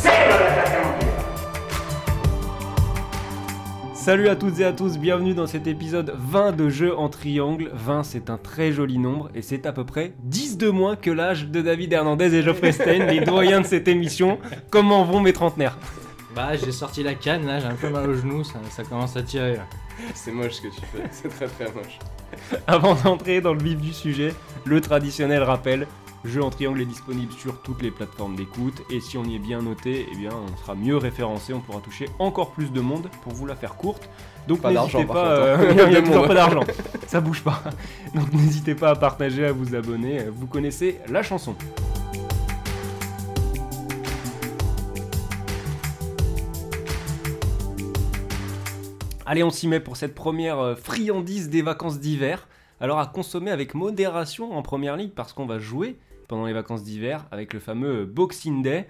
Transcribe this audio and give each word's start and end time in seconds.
C'est 0.00 0.08
le 0.08 0.30
l'attaquant. 0.30 0.94
Salut 3.92 4.28
à 4.28 4.36
toutes 4.36 4.58
et 4.60 4.64
à 4.64 4.72
tous, 4.72 4.96
bienvenue 4.98 5.34
dans 5.34 5.46
cet 5.46 5.66
épisode 5.66 6.14
20 6.16 6.52
de 6.52 6.70
Jeux 6.70 6.96
en 6.96 7.10
triangle. 7.10 7.70
20 7.74 8.02
c'est 8.02 8.30
un 8.30 8.38
très 8.38 8.72
joli 8.72 8.96
nombre 8.96 9.28
et 9.34 9.42
c'est 9.42 9.66
à 9.66 9.72
peu 9.72 9.84
près 9.84 10.14
10 10.22 10.56
de 10.56 10.70
moins 10.70 10.96
que 10.96 11.10
l'âge 11.10 11.48
de 11.48 11.60
David 11.60 11.92
Hernandez 11.92 12.34
et 12.34 12.42
Geoffrey 12.42 12.72
Stein, 12.72 13.04
les 13.06 13.20
doyens 13.20 13.60
de 13.60 13.66
cette 13.66 13.88
émission. 13.88 14.38
Comment 14.70 15.04
vont 15.04 15.20
mes 15.20 15.34
trentenaires? 15.34 15.76
Bah, 16.34 16.56
j'ai 16.56 16.72
sorti 16.72 17.02
la 17.02 17.14
canne, 17.14 17.46
là, 17.46 17.58
j'ai 17.60 17.66
un 17.66 17.74
peu 17.74 17.90
mal 17.90 18.08
au 18.08 18.14
genou, 18.14 18.42
ça, 18.42 18.54
ça 18.70 18.84
commence 18.84 19.16
à 19.16 19.22
tirer. 19.22 19.56
là. 19.56 19.66
C'est 20.14 20.32
moche 20.32 20.52
ce 20.52 20.62
que 20.62 20.68
tu 20.68 20.80
fais, 20.80 21.02
c'est 21.10 21.28
très 21.28 21.46
très 21.48 21.66
moche. 21.74 21.98
Avant 22.66 22.94
d'entrer 22.94 23.42
dans 23.42 23.52
le 23.52 23.62
vif 23.62 23.78
du 23.78 23.92
sujet, 23.92 24.32
le 24.64 24.80
traditionnel 24.80 25.42
rappel. 25.42 25.86
Jeu 26.24 26.42
en 26.42 26.50
triangle 26.50 26.82
est 26.82 26.86
disponible 26.86 27.32
sur 27.32 27.62
toutes 27.62 27.80
les 27.80 27.90
plateformes 27.90 28.36
d'écoute 28.36 28.82
et 28.90 29.00
si 29.00 29.16
on 29.16 29.24
y 29.24 29.36
est 29.36 29.38
bien 29.38 29.62
noté, 29.62 30.06
eh 30.12 30.16
bien 30.16 30.30
on 30.34 30.54
sera 30.58 30.74
mieux 30.74 30.98
référencé, 30.98 31.54
on 31.54 31.60
pourra 31.60 31.80
toucher 31.80 32.10
encore 32.18 32.50
plus 32.52 32.70
de 32.72 32.80
monde 32.82 33.08
pour 33.22 33.32
vous 33.32 33.46
la 33.46 33.56
faire 33.56 33.74
courte. 33.74 34.10
Donc 34.46 34.60
Pas 34.60 34.70
n'hésitez 34.70 35.06
pas, 35.06 35.34
hein. 35.34 35.60
euh, 35.60 35.72
il 35.88 35.92
y 35.94 35.96
a 35.96 36.00
De 36.02 36.06
toujours 36.06 36.18
monde. 36.20 36.28
pas 36.28 36.34
d'argent, 36.34 36.60
ça 37.06 37.22
bouge 37.22 37.42
pas. 37.42 37.62
Donc 38.14 38.30
n'hésitez 38.34 38.74
pas 38.74 38.90
à 38.90 38.96
partager, 38.96 39.46
à 39.46 39.52
vous 39.52 39.74
abonner, 39.74 40.26
vous 40.30 40.46
connaissez 40.46 40.98
la 41.08 41.22
chanson. 41.22 41.54
Allez, 49.26 49.44
on 49.44 49.50
s'y 49.50 49.68
met 49.68 49.80
pour 49.80 49.96
cette 49.96 50.14
première 50.14 50.58
euh, 50.58 50.74
friandise 50.74 51.48
des 51.50 51.62
vacances 51.62 52.00
d'hiver. 52.00 52.48
Alors 52.80 52.98
à 52.98 53.06
consommer 53.06 53.50
avec 53.50 53.74
modération 53.74 54.56
en 54.56 54.62
première 54.62 54.96
ligue 54.96 55.12
parce 55.14 55.32
qu'on 55.32 55.46
va 55.46 55.58
jouer 55.58 55.96
pendant 56.30 56.46
les 56.46 56.52
vacances 56.52 56.84
d'hiver 56.84 57.26
avec 57.32 57.52
le 57.52 57.58
fameux 57.58 58.06
Boxing 58.06 58.62
Day. 58.62 58.86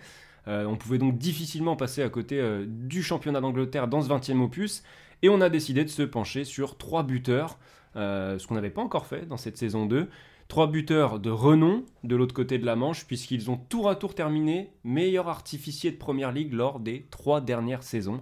Euh, 0.47 0.67
on 0.67 0.77
pouvait 0.77 0.99
donc 0.99 1.17
difficilement 1.17 1.75
passer 1.75 2.03
à 2.03 2.11
côté 2.11 2.39
euh, 2.39 2.67
du 2.69 3.03
championnat 3.03 3.41
d'Angleterre 3.41 3.89
dans 3.89 4.03
ce 4.03 4.09
20e 4.09 4.41
opus 4.43 4.85
et 5.23 5.31
on 5.31 5.41
a 5.41 5.49
décidé 5.49 5.85
de 5.85 5.89
se 5.89 6.03
pencher 6.03 6.45
sur 6.45 6.77
trois 6.77 7.03
buteurs, 7.03 7.59
euh, 7.97 8.39
ce 8.39 8.47
qu'on 8.47 8.55
n'avait 8.55 8.71
pas 8.71 8.83
encore 8.83 9.07
fait 9.07 9.27
dans 9.27 9.39
cette 9.39 9.57
saison 9.57 9.87
2. 9.87 10.09
Trois 10.49 10.67
buteurs 10.67 11.19
de 11.19 11.31
renom 11.31 11.85
de 12.05 12.17
l'autre 12.17 12.35
côté 12.35 12.59
de 12.59 12.67
la 12.67 12.77
Manche 12.77 13.07
puisqu'ils 13.07 13.51
ont 13.51 13.57
tour 13.57 13.89
à 13.89 13.97
tour 13.97 14.15
terminé 14.15 14.73
meilleur 14.85 15.29
artificier 15.29 15.91
de 15.93 15.97
première 15.97 16.33
ligue 16.33 16.53
lors 16.53 16.79
des 16.79 17.07
trois 17.11 17.41
dernières 17.41 17.83
saisons. 17.83 18.21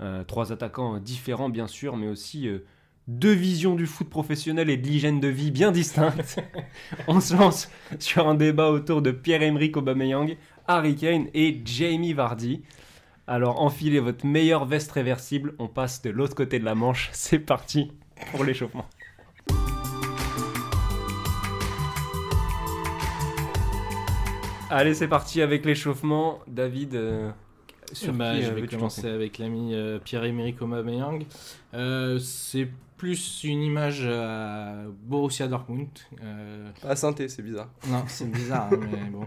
Euh, 0.00 0.24
trois 0.24 0.52
attaquants 0.52 0.98
différents 0.98 1.48
bien 1.48 1.66
sûr 1.66 1.96
mais 1.96 2.06
aussi 2.06 2.48
euh, 2.48 2.64
deux 3.08 3.32
visions 3.32 3.74
du 3.76 3.86
foot 3.86 4.08
professionnel 4.08 4.68
et 4.68 4.76
de 4.76 4.86
l'hygiène 4.86 5.20
de 5.20 5.28
vie 5.28 5.50
bien 5.50 5.70
distinctes. 5.72 6.40
On 7.08 7.20
se 7.20 7.34
lance 7.34 7.70
sur 7.98 8.28
un 8.28 8.34
débat 8.34 8.70
autour 8.70 9.00
de 9.02 9.10
Pierre-Emerick 9.12 9.76
Aubameyang, 9.76 10.36
Harry 10.66 10.96
Kane 10.96 11.28
et 11.34 11.60
Jamie 11.64 12.12
Vardy. 12.12 12.62
Alors 13.28 13.60
enfilez 13.60 14.00
votre 14.00 14.24
meilleure 14.26 14.64
veste 14.66 14.92
réversible, 14.92 15.54
on 15.58 15.66
passe 15.68 16.02
de 16.02 16.10
l'autre 16.10 16.34
côté 16.34 16.58
de 16.60 16.64
la 16.64 16.74
Manche, 16.76 17.10
c'est 17.12 17.40
parti 17.40 17.90
pour 18.30 18.44
l'échauffement. 18.44 18.86
Allez, 24.68 24.94
c'est 24.94 25.08
parti 25.08 25.42
avec 25.42 25.64
l'échauffement. 25.64 26.40
David, 26.48 26.94
euh, 26.96 27.30
sur 27.92 28.12
Bah, 28.12 28.34
qui 28.36 28.42
je 28.42 28.50
euh, 28.50 28.54
vais 28.54 28.66
commencer? 28.66 29.08
avec 29.08 29.38
l'ami 29.38 29.74
euh, 29.74 29.98
Pierre-Emerick 29.98 30.60
Aubameyang. 30.60 31.24
Euh, 31.74 32.18
c'est 32.18 32.68
plus 32.96 33.44
une 33.44 33.62
image 33.62 34.06
à 34.06 34.84
Borussia 35.04 35.48
Dortmund. 35.48 35.88
Euh, 36.22 36.70
à 36.82 36.96
synthé, 36.96 37.28
c'est 37.28 37.42
bizarre. 37.42 37.70
non, 37.88 38.04
c'est 38.06 38.30
bizarre, 38.30 38.68
hein, 38.72 38.80
mais 38.90 39.10
bon. 39.10 39.26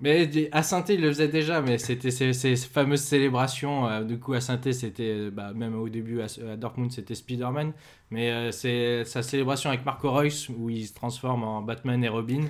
Mais 0.00 0.48
à 0.50 0.64
saint 0.64 0.84
il 0.88 1.00
le 1.00 1.08
faisait 1.08 1.28
déjà, 1.28 1.62
mais 1.62 1.78
c'était 1.78 2.10
ces, 2.10 2.32
ces 2.32 2.56
fameuses 2.56 3.02
célébrations. 3.02 3.86
euh, 3.86 4.02
du 4.02 4.18
coup, 4.18 4.32
à 4.32 4.40
saint 4.40 4.58
c'était, 4.72 5.02
euh, 5.04 5.30
bah, 5.30 5.52
même 5.54 5.76
au 5.76 5.88
début 5.88 6.20
à, 6.20 6.26
à 6.50 6.56
Dortmund, 6.56 6.90
c'était 6.90 7.14
Spider-Man. 7.14 7.72
Mais 8.10 8.32
euh, 8.32 8.50
c'est 8.50 9.04
sa 9.04 9.22
célébration 9.22 9.70
avec 9.70 9.84
Marco 9.84 10.10
Reus, 10.10 10.48
où 10.48 10.68
il 10.68 10.84
se 10.86 10.94
transforme 10.94 11.44
en 11.44 11.62
Batman 11.62 12.02
et 12.02 12.08
Robin. 12.08 12.42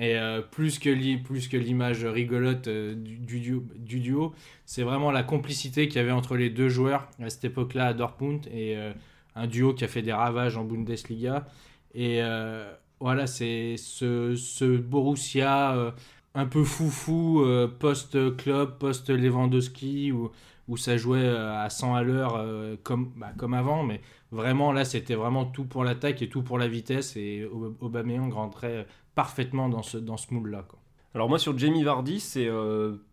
Et 0.00 0.16
euh, 0.16 0.40
plus 0.40 0.78
que 0.78 1.56
l'image 1.56 2.04
rigolote 2.06 2.68
euh, 2.68 2.94
du, 2.94 3.16
du 3.18 3.40
duo, 3.40 3.64
du 3.76 4.00
duo, 4.00 4.32
c'est 4.64 4.84
vraiment 4.84 5.10
la 5.10 5.24
complicité 5.24 5.88
qu'il 5.88 5.96
y 5.96 6.04
avait 6.04 6.12
entre 6.12 6.36
les 6.36 6.50
deux 6.50 6.68
joueurs 6.68 7.08
à 7.20 7.28
cette 7.30 7.44
époque-là 7.44 7.88
à 7.88 7.94
Dortmund. 7.94 8.46
Et 8.52 8.76
euh, 8.76 8.92
un 9.38 9.46
duo 9.46 9.74
qui 9.74 9.84
a 9.84 9.88
fait 9.88 10.02
des 10.02 10.12
ravages 10.12 10.56
en 10.56 10.64
Bundesliga. 10.64 11.46
Et 11.94 12.22
euh, 12.22 12.72
voilà, 13.00 13.26
c'est 13.26 13.76
ce, 13.76 14.34
ce 14.36 14.76
Borussia 14.76 15.74
euh, 15.76 15.90
un 16.34 16.46
peu 16.46 16.64
foufou, 16.64 17.42
euh, 17.42 17.68
post-club, 17.68 18.78
post-Lewandowski, 18.78 20.12
où, 20.12 20.30
où 20.68 20.76
ça 20.76 20.96
jouait 20.96 21.28
à 21.28 21.68
100 21.70 21.94
à 21.94 22.02
l'heure 22.02 22.44
comme, 22.82 23.12
bah, 23.16 23.32
comme 23.36 23.54
avant. 23.54 23.82
Mais 23.84 24.00
vraiment, 24.30 24.72
là, 24.72 24.84
c'était 24.84 25.14
vraiment 25.14 25.44
tout 25.46 25.64
pour 25.64 25.84
l'attaque 25.84 26.22
et 26.22 26.28
tout 26.28 26.42
pour 26.42 26.58
la 26.58 26.68
vitesse. 26.68 27.16
Et 27.16 27.44
Aub- 27.46 27.76
Aubameyang 27.80 28.30
rentrait 28.32 28.86
parfaitement 29.14 29.68
dans 29.68 29.82
ce, 29.82 29.98
dans 29.98 30.16
ce 30.16 30.32
moule-là. 30.34 30.66
Alors 31.14 31.28
moi 31.28 31.38
sur 31.38 31.56
Jamie 31.58 31.82
Vardy, 31.82 32.20
c'est 32.20 32.48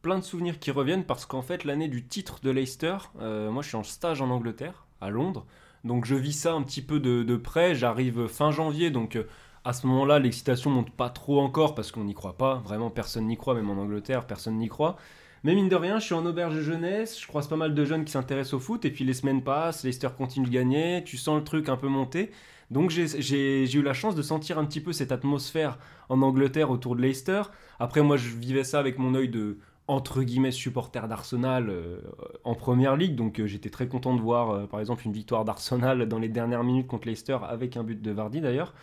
plein 0.02 0.19
de 0.19 0.24
souvenirs 0.24 0.59
qui 0.59 0.69
reviennent 0.69 1.06
parce 1.06 1.25
qu'en 1.25 1.41
fait 1.41 1.64
l'année 1.64 1.88
du 1.88 2.06
titre 2.06 2.40
de 2.44 2.52
Leicester, 2.52 2.97
moi 3.18 3.62
je 3.62 3.68
suis 3.69 3.78
en 3.78 3.84
stage 3.84 4.22
en 4.22 4.30
Angleterre, 4.30 4.85
à 5.02 5.09
Londres, 5.09 5.46
donc 5.85 6.06
je 6.06 6.16
vis 6.16 6.34
ça 6.34 6.53
un 6.53 6.63
petit 6.63 6.81
peu 6.81 7.00
de, 7.00 7.35
près, 7.38 7.75
j'arrive 7.75 8.28
fin 8.28 8.51
janvier, 8.51 8.91
donc 8.91 9.16
euh, 9.16 9.23
à 9.63 9.72
ce 9.72 9.88
moment-là 9.88 10.19
l'excitation 10.19 10.69
monte 10.72 10.90
pas 10.90 11.09
trop 11.09 11.40
encore 11.40 11.75
parce 11.75 11.91
qu'on 11.91 12.03
n'y 12.03 12.13
croit 12.13 12.38
pas, 12.38 12.56
vraiment 12.56 12.90
personne 12.90 13.28
n'y 13.28 13.38
croit, 13.38 13.53
même 13.53 13.69
en 13.69 13.81
Angleterre 13.81 14.25
personne 14.25 14.57
n'y 14.57 14.68
croit. 14.68 14.97
Mais 15.44 15.53
mine 15.53 15.69
de 15.69 15.75
rien, 15.75 16.00
je 16.00 16.06
suis 16.06 16.16
en 16.16 16.25
auberge 16.25 16.59
jeunesse, 16.62 17.22
je 17.22 17.28
croise 17.28 17.47
pas 17.47 17.56
mal 17.56 17.75
de 17.75 17.85
jeunes 17.85 18.03
qui 18.03 18.12
s'intéressent 18.12 18.56
au 18.56 18.59
foot, 18.59 18.84
et 18.84 18.91
puis 18.91 19.06
les 19.06 19.13
semaines 19.13 19.44
passent, 19.44 19.84
Leicester 19.84 20.09
continue 20.18 20.47
de 20.47 20.51
gagner, 20.51 21.03
tu 21.06 21.18
sens 21.18 21.38
le 21.38 21.44
truc 21.44 21.69
un 21.69 21.78
peu 21.78 21.88
monter. 21.88 22.31
Donc 22.72 22.90
j'ai 22.90 23.72
eu 23.72 23.81
la 23.84 23.94
chance 23.94 24.16
de 24.16 24.23
sentir 24.23 24.57
un 24.57 24.66
petit 24.66 24.81
peu 24.81 24.91
cette 24.91 25.12
atmosphère 25.12 25.78
en 26.09 26.22
Angleterre 26.23 26.72
autour 26.72 26.96
de 26.96 27.02
Leicester. 27.02 27.44
Après, 27.79 28.02
moi, 28.02 28.17
je 28.17 28.29
vivais 28.29 28.63
ça 28.63 28.79
avec 28.79 28.97
mon 28.97 29.13
œil 29.13 29.29
de 29.29 29.59
entre 29.88 30.23
guillemets 30.23 30.51
supporter 30.51 31.07
d'Arsenal 31.07 31.69
euh, 31.69 32.00
en 32.44 32.56
première 32.56 32.96
ligue. 32.96 33.16
Donc, 33.16 33.40
euh, 33.40 33.47
j'étais 33.47 33.69
très 33.69 33.88
content 33.88 34.16
de 34.16 34.22
voir, 34.22 34.51
euh, 34.51 34.66
par 34.66 34.79
exemple, 34.79 35.06
une 35.06 35.13
victoire 35.13 35.46
d'Arsenal 35.46 36.07
dans 36.07 36.19
les 36.19 36.29
dernières 36.29 36.63
minutes 36.63 36.88
contre 36.88 37.07
Leicester 37.07 37.38
avec 37.47 37.78
un 37.78 37.84
but 37.84 38.01
de 38.01 38.12
Vardy 38.12 38.41
d'ailleurs. 38.41 38.73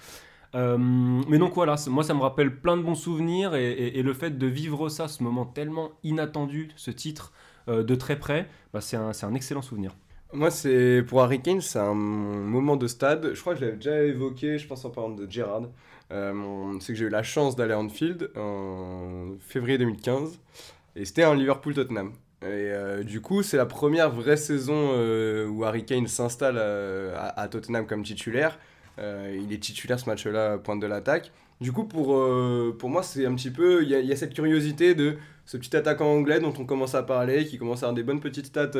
Mais 0.54 1.38
donc 1.38 1.54
voilà, 1.54 1.76
moi 1.88 2.04
ça 2.04 2.12
me 2.12 2.20
rappelle 2.20 2.54
plein 2.54 2.76
de 2.76 2.82
bons 2.82 2.94
souvenirs 2.94 3.54
et, 3.54 4.02
le 4.02 4.12
fait 4.12 4.36
de 4.36 4.46
vivre 4.46 4.90
ça, 4.90 5.08
ce 5.08 5.22
moment 5.22 5.46
tellement 5.46 5.92
inattendu, 6.04 6.68
ce 6.76 6.90
titre 6.90 7.32
de 7.69 7.94
très 7.94 8.19
près, 8.19 8.50
bah, 8.74 8.82
c'est 8.82 8.98
un, 8.98 9.12
un 9.22 9.34
excellent 9.34 9.62
souvenir. 9.62 9.92
Moi, 10.34 10.50
c'est 10.50 11.02
pour 11.08 11.22
Harry 11.22 11.40
Kane, 11.40 11.62
c'est 11.62 11.78
un 11.78 11.94
moment 11.94 12.76
de 12.76 12.86
stade. 12.86 13.30
Je 13.32 13.40
crois 13.40 13.54
que 13.54 13.60
je 13.60 13.64
l'avais 13.64 13.78
déjà 13.78 14.02
évoqué, 14.02 14.58
je 14.58 14.66
pense 14.66 14.84
en 14.84 14.90
parlant 14.90 15.14
de 15.14 15.26
Gerrard. 15.30 15.70
C'est 16.10 16.92
que 16.92 16.98
j'ai 16.98 17.06
eu 17.06 17.08
la 17.08 17.22
chance 17.22 17.56
d'aller 17.56 17.72
à 17.72 17.78
Anfield 17.78 18.30
en 18.36 19.28
février 19.40 19.78
2015 19.78 20.38
et 20.97 21.04
c'était 21.04 21.22
un 21.22 21.34
Liverpool-Tottenham. 21.34 22.12
Et 22.42 22.47
euh, 22.47 23.05
du 23.05 23.20
coup, 23.20 23.43
c'est 23.43 23.56
la 23.56 23.66
première 23.66 24.11
vraie 24.11 24.37
saison 24.37 24.90
euh, 24.94 25.46
où 25.46 25.64
Harry 25.64 25.84
Kane 25.84 26.08
s'installe 26.08 26.56
euh, 26.58 27.14
à, 27.16 27.46
Tottenham 27.49 27.87
comme 27.87 28.02
titulaire. 28.02 28.58
Il 28.99 29.52
est 29.52 29.58
titulaire 29.62 29.99
ce 29.99 30.08
match-là, 30.08 30.58
pointe 30.58 30.81
de 30.81 30.87
l'attaque. 30.87 31.32
Du 31.61 31.72
coup, 31.72 31.84
pour, 31.84 32.19
pour 32.78 32.90
moi, 32.90 33.02
c'est 33.02 33.25
un 33.25 33.34
petit 33.34 33.50
peu. 33.50 33.82
Il 33.82 33.88
y, 33.88 34.12
a- 34.12 34.16
cette 34.16 34.34
curiosité 34.34 34.94
de 34.94 35.16
ce 35.46 35.56
petit 35.56 35.75
attaquant 35.75 36.12
anglais 36.12 36.40
dont 36.40 36.52
on 36.58 36.66
commence 36.66 36.94
à 36.94 37.02
parler, 37.02 37.46
qui 37.46 37.58
commence 37.58 37.82
à 37.82 37.87
avoir 37.87 37.94
des 37.94 38.02
bonnes 38.02 38.20
petites 38.20 38.46
stats 38.46 38.70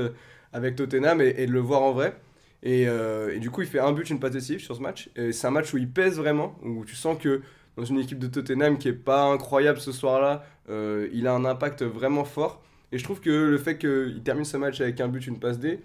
avec 0.53 0.77
Tottenham 0.77 1.21
et, 1.21 1.47
de 1.47 1.51
le 1.51 1.61
voir 1.61 1.83
en 1.83 1.93
vrai. 1.93 2.15
Et, 2.63 2.83
et 2.83 3.39
du 3.39 3.51
coup, 3.51 3.63
il 3.63 3.69
fait 3.69 3.81
un 3.81 3.93
but, 3.93 4.11
une 4.11 4.21
passe 4.21 4.33
décisive 4.33 4.61
sur 4.61 4.77
ce 4.77 4.83
match. 4.83 5.09
Et 5.17 5.33
c'est 5.33 5.47
un 5.47 5.51
match 5.51 5.73
où 5.73 5.79
il 5.79 5.89
pèse 5.91 6.19
vraiment, 6.19 6.57
où 6.63 6.85
tu 6.85 6.95
sens 6.95 7.17
que 7.19 7.41
dans 7.77 7.85
une 7.85 7.99
équipe 7.99 8.19
de 8.19 8.27
Tottenham 8.27 8.79
qui 8.79 8.89
est 8.89 8.93
pas 8.93 9.25
incroyable 9.25 9.81
ce 9.81 9.93
soir-là, 9.93 10.45
euh, 10.69 11.09
il 11.13 11.27
a 11.27 11.35
un 11.35 11.45
impact 11.45 11.83
vraiment 11.83 12.25
fort. 12.25 12.63
Et 12.93 12.99
je 12.99 13.05
trouve 13.05 13.21
que 13.21 13.31
le 13.31 13.59
fait 13.59 13.79
qu'il 13.79 14.21
termine 14.25 14.45
ce 14.45 14.57
match 14.57 14.81
avec 14.81 15.01
un 15.01 15.09
but, 15.09 15.27
une 15.27 15.39
passe 15.39 15.59
D, 15.59 15.81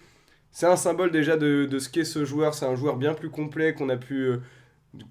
c'est 0.51 0.65
un 0.65 0.75
symbole 0.75 1.11
déjà 1.11 1.37
de, 1.37 1.65
de 1.65 1.79
ce 1.79 1.89
qu'est 1.89 2.03
ce 2.05 2.25
joueur. 2.25 2.53
C'est 2.53 2.65
un 2.65 2.75
joueur 2.75 2.97
bien 2.97 3.13
plus 3.13 3.29
complet 3.29 3.73
qu'on 3.73 3.89
a 3.89 3.97
pu, 3.97 4.15
euh, 4.25 4.37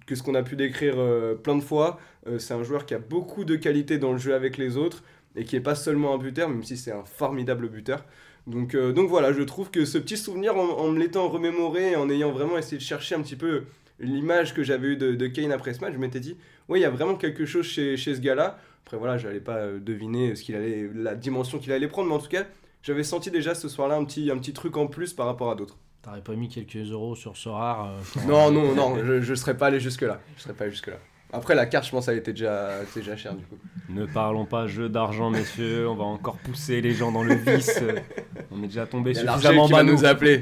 que 0.07 0.15
ce 0.15 0.23
qu'on 0.23 0.35
a 0.35 0.43
pu 0.43 0.57
décrire 0.57 0.95
euh, 0.99 1.35
plein 1.35 1.57
de 1.57 1.63
fois. 1.63 1.99
C'est 2.39 2.55
un 2.55 2.65
joueur 2.65 2.87
qui 2.87 2.95
a 2.95 2.99
beaucoup 2.99 3.45
de 3.45 3.55
qualité 3.55 3.99
dans 3.99 4.11
le 4.13 4.19
jeu 4.19 4.35
avec 4.35 4.57
les 4.59 4.77
autres. 4.77 5.03
et 5.37 5.45
qui 5.45 5.55
est 5.57 5.61
pas 5.61 5.75
seulement 5.75 6.15
un 6.15 6.19
buteur, 6.19 6.49
même 6.49 6.65
si 6.65 6.77
c'est 6.77 6.93
un 6.93 7.05
formidable 7.05 7.69
buteur. 7.69 8.05
Donc, 8.47 8.77
donc 8.77 9.09
voilà, 9.09 9.33
je 9.33 9.43
trouve 9.43 9.71
que 9.71 9.85
ce 9.85 9.99
petit 9.99 10.17
souvenir, 10.17 10.57
en, 10.57 10.79
en 10.79 10.91
me 10.91 10.99
l'étant 10.99 11.29
remémoré, 11.29 11.97
en 11.97 12.09
ayant 12.11 12.33
vraiment 12.33 12.57
essayé 12.59 12.79
de 12.79 12.83
chercher 12.83 13.15
un 13.17 13.23
petit 13.23 13.37
peu 13.37 13.65
l'image 13.99 14.55
que 14.55 14.63
j'avais 14.63 14.89
eue 14.89 14.97
de 14.97 15.27
Kane 15.27 15.53
après 15.53 15.75
ce 15.75 15.81
match, 15.81 15.93
je 15.95 15.99
m'étais 15.99 16.21
dit, 16.21 16.37
oui, 16.69 16.81
il 16.81 16.83
y 16.83 16.87
a 16.87 16.91
vraiment 16.91 17.15
quelque 17.17 17.47
chose 17.47 17.67
chez, 17.67 17.97
chez 17.97 18.15
ce 18.15 18.21
gars-là. 18.21 18.59
Après 18.85 18.97
voilà, 18.97 19.19
je 19.19 19.27
n'allais 19.27 19.41
pas 19.41 19.57
euh, 19.57 19.81
deviner 19.81 20.37
ce 20.37 20.43
qu'il 20.43 20.55
allait, 20.55 20.89
la 20.95 21.15
dimension 21.15 21.59
qu'il 21.59 21.73
allait 21.73 21.89
prendre, 21.89 22.09
mais 22.09 22.15
en 22.15 22.19
tout 22.19 22.29
cas, 22.29 22.45
j'avais 22.83 23.03
senti 23.03 23.31
déjà 23.31 23.55
ce 23.55 23.69
soir-là 23.69 23.97
un 23.97 24.05
petit, 24.05 24.31
un 24.31 24.39
petit 24.39 24.53
truc 24.53 24.77
en 24.77 24.87
plus 24.87 25.13
par 25.13 25.27
rapport 25.27 25.51
à 25.51 25.55
d'autres. 25.55 25.77
T'aurais 26.03 26.21
pas 26.21 26.35
mis 26.35 26.49
quelques 26.49 26.91
euros 26.91 27.17
sur 27.17 27.37
ce 27.37 27.49
rare 27.49 27.91
euh, 27.91 28.21
Non, 28.29 28.51
non, 28.51 28.75
non, 28.75 28.97
je 29.05 29.31
ne 29.31 29.35
serais 29.35 29.57
pas 29.57 29.67
allé 29.67 29.81
jusque-là. 29.81 30.21
Je 30.37 30.43
serais 30.43 30.55
pas 30.55 30.65
allé 30.65 30.73
jusque-là. 30.73 30.99
Après, 31.33 31.57
la 31.57 31.67
carte, 31.67 31.87
je 31.87 31.91
pense, 31.91 32.07
elle 32.07 32.19
était 32.19 32.33
déjà, 32.33 32.71
déjà 32.95 33.17
chère 33.17 33.35
du 33.35 33.45
coup. 33.45 33.59
Ne 33.89 34.07
parlons 34.07 34.47
pas 34.47 34.69
jeu 34.69 34.89
d'argent, 34.89 35.31
messieurs. 35.31 35.89
On 35.89 35.97
va 35.97 36.05
encore 36.05 36.37
pousser 36.37 36.81
les 36.81 36.93
gens 36.93 37.11
dans 37.11 37.25
le 37.25 37.35
vice. 37.35 37.83
On 38.53 38.63
est 38.63 38.69
déjà 38.69 38.87
tombé 38.87 39.15
suffisamment 39.15 39.67
qui 39.67 39.73
va 39.73 39.79
bas, 39.79 39.83
nous. 39.83 39.93
nous 39.93 40.05
appeler. 40.05 40.41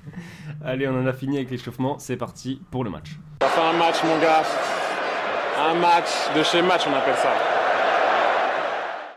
Allez, 0.64 0.86
on 0.86 0.94
en 0.94 1.06
a 1.06 1.14
fini 1.14 1.38
avec 1.38 1.50
l'échauffement. 1.50 1.98
C'est 1.98 2.18
parti 2.18 2.60
pour 2.70 2.84
le 2.84 2.90
match. 2.90 3.18
Ça 3.40 3.48
fait 3.48 3.60
un 3.62 3.72
match, 3.72 4.04
mon 4.04 4.20
gars. 4.20 4.42
Un 5.62 5.74
match 5.74 6.34
de 6.34 6.42
chez 6.42 6.62
match, 6.62 6.84
on 6.88 6.94
appelle 6.94 7.16
ça. 7.16 7.34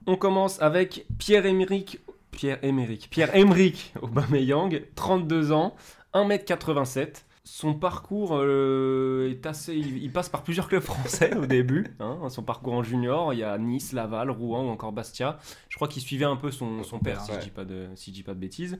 On 0.05 0.17
commence 0.17 0.61
avec 0.61 1.05
Pierre-Emerick 1.17 2.01
Pierre-Emerick 2.31 3.09
Pierre-Emerick 3.09 3.93
Aubameyang, 4.01 4.81
32 4.95 5.53
ans, 5.53 5.73
1m87. 6.13 7.23
Son 7.45 7.73
parcours 7.73 8.31
euh, 8.33 9.31
est 9.31 9.45
assez. 9.45 9.73
Il, 9.73 10.11
passe 10.11 10.27
par 10.27 10.43
plusieurs 10.43 10.67
clubs 10.67 10.83
français 10.83 11.33
au 11.37 11.45
début. 11.45 11.95
hein. 12.01 12.27
son 12.29 12.43
parcours 12.43 12.73
en 12.73 12.83
junior, 12.83 13.33
il 13.33 13.39
y 13.39 13.43
a 13.43 13.57
Nice, 13.57 13.93
Laval, 13.93 14.29
Rouen 14.29 14.65
ou 14.65 14.69
encore 14.69 14.91
Bastia. 14.91 15.39
Je 15.69 15.77
crois 15.77 15.87
qu'il 15.87 16.01
suivait 16.01 16.25
un 16.25 16.35
peu 16.35 16.51
son, 16.51 16.83
son 16.83 16.99
père, 16.99 17.21
si, 17.21 17.31
je 17.31 17.39
dis 17.39 17.51
pas 17.51 17.63
de, 17.63 17.87
si 17.95 18.11
je 18.11 18.15
dis 18.15 18.23
pas 18.23 18.33
de 18.33 18.39
bêtises. 18.39 18.77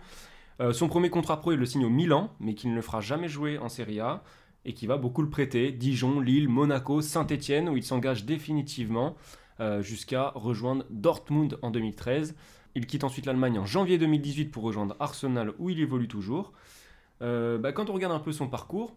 Euh, 0.59 0.73
son 0.73 0.89
premier 0.89 1.09
contrat 1.09 1.39
pro, 1.39 1.53
il 1.53 1.59
le 1.59 1.65
signe 1.65 1.85
au 1.85 1.89
Milan, 1.89 2.29
mais 2.41 2.55
qu'il 2.55 2.71
ne 2.71 2.75
le 2.75 2.81
fera 2.81 2.99
jamais 2.99 3.29
jouer 3.29 3.57
en 3.57 3.69
Serie 3.69 4.01
A 4.01 4.21
et 4.65 4.73
qui 4.73 4.87
va 4.87 4.97
beaucoup 4.97 5.21
le 5.21 5.29
prêter. 5.29 5.71
Dijon, 5.71 6.19
Lille, 6.19 6.49
Monaco, 6.49 7.01
Saint-Etienne, 7.01 7.69
où 7.69 7.77
il 7.77 7.83
s'engage 7.83 8.25
définitivement 8.25 9.15
euh, 9.59 9.81
jusqu'à 9.81 10.31
rejoindre 10.35 10.85
Dortmund 10.89 11.57
en 11.61 11.71
2013. 11.71 12.35
Il 12.75 12.87
quitte 12.87 13.03
ensuite 13.03 13.25
l'Allemagne 13.25 13.59
en 13.59 13.65
janvier 13.65 13.97
2018 13.97 14.45
pour 14.45 14.63
rejoindre 14.63 14.95
Arsenal, 14.99 15.53
où 15.59 15.69
il 15.69 15.79
évolue 15.79 16.07
toujours. 16.07 16.53
Euh, 17.21 17.57
bah, 17.57 17.71
quand 17.71 17.89
on 17.89 17.93
regarde 17.93 18.13
un 18.13 18.19
peu 18.19 18.31
son 18.31 18.47
parcours, 18.47 18.95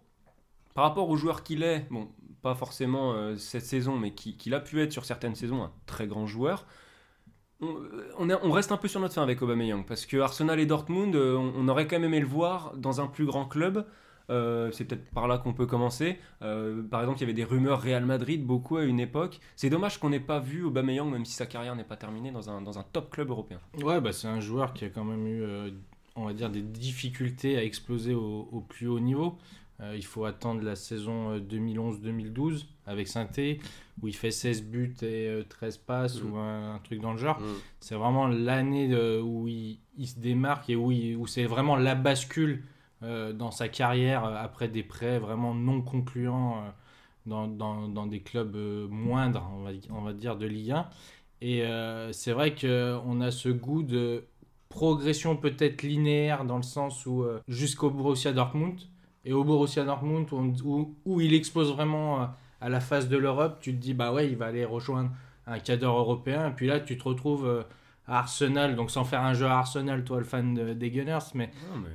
par 0.75 0.85
rapport 0.85 1.09
au 1.11 1.17
joueur 1.17 1.43
qu'il 1.43 1.63
est, 1.63 1.87
bon, 1.91 2.09
pas 2.43 2.55
forcément 2.55 3.13
euh, 3.15 3.37
cette 3.37 3.65
saison, 3.65 3.99
mais 3.99 4.13
qui- 4.13 4.37
qu'il 4.37 4.55
a 4.55 4.61
pu 4.61 4.81
être 4.81 4.93
sur 4.93 5.05
certaines 5.05 5.35
saisons 5.35 5.63
un 5.65 5.73
très 5.87 6.07
grand 6.07 6.27
joueur, 6.27 6.67
on, 7.61 7.75
on 8.19 8.29
est- 8.31 8.39
on 8.43 8.51
reste 8.51 8.73
un 8.73 8.77
peu 8.77 8.89
sur 8.89 9.01
notre 9.01 9.15
fin 9.15 9.23
avec 9.23 9.41
Aubameyang, 9.43 9.85
parce 9.87 10.07
que 10.07 10.17
Arsenal 10.19 10.61
et 10.61 10.67
Dortmund, 10.67 11.17
on, 11.17 11.53
on 11.57 11.69
aurait 11.69 11.87
quand 11.87 11.97
même 11.97 12.05
aimé 12.05 12.21
le 12.21 12.27
voir 12.27 12.77
dans 12.77 13.01
un 13.01 13.07
plus 13.07 13.27
grand 13.27 13.47
club. 13.47 13.87
Euh, 14.29 14.71
c'est 14.73 14.85
peut-être 14.85 15.09
par 15.11 15.29
là 15.29 15.39
qu'on 15.39 15.53
peut 15.53 15.67
commencer. 15.67 16.19
Euh, 16.43 16.83
par 16.83 17.01
exemple, 17.01 17.19
il 17.19 17.21
y 17.21 17.25
avait 17.25 17.33
des 17.33 17.45
rumeurs 17.45 17.81
Real 17.81 18.05
Madrid 18.05 18.45
beaucoup 18.45 18.77
à 18.77 18.85
une 18.85 18.99
époque. 18.99 19.39
C'est 19.55 19.71
dommage 19.71 19.99
qu'on 20.01 20.11
n'ait 20.11 20.19
pas 20.21 20.41
vu 20.41 20.65
Aubameyang, 20.65 21.11
même 21.11 21.25
si 21.25 21.33
sa 21.35 21.47
carrière 21.47 21.77
n'est 21.77 21.85
pas 21.85 21.97
terminée, 21.97 22.33
dans 22.33 22.51
un, 22.51 22.61
dans 22.61 22.79
un 22.79 22.83
top 22.83 23.11
club 23.11 23.31
européen. 23.31 23.61
Ouais, 23.83 24.01
bah, 24.01 24.13
c'est 24.13 24.27
un 24.29 24.41
joueur 24.41 24.75
qui 24.75 24.85
a 24.85 24.89
quand 24.89 25.05
même 25.05 25.27
eu, 25.27 25.43
euh, 25.43 25.71
on 26.17 26.25
va 26.25 26.33
dire, 26.33 26.51
des 26.51 26.63
difficultés 26.63 27.57
à 27.57 27.63
exploser 27.63 28.15
au, 28.15 28.49
au 28.51 28.61
plus 28.61 28.89
haut 28.89 28.99
niveau. 29.01 29.37
Euh, 29.81 29.93
il 29.95 30.05
faut 30.05 30.25
attendre 30.25 30.63
la 30.63 30.75
saison 30.75 31.33
euh, 31.33 31.39
2011-2012 31.39 32.65
avec 32.87 33.09
saint 33.09 33.29
où 34.03 34.09
il 34.09 34.15
fait 34.17 34.31
16 34.31 34.63
buts 34.65 34.95
et 35.03 35.29
euh, 35.29 35.43
13 35.49 35.77
passes 35.79 36.23
Mm. 36.23 36.33
ou 36.33 36.37
un, 36.37 36.75
un 36.75 36.79
truc 36.79 37.01
dans 37.01 37.13
le 37.13 37.19
genre. 37.19 37.39
Mm. 37.41 37.45
C'est 37.81 37.95
vraiment 37.95 38.27
l'année 38.27 38.95
où 39.21 39.47
il, 39.49 39.79
il 39.99 40.07
se 40.09 40.19
démarque 40.19 40.71
et 40.71 40.77
où, 40.77 40.91
il- 40.93 41.17
où 41.17 41.27
c'est 41.27 41.45
vraiment 41.45 41.77
la 41.77 41.95
bascule 41.95 42.63
euh, 42.63 42.63
dans 43.33 43.51
sa 43.51 43.69
carrière 43.69 44.25
euh, 44.25 44.35
après 44.37 44.69
des 44.69 44.83
prêts 44.83 45.19
vraiment 45.19 45.55
non 45.55 45.83
concluants 45.83 46.59
euh, 46.59 46.71
dans, 47.27 47.47
dans- 47.49 48.07
des 48.07 48.21
clubs 48.21 48.55
euh, 48.57 48.87
moindres, 48.89 49.51
on 49.59 49.63
va, 49.65 49.71
on 49.91 50.03
va 50.03 50.13
dire, 50.13 50.37
de 50.37 50.47
Ligue 50.47 50.73
1. 50.73 50.87
Et 51.43 51.63
euh, 51.65 52.13
c'est 52.13 52.33
vrai 52.33 52.55
qu'on 52.55 53.21
a 53.21 53.31
ce 53.31 53.49
goût 53.51 53.83
de 53.83 54.25
progression 54.69 55.37
peut-être 55.37 55.83
linéaire 55.83 56.45
dans 56.45 56.57
le 56.57 56.63
sens 56.63 57.07
où 57.07 57.23
euh, 57.23 57.41
jusqu'au 57.49 57.91
Borussia 57.91 58.33
Dortmund 58.33 58.81
et 59.25 59.33
au 59.33 59.45
Borussia 59.45 59.85
Dortmund 59.85 60.27
où, 60.33 60.95
où 61.05 61.21
il 61.21 61.35
expose 61.35 61.73
vraiment 61.73 62.23
euh, 62.23 62.27
à 62.61 62.69
la 62.69 62.81
face 62.81 63.09
de 63.09 63.17
l'Europe, 63.17 63.59
tu 63.61 63.73
te 63.73 63.79
dis 63.81 63.95
bah 63.95 64.13
ouais 64.13 64.29
il 64.29 64.37
va 64.37 64.47
aller 64.47 64.65
rejoindre 64.65 65.11
un 65.47 65.59
cadre 65.61 65.87
européen 65.89 66.49
et 66.49 66.53
puis 66.53 66.67
là 66.67 66.81
tu 66.81 66.97
te 66.99 67.05
retrouves 67.05 67.47
euh, 67.47 67.63
à 68.09 68.19
Arsenal 68.21 68.77
donc 68.77 68.91
sans 68.91 69.05
faire 69.05 69.23
un 69.23 69.35
jeu 69.35 69.47
à 69.47 69.59
Arsenal 69.59 70.05
toi 70.05 70.19
le 70.19 70.25
fan 70.25 70.55
de- 70.55 70.73
des 70.75 70.91
Gunners 70.91 71.19
mais 71.35 71.51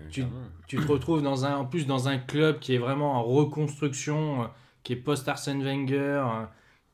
Tu- 0.09 0.21
tu 0.67 0.77
te 0.77 0.87
retrouves 0.91 1.21
dans 1.21 1.45
un, 1.45 1.55
en 1.57 1.65
plus 1.65 1.87
dans 1.87 2.07
un 2.07 2.17
club 2.17 2.59
qui 2.59 2.73
est 2.75 2.77
vraiment 2.77 3.13
en 3.13 3.23
reconstruction, 3.23 4.43
euh, 4.43 4.45
qui 4.83 4.93
est 4.93 4.97
post-Arsène 4.97 5.63
Wenger, 5.63 5.95
euh, 6.25 6.45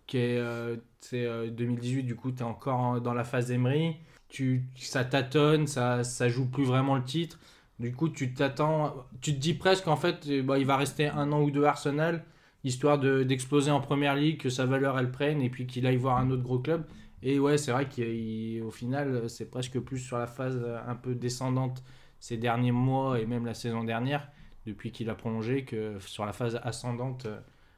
qui 0.06 0.18
est, 0.18 0.38
euh, 0.38 0.76
c'est, 1.00 1.26
euh, 1.26 1.50
2018, 1.50 2.04
du 2.04 2.16
coup, 2.16 2.32
tu 2.32 2.40
es 2.40 2.44
encore 2.44 2.80
en- 2.80 3.00
dans 3.00 3.14
la 3.14 3.24
phase 3.24 3.52
Emery. 3.52 3.96
Tu, 4.30 4.64
ça 4.76 5.04
tâtonne, 5.06 5.68
ça, 5.68 6.04
ça 6.04 6.28
joue 6.30 6.46
plus 6.50 6.66
vraiment 6.66 6.96
le 6.96 7.04
titre. 7.04 7.40
Du 7.80 7.94
coup, 7.94 8.10
tu 8.10 8.34
t'attends, 8.34 8.94
tu 9.22 9.34
te 9.34 9.40
dis 9.40 9.54
presque 9.54 9.88
en 9.88 9.96
fait, 9.96 10.28
bah, 10.44 10.58
il 10.60 10.66
va 10.66 10.76
rester 10.78 11.08
un 11.08 11.32
an 11.32 11.42
ou 11.42 11.52
deux 11.52 11.64
à 11.66 11.70
Arsenal, 11.70 12.24
histoire 12.64 12.98
de, 13.00 13.24
d'exploser 13.24 13.72
en 13.72 13.80
première 13.80 14.16
ligue, 14.16 14.40
que 14.40 14.50
sa 14.50 14.66
valeur 14.66 14.98
elle 15.00 15.12
prenne, 15.12 15.42
et 15.42 15.50
puis 15.50 15.66
qu'il 15.68 15.86
aille 15.88 15.96
voir 15.98 16.18
un 16.18 16.30
autre 16.32 16.44
gros 16.44 16.60
club. 16.60 16.86
Et 17.24 17.40
ouais, 17.40 17.58
c'est 17.58 17.72
vrai 17.72 17.86
qu'au 17.86 18.72
final, 18.72 19.30
c'est 19.30 19.50
presque 19.50 19.80
plus 19.80 20.00
sur 20.00 20.18
la 20.18 20.28
phase 20.28 20.64
un 20.86 20.96
peu 20.96 21.16
descendante 21.16 21.84
ces 22.20 22.38
derniers 22.38 22.72
mois 22.72 23.20
et 23.20 23.26
même 23.26 23.46
la 23.46 23.54
saison 23.54 23.84
dernière, 23.84 24.30
depuis 24.66 24.92
qu'il 24.92 25.10
a 25.10 25.16
prolongé, 25.16 25.66
que 25.66 25.98
sur 26.00 26.26
la 26.26 26.34
phase 26.34 26.60
ascendante 26.64 27.28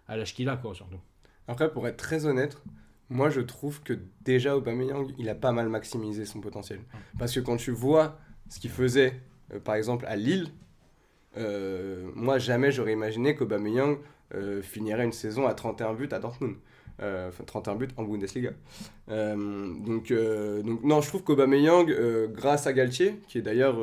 à 0.08 0.18
l'âge 0.18 0.34
qu'il 0.34 0.50
a, 0.50 0.58
quoi, 0.58 0.74
surtout. 0.74 1.00
Après, 1.48 1.72
pour 1.72 1.88
être 1.88 1.98
très 1.98 2.26
honnête, 2.26 2.62
moi 3.10 3.30
je 3.30 3.42
trouve 3.42 3.82
que 3.82 3.98
déjà 4.22 4.56
Aubameyang, 4.56 5.08
il 5.18 5.30
a 5.30 5.36
pas 5.36 5.52
mal 5.52 5.70
maximisé 5.70 6.26
son 6.26 6.42
potentiel. 6.42 6.80
Parce 7.18 7.34
que 7.34 7.40
quand 7.40 7.58
tu 7.58 7.72
vois 7.72 8.20
ce 8.50 8.60
qu'il 8.60 8.70
faisait, 8.70 9.20
euh, 9.54 9.60
par 9.60 9.76
exemple 9.76 10.06
à 10.08 10.16
Lille, 10.16 10.50
euh, 11.38 12.10
moi 12.16 12.38
jamais 12.38 12.72
j'aurais 12.72 12.94
imaginé 12.94 13.36
qu'Aubameyang 13.36 13.98
euh, 14.36 14.62
finirait 14.62 15.06
une 15.06 15.12
saison 15.12 15.48
à 15.48 15.54
31 15.54 15.94
buts 15.94 16.10
à 16.12 16.20
Dortmund. 16.20 16.56
Euh, 17.02 17.30
Enfin, 17.30 17.44
31 17.46 17.76
buts 17.76 17.88
en 17.98 18.04
Bundesliga. 18.04 18.52
Euh, 19.10 19.36
donc, 19.86 20.12
euh, 20.12 20.62
donc, 20.62 20.84
non, 20.84 21.02
je 21.02 21.08
trouve 21.08 21.24
qu'Aubameyang, 21.24 21.90
euh, 21.90 22.28
grâce 22.28 22.68
à 22.68 22.74
Galtier, 22.74 23.22
qui 23.28 23.38
est 23.38 23.42
d'ailleurs... 23.42 23.78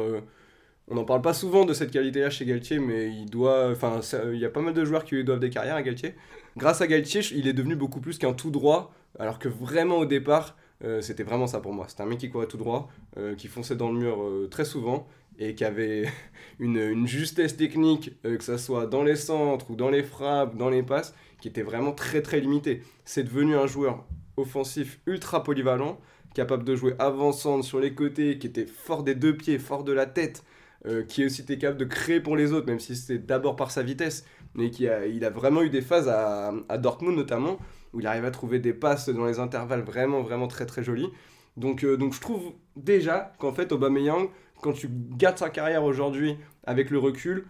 on 0.88 0.94
n'en 0.94 1.04
parle 1.04 1.22
pas 1.22 1.34
souvent 1.34 1.64
de 1.64 1.72
cette 1.72 1.90
qualité-là 1.90 2.30
chez 2.30 2.44
Galtier, 2.44 2.78
mais 2.78 3.08
il 3.08 3.26
doit... 3.26 3.70
Enfin, 3.70 4.00
il 4.32 4.38
y 4.38 4.44
a 4.44 4.50
pas 4.50 4.60
mal 4.60 4.74
de 4.74 4.84
joueurs 4.84 5.04
qui 5.04 5.14
lui 5.16 5.24
doivent 5.24 5.40
des 5.40 5.50
carrières 5.50 5.76
à 5.76 5.82
Galtier. 5.82 6.14
Grâce 6.56 6.80
à 6.80 6.86
Galtier, 6.86 7.22
il 7.32 7.48
est 7.48 7.52
devenu 7.52 7.76
beaucoup 7.76 8.00
plus 8.00 8.18
qu'un 8.18 8.32
tout 8.32 8.50
droit, 8.50 8.92
alors 9.18 9.38
que 9.38 9.48
vraiment 9.48 9.96
au 9.98 10.06
départ, 10.06 10.56
c'était 11.00 11.22
vraiment 11.22 11.46
ça 11.46 11.60
pour 11.60 11.72
moi. 11.72 11.86
C'était 11.88 12.02
un 12.02 12.06
mec 12.06 12.18
qui 12.18 12.30
courait 12.30 12.46
tout 12.46 12.56
droit, 12.56 12.88
qui 13.36 13.48
fonçait 13.48 13.76
dans 13.76 13.90
le 13.90 13.98
mur 13.98 14.48
très 14.50 14.64
souvent, 14.64 15.06
et 15.38 15.54
qui 15.54 15.64
avait 15.64 16.08
une, 16.60 16.78
une 16.78 17.06
justesse 17.06 17.56
technique, 17.56 18.12
que 18.22 18.44
ça 18.44 18.56
soit 18.58 18.86
dans 18.86 19.02
les 19.02 19.16
centres 19.16 19.70
ou 19.70 19.76
dans 19.76 19.90
les 19.90 20.02
frappes, 20.02 20.56
dans 20.56 20.70
les 20.70 20.82
passes, 20.82 21.14
qui 21.40 21.48
était 21.48 21.62
vraiment 21.62 21.92
très 21.92 22.22
très 22.22 22.40
limitée. 22.40 22.82
C'est 23.04 23.24
devenu 23.24 23.56
un 23.56 23.66
joueur 23.66 24.04
offensif 24.36 25.00
ultra 25.06 25.42
polyvalent, 25.42 25.98
capable 26.34 26.64
de 26.64 26.76
jouer 26.76 26.94
avant-centre 26.98 27.64
sur 27.64 27.80
les 27.80 27.94
côtés, 27.94 28.38
qui 28.38 28.46
était 28.46 28.66
fort 28.66 29.02
des 29.02 29.14
deux 29.14 29.36
pieds, 29.36 29.58
fort 29.58 29.84
de 29.84 29.92
la 29.92 30.06
tête, 30.06 30.44
euh, 30.86 31.02
qui 31.02 31.24
aussi 31.24 31.42
était 31.42 31.58
capable 31.58 31.80
de 31.80 31.84
créer 31.84 32.20
pour 32.20 32.36
les 32.36 32.52
autres, 32.52 32.66
même 32.66 32.80
si 32.80 32.94
c'était 32.94 33.18
d'abord 33.18 33.56
par 33.56 33.70
sa 33.70 33.82
vitesse, 33.82 34.24
mais 34.54 34.70
qui 34.70 34.88
a, 34.88 35.06
il 35.06 35.24
a 35.24 35.30
vraiment 35.30 35.62
eu 35.62 35.70
des 35.70 35.82
phases 35.82 36.08
à, 36.08 36.52
à 36.68 36.78
Dortmund 36.78 37.16
notamment, 37.16 37.58
où 37.92 38.00
il 38.00 38.06
arrive 38.06 38.24
à 38.24 38.30
trouver 38.30 38.58
des 38.58 38.74
passes 38.74 39.08
dans 39.08 39.24
les 39.24 39.38
intervalles 39.38 39.82
vraiment 39.82 40.22
vraiment 40.22 40.48
très 40.48 40.66
très 40.66 40.82
jolies. 40.82 41.10
Donc, 41.56 41.84
euh, 41.84 41.96
donc 41.96 42.12
je 42.12 42.20
trouve 42.20 42.52
déjà 42.76 43.32
qu'en 43.38 43.52
fait 43.52 43.72
Aubameyang, 43.72 44.28
quand 44.60 44.72
tu 44.72 44.88
gardes 44.90 45.38
sa 45.38 45.48
carrière 45.50 45.84
aujourd'hui 45.84 46.36
avec 46.64 46.90
le 46.90 46.98
recul, 46.98 47.46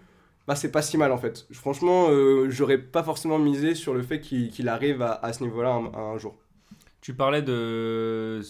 bah 0.47 0.55
c'est 0.55 0.71
pas 0.71 0.83
si 0.83 0.97
mal 0.97 1.12
en 1.12 1.19
fait. 1.19 1.47
Franchement, 1.53 2.07
euh, 2.09 2.49
j'aurais 2.50 2.79
pas 2.79 3.03
forcément 3.03 3.38
misé 3.38 3.75
sur 3.75 3.95
le 3.95 4.03
fait 4.03 4.21
qu'il 4.21 4.69
arrive 4.69 5.03
à, 5.03 5.33
ce 5.33 5.43
niveau-là 5.43 5.71
un, 5.71 6.19
jour. 6.19 6.37
Tu 7.00 7.15
parlais 7.15 7.43
de, 7.43 8.41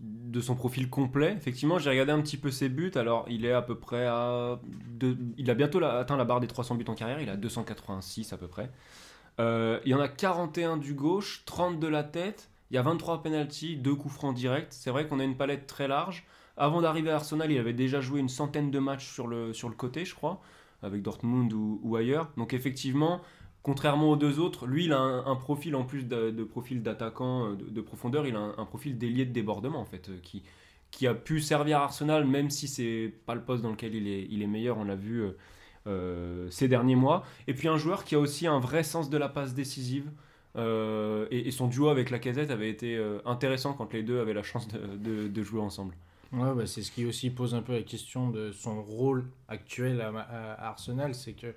de 0.00 0.40
son 0.40 0.54
profil 0.54 0.90
complet. 0.90 1.34
Effectivement, 1.36 1.78
j'ai 1.78 1.90
regardé 1.90 2.12
un 2.12 2.20
petit 2.20 2.36
peu 2.36 2.50
ses 2.50 2.68
buts. 2.68 2.92
Alors, 2.94 3.24
il 3.28 3.44
est 3.44 3.52
à 3.52 3.62
peu 3.62 3.78
près 3.78 4.06
à. 4.06 4.60
il 5.38 5.50
a 5.50 5.54
bientôt 5.54 5.82
atteint 5.82 6.16
la 6.16 6.24
barre 6.24 6.40
des 6.40 6.46
300 6.46 6.74
buts 6.76 6.84
en 6.88 6.94
carrière. 6.94 7.20
Il 7.20 7.28
a 7.30 7.36
286 7.36 8.32
à 8.32 8.36
peu 8.36 8.48
près. 8.48 8.70
Euh, 9.38 9.80
il 9.84 9.90
y 9.90 9.94
en 9.94 10.00
a 10.00 10.08
41 10.08 10.76
du 10.76 10.94
gauche, 10.94 11.42
30 11.46 11.78
de 11.78 11.86
la 11.86 12.04
tête. 12.04 12.50
Il 12.70 12.74
y 12.74 12.78
a 12.78 12.82
23 12.82 13.22
penalties, 13.22 13.76
2 13.76 13.94
coups 13.94 14.14
francs 14.14 14.34
directs. 14.34 14.68
C'est 14.70 14.90
vrai 14.90 15.06
qu'on 15.06 15.20
a 15.20 15.24
une 15.24 15.36
palette 15.36 15.66
très 15.66 15.88
large. 15.88 16.26
Avant 16.56 16.80
d'arriver 16.80 17.10
à 17.10 17.16
Arsenal, 17.16 17.50
il 17.52 17.58
avait 17.58 17.74
déjà 17.74 18.00
joué 18.00 18.18
une 18.20 18.30
centaine 18.30 18.70
de 18.70 18.78
matchs 18.78 19.06
sur 19.12 19.26
le, 19.26 19.52
sur 19.52 19.68
le 19.68 19.74
côté, 19.74 20.04
je 20.04 20.14
crois, 20.14 20.40
avec 20.86 21.02
Dortmund 21.02 21.52
ou, 21.52 21.96
ailleurs. 21.96 22.30
Donc, 22.36 22.54
effectivement, 22.54 23.20
contrairement 23.62 24.10
aux 24.10 24.16
deux 24.16 24.38
autres, 24.38 24.66
lui, 24.66 24.84
il 24.84 24.92
a 24.92 25.00
un, 25.00 25.36
profil 25.36 25.74
en 25.74 25.84
plus 25.84 26.04
de, 26.04 26.44
profil 26.44 26.82
d'attaquant, 26.82 27.50
euh, 27.50 27.56
de, 27.56 27.64
de 27.64 27.80
profondeur, 27.80 28.26
il 28.26 28.36
a 28.36 28.54
un, 28.56 28.64
profil 28.64 28.96
d'ailier 28.96 29.26
de 29.26 29.32
débordement 29.32 29.80
en 29.80 29.84
fait, 29.84 30.08
euh, 30.08 30.18
qui, 30.22 30.42
qui 30.90 31.06
a 31.06 31.14
pu 31.14 31.40
servir 31.40 31.80
à 31.80 31.84
Arsenal, 31.84 32.26
même 32.26 32.48
si 32.50 32.68
c'est 32.68 33.12
pas 33.26 33.34
le 33.34 33.42
poste 33.42 33.62
dans 33.62 33.70
lequel 33.70 33.94
il 33.94 34.08
est, 34.08 34.26
il 34.30 34.42
est 34.42 34.46
meilleur, 34.46 34.78
on 34.78 34.84
l'a 34.84 34.94
vu 34.94 35.24
euh, 35.86 36.48
ces 36.50 36.68
derniers 36.68 36.96
mois. 36.96 37.24
Et 37.48 37.54
puis 37.54 37.68
un 37.68 37.76
joueur 37.76 38.04
qui 38.04 38.14
a 38.14 38.20
aussi 38.20 38.46
un 38.46 38.60
vrai 38.60 38.82
sens 38.84 39.10
de 39.10 39.18
la 39.18 39.28
passe 39.28 39.54
décisive. 39.54 40.10
et, 40.56 41.50
son 41.50 41.66
duo 41.66 41.88
avec 41.88 42.10
la 42.10 42.18
casette 42.18 42.50
avait 42.50 42.70
été 42.70 42.98
intéressant 43.26 43.74
quand 43.74 43.92
les 43.92 44.02
deux 44.02 44.20
avaient 44.20 44.32
la 44.32 44.42
chance 44.42 44.68
de- 44.68 45.28
de 45.28 45.42
jouer 45.42 45.60
ensemble. 45.60 45.94
Ouais, 46.32 46.54
bah, 46.54 46.66
c'est 46.66 46.82
ce 46.82 46.90
qui 46.90 47.04
aussi 47.06 47.30
pose 47.30 47.54
un 47.54 47.62
peu 47.62 47.72
la 47.72 47.82
question 47.82 48.30
de 48.30 48.50
son 48.52 48.82
rôle 48.82 49.26
actuel 49.48 50.00
à, 50.00 50.68
Arsenal, 50.68 51.14
c'est 51.14 51.32
que 51.34 51.54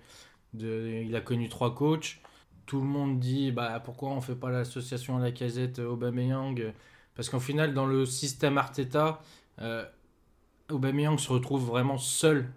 de, 0.53 1.03
il 1.05 1.15
a 1.15 1.21
connu 1.21 1.49
trois 1.49 1.73
coachs. 1.75 2.19
Tout 2.65 2.79
le 2.81 2.87
monde 2.87 3.19
dit 3.19 3.51
bah, 3.51 3.79
pourquoi 3.83 4.09
on 4.11 4.21
fait 4.21 4.35
pas 4.35 4.51
l'association 4.51 5.17
à 5.17 5.21
la 5.21 5.31
casette 5.31 5.79
Aubameyang 5.79 6.73
Parce 7.15 7.29
qu'au 7.29 7.39
final, 7.39 7.73
dans 7.73 7.85
le 7.87 8.05
système 8.05 8.57
Arteta, 8.57 9.21
euh, 9.61 9.85
Aubameyang 10.69 11.17
se 11.19 11.31
retrouve 11.31 11.65
vraiment 11.65 11.97
seul 11.97 12.49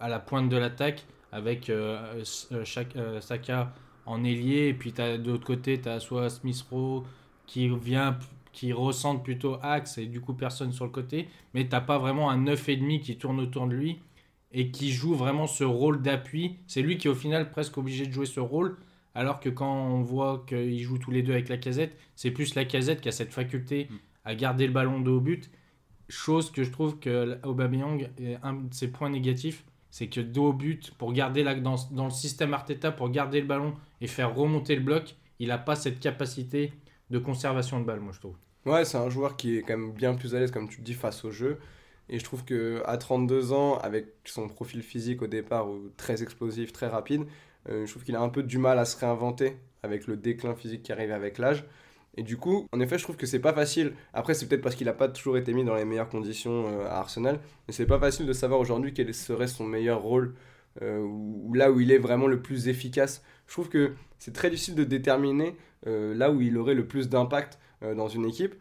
à 0.00 0.08
la 0.08 0.18
pointe 0.18 0.48
de 0.48 0.56
l'attaque 0.56 1.04
avec 1.32 1.70
euh, 1.70 2.22
euh, 2.52 2.64
chaque, 2.64 2.96
euh, 2.96 3.20
Saka 3.20 3.72
en 4.06 4.24
ailier. 4.24 4.68
Et 4.68 4.74
puis 4.74 4.92
t'as- 4.92 5.16
de 5.18 5.30
l'autre 5.30 5.46
côté, 5.46 5.80
tu 5.80 5.88
as 5.88 6.00
soit 6.00 6.28
Smith 6.30 6.64
Rowe 6.70 7.04
qui 7.46 7.68
vient 7.68 8.18
qui 8.52 8.72
recentre 8.72 9.22
plutôt 9.22 9.56
axe 9.62 9.98
et 9.98 10.06
du 10.06 10.20
coup 10.20 10.34
personne 10.34 10.72
sur 10.72 10.84
le 10.84 10.90
côté 10.90 11.28
mais 11.54 11.68
t'as 11.68 11.80
pas 11.80 11.98
vraiment 11.98 12.30
un 12.30 12.42
9,5 12.42 13.00
qui 13.00 13.16
tourne 13.16 13.40
autour 13.40 13.66
de 13.66 13.74
lui 13.74 13.98
et 14.52 14.70
qui 14.70 14.92
joue 14.92 15.14
vraiment 15.14 15.46
ce 15.46 15.64
rôle 15.64 16.02
d'appui. 16.02 16.56
C'est 16.66 16.82
lui 16.82 16.98
qui 16.98 17.08
est 17.08 17.10
au 17.10 17.14
final 17.14 17.50
presque 17.50 17.78
obligé 17.78 18.06
de 18.06 18.12
jouer 18.12 18.26
ce 18.26 18.40
rôle, 18.40 18.76
alors 19.14 19.40
que 19.40 19.48
quand 19.48 19.72
on 19.72 20.02
voit 20.02 20.44
qu'ils 20.46 20.82
jouent 20.82 20.98
tous 20.98 21.10
les 21.10 21.22
deux 21.22 21.32
avec 21.32 21.48
la 21.48 21.56
casette, 21.56 21.96
c'est 22.16 22.30
plus 22.30 22.54
la 22.54 22.64
casette 22.64 23.00
qui 23.00 23.08
a 23.08 23.12
cette 23.12 23.32
faculté 23.32 23.88
à 24.24 24.34
garder 24.34 24.66
le 24.66 24.72
ballon 24.72 25.00
de 25.00 25.10
haut 25.10 25.20
but. 25.20 25.50
Chose 26.08 26.50
que 26.50 26.64
je 26.64 26.70
trouve 26.70 26.98
que 26.98 27.38
Aubameyang 27.44 28.10
est 28.18 28.38
un 28.42 28.54
de 28.54 28.74
ses 28.74 28.88
points 28.88 29.08
négatifs, 29.08 29.64
c'est 29.90 30.08
que 30.08 30.20
de 30.20 30.40
haut 30.40 30.52
but, 30.52 30.92
pour 30.92 31.12
garder 31.12 31.42
la, 31.42 31.54
dans, 31.54 31.76
dans 31.90 32.04
le 32.04 32.10
système 32.10 32.54
Arteta, 32.54 32.92
pour 32.92 33.10
garder 33.10 33.40
le 33.40 33.46
ballon 33.46 33.74
et 34.00 34.06
faire 34.06 34.34
remonter 34.34 34.74
le 34.74 34.82
bloc, 34.82 35.14
il 35.38 35.48
n'a 35.48 35.58
pas 35.58 35.76
cette 35.76 36.00
capacité 36.00 36.72
de 37.12 37.18
conservation 37.18 37.78
de 37.78 37.84
balle, 37.84 38.00
moi 38.00 38.12
je 38.12 38.20
trouve. 38.20 38.34
Ouais, 38.64 38.84
c'est 38.84 38.96
un 38.96 39.10
joueur 39.10 39.36
qui 39.36 39.58
est 39.58 39.62
quand 39.62 39.76
même 39.76 39.92
bien 39.92 40.14
plus 40.14 40.34
à 40.34 40.40
l'aise, 40.40 40.50
comme 40.50 40.68
tu 40.68 40.78
le 40.78 40.84
dis, 40.84 40.94
face 40.94 41.24
au 41.24 41.30
jeu. 41.30 41.58
Et 42.08 42.18
je 42.18 42.24
trouve 42.24 42.44
que 42.44 42.82
à 42.86 42.96
32 42.96 43.52
ans, 43.52 43.78
avec 43.78 44.06
son 44.24 44.48
profil 44.48 44.82
physique 44.82 45.22
au 45.22 45.26
départ, 45.26 45.68
euh, 45.68 45.92
très 45.96 46.22
explosif, 46.22 46.72
très 46.72 46.88
rapide, 46.88 47.24
euh, 47.68 47.86
je 47.86 47.90
trouve 47.90 48.02
qu'il 48.02 48.16
a 48.16 48.20
un 48.20 48.28
peu 48.28 48.42
du 48.42 48.58
mal 48.58 48.78
à 48.78 48.84
se 48.84 48.96
réinventer 48.96 49.56
avec 49.82 50.06
le 50.06 50.16
déclin 50.16 50.54
physique 50.54 50.82
qui 50.82 50.92
arrive 50.92 51.12
avec 51.12 51.38
l'âge. 51.38 51.64
Et 52.16 52.22
du 52.22 52.36
coup, 52.36 52.66
en 52.72 52.80
effet, 52.80 52.98
je 52.98 53.04
trouve 53.04 53.16
que 53.16 53.26
c'est 53.26 53.40
pas 53.40 53.52
facile. 53.52 53.94
Après, 54.12 54.34
c'est 54.34 54.46
peut-être 54.46 54.62
parce 54.62 54.74
qu'il 54.74 54.86
n'a 54.86 54.92
pas 54.92 55.08
toujours 55.08 55.36
été 55.36 55.52
mis 55.54 55.64
dans 55.64 55.74
les 55.74 55.84
meilleures 55.84 56.08
conditions 56.08 56.66
euh, 56.68 56.86
à 56.86 56.98
Arsenal, 56.98 57.40
mais 57.66 57.74
c'est 57.74 57.86
pas 57.86 57.98
facile 57.98 58.26
de 58.26 58.32
savoir 58.32 58.60
aujourd'hui 58.60 58.92
quel 58.94 59.12
serait 59.14 59.46
son 59.46 59.64
meilleur 59.64 60.02
rôle 60.02 60.34
ou 60.80 61.32
ou 61.44 61.54
là 61.54 61.70
où 61.70 61.80
il 61.80 61.90
est 61.92 61.98
vraiment 61.98 62.26
le 62.26 62.40
plus 62.40 62.68
efficace. 62.68 63.22
Je 63.46 63.52
trouve 63.52 63.68
que 63.68 63.92
c'est 64.18 64.32
très 64.32 64.48
difficile 64.50 64.74
de 64.74 64.84
déterminer 64.84 65.56
euh, 65.86 66.14
là 66.14 66.30
où 66.30 66.40
il 66.40 66.56
aurait 66.56 66.74
le 66.74 66.86
plus 66.86 67.08
d'impact 67.08 67.58
euh, 67.82 67.94
dans 67.94 68.08
une 68.08 68.24
équipe. 68.24 68.54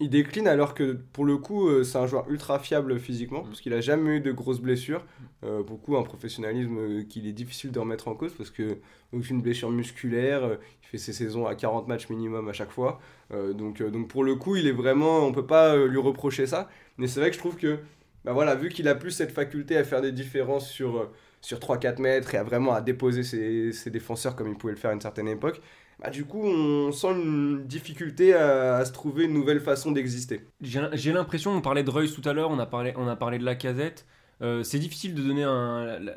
Il 0.00 0.10
décline 0.10 0.46
alors 0.46 0.74
que 0.74 0.92
pour 1.12 1.24
le 1.24 1.38
coup, 1.38 1.66
euh, 1.68 1.82
c'est 1.82 1.98
un 1.98 2.06
joueur 2.06 2.30
ultra 2.30 2.60
fiable 2.60 3.00
physiquement, 3.00 3.42
parce 3.42 3.60
qu'il 3.60 3.72
a 3.74 3.80
jamais 3.80 4.18
eu 4.18 4.20
de 4.20 4.30
grosses 4.30 4.60
blessures. 4.60 5.04
Euh, 5.44 5.64
beaucoup 5.64 5.96
un 5.96 6.04
professionnalisme 6.04 6.78
euh, 6.78 7.02
qu'il 7.02 7.26
est 7.26 7.32
difficile 7.32 7.72
de 7.72 7.78
remettre 7.80 8.06
en 8.06 8.14
cause, 8.14 8.32
parce 8.34 8.50
que 8.50 8.78
aucune 9.12 9.42
blessure 9.42 9.70
musculaire, 9.70 10.44
euh, 10.44 10.56
il 10.84 10.86
fait 10.86 10.98
ses 10.98 11.12
saisons 11.12 11.46
à 11.46 11.56
40 11.56 11.88
matchs 11.88 12.08
minimum 12.10 12.48
à 12.48 12.52
chaque 12.52 12.70
fois. 12.70 13.00
Euh, 13.32 13.52
donc, 13.52 13.80
euh, 13.80 13.90
donc 13.90 14.06
pour 14.08 14.22
le 14.22 14.36
coup, 14.36 14.54
il 14.54 14.68
est 14.68 14.72
vraiment, 14.72 15.26
on 15.26 15.32
peut 15.32 15.46
pas 15.46 15.74
euh, 15.74 15.88
lui 15.88 15.98
reprocher 15.98 16.46
ça. 16.46 16.68
Mais 16.96 17.08
c'est 17.08 17.18
vrai 17.18 17.30
que 17.30 17.34
je 17.34 17.40
trouve 17.40 17.56
que, 17.56 17.80
bah 18.24 18.32
voilà, 18.32 18.54
vu 18.54 18.68
qu'il 18.68 18.86
a 18.86 18.94
plus 18.94 19.10
cette 19.10 19.32
faculté 19.32 19.76
à 19.76 19.82
faire 19.82 20.00
des 20.00 20.12
différences 20.12 20.68
sur, 20.70 20.96
euh, 20.98 21.10
sur 21.48 21.58
3-4 21.58 21.98
mètres 22.02 22.34
et 22.34 22.36
à 22.36 22.42
vraiment 22.42 22.74
à 22.74 22.82
déposer 22.82 23.22
ses, 23.22 23.90
défenseurs 23.90 24.36
comme 24.36 24.48
il 24.48 24.54
pouvait 24.54 24.74
le 24.74 24.78
faire 24.78 24.90
à 24.90 24.92
une 24.92 25.00
certaine 25.00 25.28
époque, 25.28 25.62
bah, 25.98 26.10
du 26.10 26.26
coup, 26.26 26.42
on 26.44 26.92
sent 26.92 27.12
une 27.12 27.66
difficulté 27.66 28.34
à, 28.34 28.84
se 28.84 28.92
trouver 28.92 29.24
une 29.24 29.32
nouvelle 29.32 29.60
façon 29.60 29.90
d'exister. 29.90 30.46
J'ai 30.60 31.12
l'impression, 31.12 31.52
on 31.52 31.62
parlait 31.62 31.84
de 31.84 31.90
Reus 31.90 32.12
tout 32.12 32.28
à 32.28 32.34
l'heure, 32.34 32.50
on, 32.50 32.58
a 32.58 32.66
parlé- 32.66 32.92
on 32.96 33.08
a 33.08 33.16
parlé 33.16 33.38
de 33.38 33.46
la 33.46 33.54
casette. 33.54 34.04
Euh, 34.42 34.62
c'est 34.62 34.78
difficile 34.78 35.14
de 35.14 35.22
donner 35.22 35.44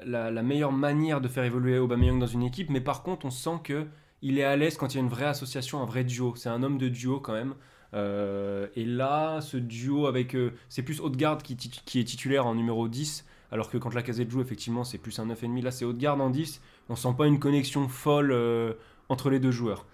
la, 0.06 0.44
meilleure 0.44 0.74
manière 0.74 1.22
de 1.22 1.30
faire 1.30 1.46
évoluer 1.46 1.80
Aubameyang 1.80 2.20
dans 2.20 2.28
une 2.28 2.44
équipe, 2.44 2.70
mais 2.70 2.82
par 2.82 3.02
contre, 3.02 3.26
on 3.26 3.32
sent 3.32 3.60
que 3.64 3.88
il 4.22 4.38
est 4.38 4.44
à 4.44 4.58
l'aise 4.58 4.76
quand 4.76 4.94
il 4.94 4.98
y 4.98 5.00
a 5.00 5.04
une 5.04 5.10
vraie 5.10 5.26
association, 5.28 5.82
un 5.82 5.86
vrai 5.86 6.04
duo. 6.04 6.36
C'est 6.36 6.50
un 6.50 6.62
homme 6.62 6.78
de 6.78 6.90
duo 6.90 7.22
quand 7.22 7.34
même. 7.34 7.56
Euh, 7.94 8.68
et 8.76 8.84
là, 8.84 9.40
ce 9.40 9.56
duo 9.56 10.08
avec. 10.08 10.36
euh, 10.36 10.52
c'est 10.68 10.84
plus 10.84 11.00
Haute-Garde 11.00 11.42
qui, 11.42 11.56
qui 11.56 12.00
est 12.02 12.04
titulaire 12.04 12.46
en 12.46 12.54
numéro 12.54 12.90
10, 12.90 13.26
alors 13.52 13.70
que 13.70 13.78
quand 13.78 13.94
la 13.94 14.02
casette 14.02 14.32
joue, 14.32 14.42
effectivement, 14.42 14.84
c'est 14.84 14.98
plus 14.98 15.20
un 15.20 15.28
9,5. 15.28 15.62
Là, 15.62 15.72
c'est 15.72 15.84
Haute-Garde 15.84 16.22
en 16.22 16.30
10. 16.30 16.62
On 16.90 16.96
sent 16.96 17.14
pas 17.18 17.28
une 17.28 17.40
connexion 17.40 17.88
folle 17.90 18.32
euh, 18.32 18.74
entre 19.10 19.30
les 19.30 19.40
deux 19.40 19.52
joueurs. 19.52 19.86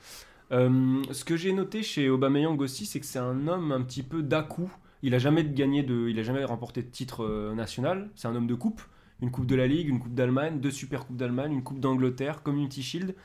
Euh, 0.51 1.01
ce 1.11 1.25
que 1.25 1.35
j'ai 1.35 1.51
noté 1.53 1.81
chez 1.81 2.09
Aubameyang 2.09 2.61
aussi, 2.61 2.85
c'est 2.85 2.99
que 2.99 3.05
c'est 3.05 3.19
un 3.19 3.47
homme 3.47 3.71
un 3.71 3.81
petit 3.81 4.03
peu 4.03 4.21
d'à-coup. 4.21 4.71
Il 5.01 5.15
a 5.15 5.19
jamais 5.19 5.43
gagné 5.43 5.81
de, 5.83 6.07
il 6.07 6.19
a 6.19 6.23
jamais 6.23 6.45
remporté 6.45 6.83
de 6.83 6.87
titre 6.87 7.23
euh, 7.23 7.55
national. 7.55 8.09
C'est 8.15 8.27
un 8.27 8.35
homme 8.35 8.47
de 8.47 8.55
coupe, 8.55 8.81
une 9.21 9.31
coupe 9.31 9.47
de 9.47 9.55
la 9.55 9.65
Ligue, 9.65 9.89
une 9.89 9.99
coupe 9.99 10.13
d'Allemagne, 10.13 10.59
deux 10.59 10.71
super 10.71 11.07
coupes 11.07 11.17
d'Allemagne, 11.17 11.51
une 11.51 11.63
coupe 11.63 11.79
d'Angleterre, 11.79 12.43
Community 12.43 12.83
Shield. 12.83 13.15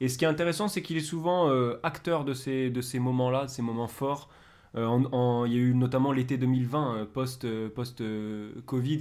Et 0.00 0.08
ce 0.08 0.18
qui 0.18 0.24
est 0.24 0.28
intéressant, 0.28 0.66
c'est 0.66 0.82
qu'il 0.82 0.96
est 0.96 1.00
souvent 1.00 1.48
acteur 1.82 2.26
de 2.26 2.34
ces, 2.34 2.68
de 2.68 2.82
ces 2.82 2.98
moments-là, 2.98 3.46
de 3.46 3.50
ces 3.50 3.62
moments 3.62 3.88
forts. 3.88 4.28
Euh, 4.76 5.44
il 5.46 5.52
y 5.52 5.56
a 5.56 5.60
eu 5.60 5.74
notamment 5.74 6.12
l'été 6.12 6.36
2020, 6.36 6.96
euh, 6.96 7.06
post, 7.06 7.44
euh, 7.44 7.70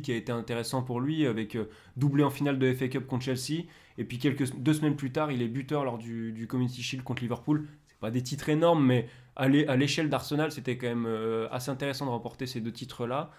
qui 0.02 0.12
a 0.12 0.16
été 0.16 0.32
intéressant 0.32 0.84
pour 0.84 1.02
lui, 1.02 1.26
avec 1.26 1.58
doublé 1.98 2.24
en 2.24 2.30
finale 2.30 2.58
de 2.60 2.74
FA 2.74 2.88
Cup 2.88 3.08
contre 3.08 3.26
Chelsea. 3.26 3.64
Et 3.98 4.06
puis 4.06 4.18
quelques 4.18 4.56
deux 4.56 4.74
semaines 4.74 4.96
plus 4.96 5.12
tard, 5.12 5.32
il 5.32 5.42
est 5.42 5.48
buteur 5.48 5.84
lors 5.84 5.98
du, 5.98 6.32
du 6.32 6.48
Community 6.48 6.82
Shield 6.82 7.04
contre 7.04 7.22
Liverpool. 7.24 7.68
C'est 7.88 8.00
pas 8.00 8.12
des 8.12 8.24
titres 8.24 8.50
énormes, 8.50 8.86
mais 8.86 9.08
à 9.36 9.48
l'é- 9.50 9.68
à 9.68 9.76
l'échelle 9.76 10.10
d'Arsenal, 10.10 10.52
c'était 10.52 10.78
quand 10.78 10.88
même 10.88 11.08
assez 11.52 11.72
intéressant 11.72 12.06
de 12.06 12.12
remporter 12.12 12.46
ces 12.48 12.62
deux 12.62 12.72
titres-là. 12.72 13.32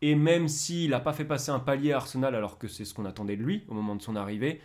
Et 0.00 0.14
même 0.14 0.46
s'il 0.48 0.90
n'a 0.90 1.00
pas 1.00 1.12
fait 1.12 1.24
passer 1.24 1.50
un 1.50 1.58
palier 1.58 1.92
à 1.92 1.96
Arsenal, 1.96 2.34
alors 2.34 2.58
que 2.58 2.68
c'est 2.68 2.84
ce 2.84 2.94
qu'on 2.94 3.04
attendait 3.04 3.36
de 3.36 3.42
lui 3.42 3.64
au 3.68 3.74
moment 3.74 3.96
de 3.96 4.02
son 4.02 4.14
arrivée, 4.16 4.60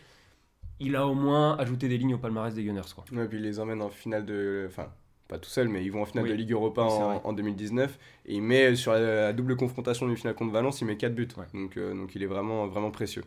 il 0.80 0.96
a 0.96 1.08
au 1.08 1.14
moins 1.16 1.58
ajouté 1.58 1.88
des 1.88 1.98
lignes 1.98 2.16
au 2.16 2.18
palmarès 2.20 2.54
des 2.54 2.64
Gunners. 2.64 2.82
Quoi. 2.96 3.06
Ouais, 3.12 3.28
puis 3.28 3.38
il 3.38 3.44
les 3.44 3.60
emmène 3.60 3.82
en 3.82 3.90
finale 3.90 4.26
de. 4.26 4.66
Enfin, 4.68 4.90
pas 5.34 5.40
tout 5.40 5.50
seul, 5.50 5.68
mais 5.70 5.84
ils 5.84 5.92
vont 5.92 6.02
en 6.04 6.06
finale 6.06 6.26
Oui. 6.26 6.30
de 6.30 6.34
Ligue 6.34 6.52
Europa 6.52 6.82
Oui, 6.84 6.92
en, 6.92 7.22
en 7.24 7.34
2019. 7.34 7.98
Et 8.26 8.36
il 8.36 8.42
met 8.42 8.76
sur 8.76 8.94
la, 8.94 9.00
la 9.00 9.34
double 9.34 9.56
confrontation 9.56 10.08
du 10.08 10.16
finale 10.16 10.36
contre 10.36 10.52
Valence, 10.54 10.82
il 10.82 10.86
met 10.86 10.98
4 10.98 11.16
buts. 11.16 11.28
Ouais. 11.38 11.46
Donc, 11.54 11.78
euh, 11.78 11.94
donc 11.94 12.16
il 12.16 12.24
est 12.24 12.28
vraiment, 12.28 12.68
vraiment 12.68 12.92
précieux. 12.92 13.24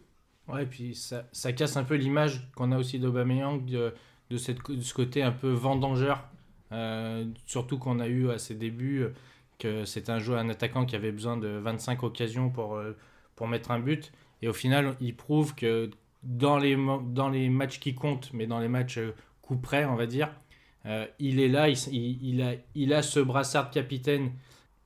Ouais, 0.48 0.62
et 0.62 0.66
puis 0.66 0.94
ça, 0.94 1.24
ça 1.32 1.52
casse 1.52 1.76
un 1.76 1.84
peu 1.84 1.94
l'image 1.96 2.48
qu'on 2.54 2.70
a 2.72 2.78
aussi 2.78 2.98
d'Aubameyang, 2.98 3.64
de, 3.66 3.94
de, 4.30 4.36
cette, 4.36 4.58
de 4.70 4.80
ce 4.80 4.94
côté 4.94 5.22
un 5.22 5.32
peu 5.32 5.50
vendangeur. 5.50 6.28
Euh, 6.72 7.24
surtout 7.46 7.78
qu'on 7.78 8.00
a 8.00 8.06
eu 8.08 8.30
à 8.30 8.38
ses 8.38 8.54
débuts 8.54 9.06
que 9.58 9.84
c'est 9.84 10.10
un 10.10 10.18
joueur, 10.18 10.38
un 10.40 10.48
attaquant 10.48 10.84
qui 10.86 10.94
avait 10.96 11.12
besoin 11.12 11.36
de 11.36 11.48
25 11.48 12.02
occasions 12.02 12.50
pour, 12.50 12.76
euh, 12.76 12.92
pour 13.34 13.48
mettre 13.48 13.70
un 13.72 13.80
but. 13.80 14.12
Et 14.42 14.48
au 14.48 14.52
final, 14.52 14.96
il 15.00 15.16
prouve 15.16 15.54
que 15.54 15.90
dans 16.22 16.58
les, 16.58 16.76
dans 16.76 17.28
les 17.28 17.48
matchs 17.48 17.80
qui 17.80 17.94
comptent, 17.94 18.30
mais 18.32 18.46
dans 18.46 18.60
les 18.60 18.68
matchs 18.68 18.98
coup 19.42 19.56
près, 19.56 19.84
on 19.84 19.96
va 19.96 20.06
dire, 20.06 20.30
euh, 20.86 21.06
il 21.18 21.40
est 21.40 21.48
là, 21.48 21.68
il, 21.68 22.42
a, 22.42 22.54
il 22.74 22.92
a 22.92 23.02
ce 23.02 23.20
brassard 23.20 23.70
de 23.70 23.74
capitaine. 23.74 24.32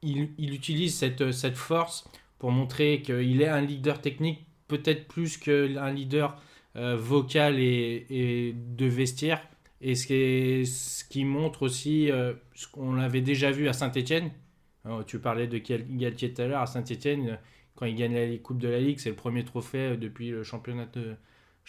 Il, 0.03 0.31
il 0.39 0.55
utilise 0.55 0.95
cette, 0.97 1.31
cette 1.33 1.57
force 1.57 2.09
pour 2.39 2.51
montrer 2.53 3.03
qu'il 3.03 3.43
est 3.43 3.49
un 3.49 3.61
leader 3.61 4.01
technique, 4.01 4.47
peut-être 4.67 5.07
plus 5.09 5.37
qu'un 5.37 5.91
leader 5.93 6.41
euh, 6.77 6.97
vocal 6.97 7.59
et, 7.59 8.55
de 8.55 8.87
vestiaire. 8.87 9.43
Et 9.83 9.95
ce 9.95 10.07
qui, 10.07 10.67
ce 10.67 11.05
qui 11.05 11.25
montre 11.25 11.63
aussi 11.63 12.11
euh, 12.11 12.35
ce 12.55 12.67
qu'on 12.69 12.99
avait 12.99 13.23
déjà 13.23 13.51
vu 13.51 13.69
à 13.69 13.73
Saint-Etienne. 13.73 14.31
tu 15.07 15.19
parlais 15.19 15.47
de 15.47 15.59
Gal- 15.59 15.87
Galtier 15.89 16.33
tout 16.33 16.43
à 16.43 16.47
l'heure. 16.47 16.61
À 16.63 16.67
Saint-Etienne, 16.67 17.39
quand 17.77 17.87
il 17.87 17.95
gagne 17.95 18.15
la 18.15 18.37
Coupe 18.39 18.59
de 18.59 18.69
la 18.69 18.81
Ligue, 18.81 18.99
c'est 18.99 19.09
le 19.11 19.17
premier 19.17 19.45
trophée 19.45 19.79
euh, 19.79 19.97
depuis 19.97 20.31
le 20.31 20.43
championnat 20.45 20.87
de, 20.87 21.15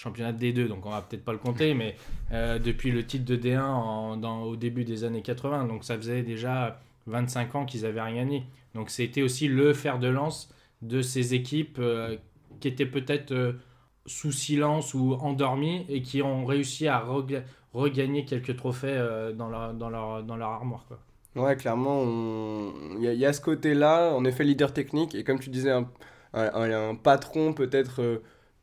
championnat 0.01 0.31
de 0.33 0.39
D2. 0.43 0.67
Donc 0.67 0.85
on 0.85 0.89
va 0.89 1.01
peut-être 1.01 1.23
pas 1.25 1.31
le 1.33 1.37
compter, 1.37 1.73
mais 1.81 1.95
euh, 2.31 2.59
depuis 2.59 2.91
le 2.91 3.05
titre 3.05 3.25
de 3.25 3.35
D1 3.35 3.61
en- 3.61 4.17
dans, 4.17 4.43
au 4.43 4.55
début 4.55 4.83
des 4.83 5.03
années 5.03 5.21
80. 5.21 5.65
Donc 5.65 5.83
ça 5.83 5.95
faisait 5.97 6.23
déjà 6.23 6.79
25 7.07 7.55
ans 7.55 7.65
qu'ils 7.65 7.85
avaient 7.85 8.01
rien 8.01 8.15
gagné. 8.15 8.43
Donc 8.75 8.89
c'était 8.89 9.21
aussi 9.21 9.47
le 9.47 9.73
fer 9.73 9.99
de 9.99 10.07
lance 10.07 10.53
de 10.81 11.01
ces 11.01 11.33
équipes 11.35 11.77
euh, 11.79 12.17
qui 12.59 12.67
étaient 12.67 12.85
peut-être 12.85 13.31
euh, 13.31 13.53
sous 14.05 14.31
silence 14.31 14.93
ou 14.93 15.13
endormies 15.21 15.85
et 15.89 16.01
qui 16.01 16.21
ont 16.23 16.45
réussi 16.45 16.87
à 16.87 16.99
rega- 16.99 17.43
regagner 17.73 18.25
quelques 18.25 18.55
trophées 18.57 18.97
dans, 19.35 19.47
leur, 19.49 19.73
dans, 19.73 19.89
leur, 19.89 20.23
dans 20.23 20.35
leur 20.37 20.49
armoire. 20.49 20.85
Quoi. 20.87 20.99
Ouais, 21.35 21.55
clairement, 21.55 21.99
on- 22.01 22.73
il 22.97 23.03
y, 23.03 23.07
a- 23.07 23.13
il 23.13 23.19
y 23.19 23.25
a 23.25 23.31
ce 23.33 23.39
côté-là, 23.41 24.13
en 24.15 24.25
effet, 24.25 24.43
leader 24.43 24.73
technique, 24.73 25.13
et 25.15 25.23
comme 25.23 25.39
tu 25.39 25.49
disais, 25.49 25.71
un, 25.71 25.87
un- 26.33 26.51
un- 26.53 26.89
un 26.89 26.95
patron 26.95 27.53
peut-être 27.53 28.01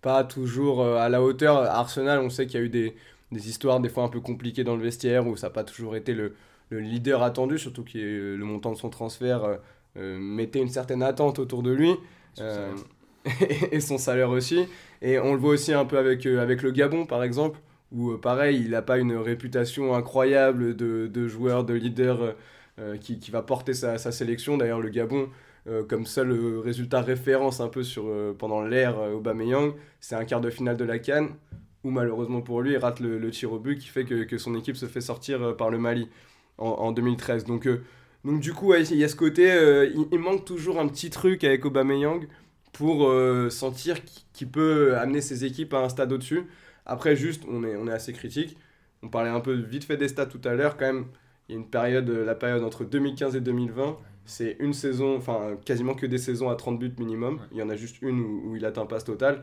pas 0.03 0.25
toujours 0.25 0.83
euh, 0.83 0.97
à 0.97 1.09
la 1.09 1.23
hauteur. 1.23 1.59
Arsenal, 1.59 2.21
on 2.21 2.31
sait 2.31 2.47
qu'il 2.47 2.61
y 2.61 2.63
a 2.63 2.67
eu 2.67 2.69
des, 2.69 2.95
des 3.33 3.49
histoires 3.49 3.81
des 3.81 3.89
fois 3.89 4.05
un 4.05 4.09
peu 4.09 4.21
compliquées 4.21 4.65
dans 4.65 4.77
le 4.77 4.83
vestiaire 4.83 5.27
où 5.27 5.37
ça 5.37 5.49
n'a 5.49 5.53
pas 5.53 5.65
toujours 5.65 5.97
été 5.97 6.15
le, 6.15 6.35
le 6.71 6.81
leader 6.81 7.23
attendu, 7.23 7.59
surtout 7.59 7.85
que 7.85 8.37
le 8.37 8.45
montant 8.45 8.73
de 8.73 8.77
son 8.77 8.91
transfert 8.91 9.45
euh, 9.45 9.57
euh, 9.97 10.19
mettait 10.19 10.61
une 10.61 10.69
certaine 10.69 11.03
attente 11.03 11.39
autour 11.39 11.63
de 11.63 11.71
lui. 11.71 11.95
Euh, 12.41 12.75
et 13.73 13.81
son 13.81 13.99
salaire 13.99 14.31
aussi. 14.31 14.67
Et 15.03 15.19
on 15.19 15.33
le 15.33 15.39
voit 15.39 15.51
aussi 15.51 15.73
un 15.73 15.85
peu 15.85 15.99
avec, 15.99 16.25
avec 16.27 16.63
le 16.63 16.71
Gabon, 16.71 17.05
par 17.05 17.23
exemple, 17.23 17.59
où 17.93 18.17
pareil, 18.17 18.63
il 18.65 18.71
n'a 18.71 18.83
pas 18.83 18.99
une 18.99 19.17
réputation 19.17 19.95
incroyable 19.95 20.77
de, 20.77 21.09
de 21.13 21.29
joueur, 21.29 21.65
de 21.65 21.75
leader 21.75 22.37
qui, 23.01 23.19
qui, 23.19 23.31
va 23.33 23.43
porter 23.43 23.75
sa, 23.75 23.99
sa 23.99 24.13
sélection. 24.13 24.57
D'ailleurs, 24.57 24.81
le 24.81 24.89
Gabon, 24.89 25.29
comme 25.89 26.07
seul 26.07 26.33
résultat 26.61 27.03
référence 27.03 27.61
un 27.61 27.69
peu 27.69 27.83
sur, 27.83 28.05
pendant 28.39 28.63
l'ère 28.63 28.99
Aubameyang, 28.99 29.75
c'est 30.01 30.15
un 30.15 30.25
quart 30.25 30.41
de 30.41 30.51
finale 30.51 30.77
de 30.77 30.85
la 30.85 30.99
Cannes 30.99 31.31
où 31.85 31.91
malheureusement 31.91 32.41
pour 32.41 32.63
lui, 32.63 32.73
il 32.73 32.79
rate 32.79 33.01
le, 33.01 33.31
tir 33.31 33.53
au 33.53 33.59
but 33.59 33.79
qui 33.79 33.89
fait 33.89 34.05
que, 34.05 34.25
que, 34.25 34.39
son 34.39 34.55
équipe 34.55 34.77
se 34.77 34.87
fait 34.87 35.01
sortir 35.01 35.57
par 35.57 35.71
le 35.71 35.79
Mali 35.79 36.09
en, 36.59 36.93
2013. 36.93 37.45
Donc, 37.45 37.67
euh, 37.67 37.83
donc 38.25 38.41
du 38.41 38.53
coup, 38.53 38.75
il 38.75 38.97
y 38.97 39.05
a 39.05 39.09
ce 39.09 39.17
côté, 39.17 39.51
euh, 39.51 39.91
il, 40.13 40.19
manque 40.19 40.45
toujours 40.45 40.79
un 40.79 40.89
petit 40.89 41.11
truc 41.11 41.45
avec 41.45 41.65
Aubameyang 41.65 42.27
pour 42.73 43.09
euh, 43.09 43.51
sentir 43.51 43.97
qu'il 44.33 44.49
peut 44.49 44.97
amener 44.97 45.21
ses 45.21 45.45
équipes 45.45 45.75
à 45.75 45.79
un 45.79 45.89
stade 45.89 46.13
au-dessus. 46.13 46.43
Après, 46.87 47.17
juste, 47.17 47.45
on 47.49 47.65
est, 47.65 47.77
on 47.77 47.87
est 47.87 47.93
assez 47.93 48.13
critique. 48.13 48.57
On 49.03 49.09
parlait 49.09 49.31
un 49.31 49.41
peu 49.41 49.53
vite 49.53 49.85
fait 49.85 49.97
des 49.97 50.09
stats 50.09 50.27
tout 50.27 50.41
à 50.45 50.55
l'heure. 50.55 50.77
Quand 50.77 50.87
même, 50.87 51.07
il 51.49 51.53
y 51.55 51.59
a 51.59 51.61
une 51.61 51.69
période, 51.69 52.09
la 52.09 52.35
période 52.35 52.65
entre 52.65 52.85
2015 52.85 53.37
et 53.37 53.41
2020, 53.41 53.97
c'est 54.29 54.57
une 54.61 54.75
saison, 54.75 55.17
enfin 55.17 55.57
quasiment 55.65 55.95
que 55.95 56.07
des 56.07 56.19
saisons 56.19 56.51
à 56.51 56.55
30 56.55 56.79
buts 56.79 56.95
minimum. 56.99 57.41
Il 57.51 57.57
y 57.59 57.63
en 57.63 57.71
a 57.71 57.77
juste 57.77 58.03
une 58.03 58.21
où, 58.21 58.57
il 58.57 58.65
atteint 58.65 58.87
pas 58.87 59.01
ce 59.01 59.07
total. 59.07 59.43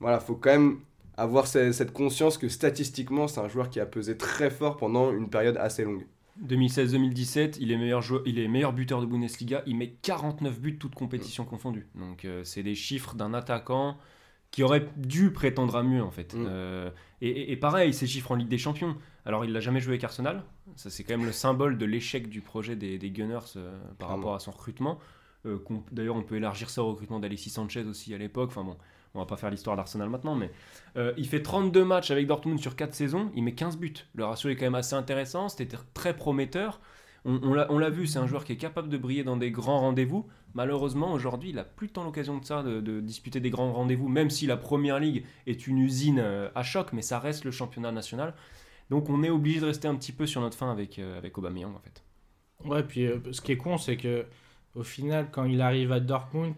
Voilà, 0.00 0.20
faut 0.20 0.34
quand 0.34 0.50
même 0.50 0.80
avoir 1.16 1.46
cette 1.46 1.92
conscience 1.92 2.38
que 2.38 2.48
statistiquement, 2.48 3.28
c'est 3.28 3.40
un 3.40 3.48
joueur 3.48 3.68
qui 3.68 3.78
a 3.78 3.86
pesé 3.86 4.16
très 4.16 4.50
fort 4.50 4.78
pendant 4.78 5.12
une 5.12 5.28
période 5.28 5.56
assez 5.58 5.84
longue. 5.84 6.06
2016-2017, 6.46 7.58
il 7.60 7.70
est 7.72 7.76
meilleur 7.76 8.00
joueur, 8.00 8.22
il 8.24 8.38
est 8.38 8.48
meilleur 8.48 8.72
buteur 8.72 9.02
de 9.02 9.06
Bundesliga, 9.06 9.62
il 9.66 9.76
met 9.76 9.94
49 10.00 10.60
buts 10.60 10.78
toutes 10.78 10.94
compétitions 10.94 11.44
confondues. 11.44 11.86
Donc 11.94 12.24
euh, 12.24 12.42
c'est 12.42 12.62
des 12.62 12.74
chiffres 12.74 13.14
d'un 13.14 13.34
attaquant 13.34 13.98
qui 14.50 14.62
aurait 14.62 14.88
dû 14.96 15.30
prétendre 15.30 15.76
à 15.76 15.82
mieux 15.82 16.02
en 16.02 16.10
fait. 16.10 16.34
Mm. 16.34 16.46
Euh, 16.48 16.90
et, 17.20 17.56
pareil, 17.56 17.92
ces 17.92 18.06
chiffres 18.06 18.32
en 18.32 18.34
Ligue 18.34 18.48
des 18.48 18.58
Champions. 18.58 18.96
Alors 19.26 19.44
il 19.44 19.52
l'a 19.52 19.60
jamais 19.60 19.80
joué 19.80 19.92
avec 19.92 20.04
Arsenal, 20.04 20.42
ça 20.76 20.90
c'est 20.90 21.04
quand 21.04 21.16
même 21.16 21.26
le 21.26 21.32
symbole 21.32 21.78
de 21.78 21.86
l'échec 21.86 22.28
du 22.28 22.40
projet 22.40 22.76
des, 22.76 22.98
Gunners 23.10 23.56
euh, 23.56 23.76
par 23.98 24.08
rapport 24.08 24.34
à 24.34 24.38
son 24.38 24.50
recrutement. 24.50 24.98
D'ailleurs 25.90 26.16
on 26.16 26.22
peut 26.22 26.36
élargir 26.36 26.70
ça 26.70 26.82
au 26.82 26.90
recrutement 26.90 27.18
d'Alexis 27.18 27.50
Sanchez 27.50 27.84
aussi 27.84 28.14
à 28.14 28.18
l'époque. 28.18 28.50
Enfin 28.50 28.64
bon, 28.64 28.76
on 29.14 29.18
va 29.18 29.26
pas 29.26 29.36
faire 29.36 29.50
l'histoire 29.50 29.76
d'Arsenal 29.76 30.08
maintenant, 30.08 30.34
mais 30.34 30.50
euh, 30.96 31.12
il 31.16 31.26
fait 31.26 31.42
32 31.42 31.84
matchs 31.84 32.10
avec 32.10 32.26
Dortmund 32.26 32.58
sur 32.58 32.76
4 32.76 32.94
saisons, 32.94 33.30
il 33.34 33.42
met 33.42 33.54
15 33.54 33.76
buts. 33.76 33.92
Le 34.14 34.24
ratio 34.24 34.50
est 34.50 34.56
quand 34.56 34.66
même 34.66 34.74
assez 34.74 34.94
intéressant, 34.94 35.48
c'était 35.48 35.76
très 35.94 36.16
prometteur. 36.16 36.80
On, 37.24 37.40
on 37.44 37.78
l'a 37.78 37.90
vu, 37.90 38.08
c'est 38.08 38.18
un 38.18 38.26
joueur 38.26 38.44
qui 38.44 38.52
est 38.52 38.56
capable 38.56 38.88
de 38.88 38.98
briller 38.98 39.22
dans 39.22 39.36
des 39.36 39.52
grands 39.52 39.80
rendez-vous. 39.80 40.26
Malheureusement, 40.54 41.12
aujourd'hui, 41.12 41.50
il 41.50 41.58
a 41.58 41.64
plus 41.64 41.88
tant 41.88 42.02
l'occasion 42.02 42.36
de 42.38 42.44
ça, 42.44 42.64
de, 42.64 43.00
disputer 43.00 43.38
des 43.38 43.50
grands 43.50 43.72
rendez-vous, 43.72 44.08
même 44.08 44.28
si 44.28 44.46
la 44.46 44.56
première 44.56 44.98
ligue 44.98 45.24
est 45.46 45.66
une 45.68 45.78
usine 45.78 46.18
euh, 46.18 46.48
à 46.56 46.64
choc, 46.64 46.92
mais 46.92 47.02
ça 47.02 47.20
reste 47.20 47.44
le 47.44 47.52
championnat 47.52 47.92
national. 47.92 48.34
Donc 48.92 49.10
on 49.10 49.24
est 49.24 49.30
obligé 49.30 49.58
de 49.58 49.66
rester 49.66 49.88
un 49.88 49.96
petit 49.96 50.12
peu 50.12 50.26
sur 50.26 50.40
notre 50.40 50.56
fin 50.56 50.70
avec, 50.70 51.00
euh, 51.00 51.18
avec 51.18 51.36
Aubameyang 51.36 51.74
en 51.74 51.80
fait. 51.80 52.04
Ouais, 52.64 52.84
puis 52.84 53.08
ce 53.32 53.40
qui 53.40 53.50
est 53.50 53.56
con, 53.56 53.76
c'est 53.76 53.96
que 53.96 54.24
au 54.76 54.84
final, 54.84 55.28
quand 55.32 55.44
il 55.44 55.60
arrive 55.60 55.90
à 55.90 55.98
Dortmund, 55.98 56.54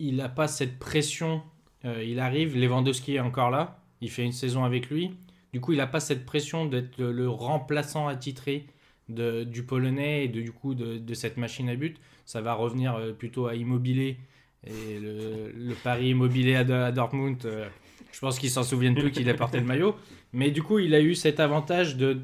il 0.00 0.16
n'a 0.16 0.28
pas 0.28 0.48
cette 0.48 0.78
pression. 0.78 1.42
Euh, 1.84 2.02
il 2.02 2.18
arrive, 2.18 2.56
Lewandowski 2.56 3.14
est 3.14 3.20
encore 3.20 3.50
là, 3.50 3.78
il 4.00 4.10
fait 4.10 4.24
une 4.24 4.32
saison 4.32 4.64
avec 4.64 4.90
lui. 4.90 5.12
Du 5.52 5.60
coup, 5.60 5.72
il 5.72 5.78
n'a 5.78 5.86
pas 5.86 6.00
cette 6.00 6.26
pression 6.26 6.66
d'être 6.66 6.98
le 6.98 7.28
remplaçant 7.28 8.08
attitré 8.08 8.66
de, 9.08 9.44
du 9.44 9.62
Polonais 9.64 10.24
et 10.24 10.28
du 10.28 10.52
coup 10.52 10.74
de, 10.74 11.14
cette 11.14 11.36
machine 11.36 11.68
à 11.68 11.76
but. 11.76 12.00
Ça 12.24 12.40
va 12.40 12.54
revenir 12.54 12.94
euh, 12.94 13.12
plutôt 13.12 13.46
à 13.46 13.54
Immobilier. 13.54 14.18
Et 14.66 14.98
le, 15.00 15.50
le 15.52 15.74
pari 15.74 16.10
Immobilier 16.10 16.54
à, 16.56 16.92
Dortmund, 16.92 17.44
euh, 17.44 17.68
je 18.12 18.20
pense 18.20 18.38
qu'ils 18.38 18.50
s'en 18.50 18.62
souviennent 18.62 18.94
plus 18.94 19.10
qu'il 19.10 19.28
a 19.28 19.34
porté 19.34 19.58
le 19.58 19.66
maillot. 19.66 19.96
Mais 20.32 20.50
du 20.50 20.62
coup, 20.62 20.78
il 20.78 20.94
a 20.94 21.00
eu 21.00 21.14
cet 21.14 21.40
avantage 21.40 21.96
de. 21.96 22.20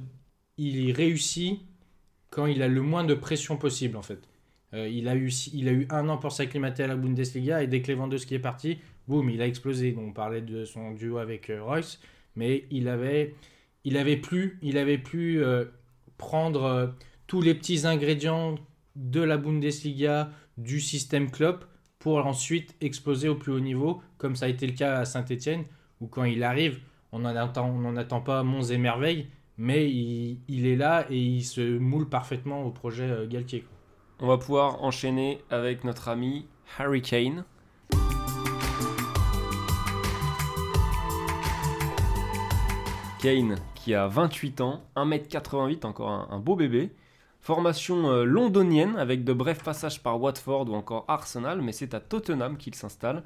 Il 0.58 0.92
réussit 0.92 1.60
quand 2.30 2.46
il 2.46 2.62
a 2.62 2.68
le 2.68 2.82
moins 2.82 3.04
de 3.04 3.14
pression 3.14 3.56
possible, 3.56 3.96
en 3.96 4.02
fait. 4.02 4.28
Euh, 4.74 4.88
il, 4.88 5.08
a 5.08 5.14
eu, 5.14 5.30
il 5.52 5.68
a 5.68 5.72
eu 5.72 5.86
un 5.90 6.08
an 6.08 6.18
pour 6.18 6.32
s'acclimater 6.32 6.82
à 6.82 6.86
la 6.86 6.96
Bundesliga 6.96 7.62
et 7.62 7.66
dès 7.66 7.82
que 7.82 7.92
Lewandowski 7.92 8.34
est 8.34 8.40
parti, 8.40 8.78
boum, 9.06 9.30
il 9.30 9.40
a 9.40 9.46
explosé. 9.46 9.96
on 9.98 10.12
parlait 10.12 10.40
de 10.40 10.64
son 10.64 10.92
duo 10.92 11.18
avec 11.18 11.50
euh, 11.50 11.62
Royce, 11.62 12.00
mais 12.34 12.64
il 12.70 12.88
avait, 12.88 13.34
il 13.84 13.96
avait 13.96 14.16
plus, 14.16 14.58
il 14.62 14.76
avait 14.76 14.98
plus 14.98 15.42
euh, 15.42 15.64
prendre 16.18 16.94
tous 17.26 17.40
les 17.40 17.54
petits 17.54 17.86
ingrédients 17.86 18.56
de 18.96 19.20
la 19.20 19.36
Bundesliga, 19.36 20.30
du 20.58 20.80
système 20.80 21.30
Klopp, 21.30 21.66
pour 21.98 22.24
ensuite 22.26 22.74
exploser 22.80 23.28
au 23.28 23.34
plus 23.34 23.52
haut 23.52 23.60
niveau, 23.60 24.02
comme 24.16 24.36
ça 24.36 24.46
a 24.46 24.48
été 24.48 24.66
le 24.66 24.72
cas 24.72 24.98
à 24.98 25.04
Saint-Etienne, 25.04 25.64
où 26.00 26.06
quand 26.06 26.24
il 26.24 26.42
arrive, 26.42 26.80
on 27.16 27.80
n'en 27.80 27.96
attend, 27.96 28.20
pas 28.20 28.42
monts 28.42 28.62
et 28.62 28.78
merveilles, 28.78 29.28
mais 29.58 29.90
il, 29.90 30.66
est 30.66 30.76
là 30.76 31.06
et 31.10 31.18
il 31.18 31.44
se 31.44 31.78
moule 31.78 32.08
parfaitement 32.08 32.64
au 32.64 32.70
projet 32.70 33.26
Galtier 33.28 33.64
on 34.18 34.26
va 34.26 34.38
pouvoir 34.38 34.82
enchaîner 34.82 35.42
avec 35.50 35.84
notre 35.84 36.08
ami 36.08 36.46
Harry 36.78 37.02
Kane. 37.02 37.44
Kane 43.20 43.56
qui 43.74 43.94
a 43.94 44.06
28 44.06 44.60
ans, 44.62 44.82
1m88, 44.96 45.84
encore 45.84 46.08
un, 46.08 46.38
beau 46.38 46.56
bébé. 46.56 46.92
Formation 47.40 48.10
euh, 48.10 48.24
londonienne 48.24 48.96
avec 48.96 49.22
de 49.22 49.32
brefs 49.32 49.62
passages 49.62 50.02
par 50.02 50.20
Watford 50.20 50.68
ou 50.68 50.74
encore 50.74 51.04
Arsenal, 51.08 51.60
mais 51.60 51.72
c'est 51.72 51.94
à 51.94 52.00
Tottenham 52.00 52.56
qu'il 52.56 52.74
s'installe. 52.74 53.22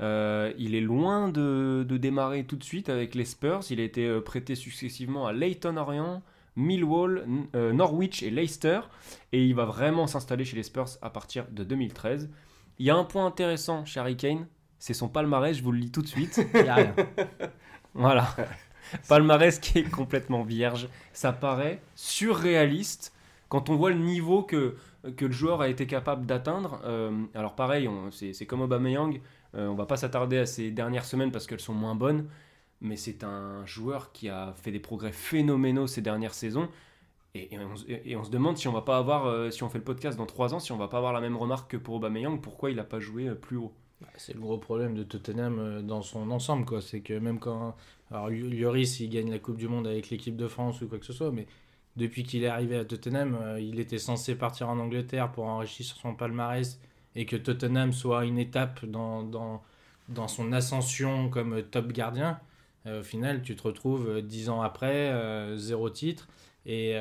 Euh, 0.00 0.52
il 0.58 0.74
est 0.74 0.80
loin 0.80 1.28
de, 1.28 1.84
démarrer 1.88 2.44
tout 2.44 2.56
de 2.56 2.64
suite 2.64 2.88
avec 2.88 3.14
les 3.14 3.24
Spurs. 3.24 3.60
Il 3.70 3.80
a 3.80 3.84
été 3.84 4.06
euh, 4.06 4.20
prêté 4.20 4.54
successivement 4.54 5.26
à 5.26 5.32
Leyton 5.32 5.76
Orient, 5.76 6.22
Millwall, 6.56 7.26
euh, 7.54 7.72
Norwich 7.72 8.22
et 8.22 8.30
Leicester. 8.30 8.80
Et 9.32 9.44
il 9.44 9.54
va 9.54 9.64
vraiment 9.64 10.06
s'installer 10.06 10.44
chez 10.44 10.56
les 10.56 10.62
Spurs 10.62 10.88
à 11.02 11.10
partir 11.10 11.46
de 11.50 11.64
2013. 11.64 12.30
Il 12.78 12.86
y 12.86 12.90
a 12.90 12.96
un 12.96 13.04
point 13.04 13.26
intéressant 13.26 13.84
chez 13.84 14.00
Harry 14.00 14.16
Kane, 14.16 14.46
c'est 14.78 14.94
son 14.94 15.08
palmarès, 15.08 15.54
je 15.56 15.62
vous 15.62 15.72
le 15.72 15.78
lis 15.78 15.90
tout 15.90 16.00
de 16.00 16.08
suite. 16.08 16.40
Il 16.54 16.68
a 16.68 16.74
rien. 16.76 16.94
voilà. 17.94 18.26
palmarès 19.08 19.58
qui 19.58 19.80
est 19.80 19.90
complètement 19.90 20.42
vierge. 20.42 20.88
Ça 21.12 21.32
paraît 21.32 21.82
surréaliste 21.94 23.12
quand 23.50 23.68
on 23.68 23.76
voit 23.76 23.90
le 23.90 23.98
niveau 23.98 24.42
que, 24.42 24.76
que 25.16 25.26
le 25.26 25.32
joueur 25.32 25.60
a 25.60 25.68
été 25.68 25.86
capable 25.86 26.24
d'atteindre. 26.24 26.80
Euh, 26.84 27.10
alors 27.34 27.54
pareil, 27.54 27.90
c'est 28.10 28.46
comme 28.46 28.62
Aubameyang, 28.62 29.20
euh, 29.54 29.68
on 29.68 29.74
va 29.74 29.86
pas 29.86 29.96
s'attarder 29.96 30.38
à 30.38 30.46
ces 30.46 30.70
dernières 30.70 31.04
semaines 31.04 31.32
parce 31.32 31.46
qu'elles 31.46 31.60
sont 31.60 31.74
moins 31.74 31.94
bonnes 31.94 32.26
mais 32.80 32.96
c'est 32.96 33.24
un 33.24 33.64
joueur 33.66 34.12
qui 34.12 34.28
a 34.28 34.54
fait 34.54 34.72
des 34.72 34.80
progrès 34.80 35.12
phénoménaux 35.12 35.86
ces 35.86 36.02
dernières 36.02 36.34
saisons. 36.34 36.68
Et, 37.34 37.48
on, 38.16 38.24
se 38.24 38.30
demande 38.30 38.56
si 38.58 38.66
on 38.66 38.72
va 38.72 38.82
pas 38.82 38.96
avoir, 38.98 39.26
euh, 39.26 39.50
si 39.50 39.62
on 39.62 39.68
fait 39.68 39.78
le 39.78 39.84
podcast 39.84 40.18
dans 40.18 40.26
trois 40.26 40.52
ans, 40.52 40.58
si 40.58 40.72
on 40.72 40.76
va 40.76 40.88
pas 40.88 40.96
avoir 40.96 41.12
la 41.12 41.20
même 41.20 41.36
remarque 41.36 41.70
que 41.70 41.76
pour 41.76 41.94
Aubameyang, 41.94 42.40
pourquoi 42.40 42.70
il 42.70 42.76
n'a 42.76 42.84
pas 42.84 42.98
joué 42.98 43.28
euh, 43.28 43.36
plus 43.36 43.56
haut. 43.56 43.72
Bah, 44.00 44.08
c'est 44.16 44.34
le 44.34 44.40
gros 44.40 44.58
problème 44.58 44.94
de 44.94 45.04
Tottenham 45.04 45.58
euh, 45.60 45.80
dans 45.80 46.02
son 46.02 46.32
ensemble, 46.32 46.64
quoi. 46.64 46.80
C'est 46.80 47.02
que 47.02 47.14
même 47.14 47.38
quand, 47.38 47.76
alors 48.10 48.30
Lloris, 48.30 48.98
il 48.98 49.10
gagne 49.10 49.30
la 49.30 49.38
Coupe 49.38 49.58
du 49.58 49.68
Monde 49.68 49.86
avec 49.86 50.10
l'équipe 50.10 50.36
de 50.36 50.48
France 50.48 50.82
ou 50.82 50.88
quoi 50.88 50.98
que 50.98 51.06
ce 51.06 51.12
soit, 51.12 51.30
mais 51.30 51.46
depuis 51.94 52.24
qu'il 52.24 52.42
est 52.42 52.48
arrivé 52.48 52.76
à 52.76 52.84
Tottenham, 52.84 53.38
il 53.60 53.78
était 53.78 53.98
censé 53.98 54.34
partir 54.34 54.68
en 54.68 54.78
Angleterre 54.78 55.30
pour 55.30 55.44
enrichir 55.44 55.86
son 55.86 56.14
palmarès 56.14 56.80
et 57.16 57.26
que 57.26 57.36
Tottenham 57.36 57.92
soit 57.92 58.24
une 58.24 58.38
étape 58.38 58.84
dans, 58.84 59.22
dans, 59.22 59.62
dans 60.08 60.28
son 60.28 60.52
ascension 60.52 61.28
comme 61.28 61.62
top 61.62 61.92
gardien. 61.92 62.38
Euh, 62.86 63.00
au 63.00 63.02
final, 63.02 63.42
tu 63.42 63.56
te 63.56 63.62
retrouves 63.62 64.08
euh, 64.08 64.22
dix 64.22 64.48
ans 64.48 64.62
après, 64.62 65.10
euh, 65.10 65.56
zéro 65.56 65.90
titre. 65.90 66.28
Et 66.66 66.94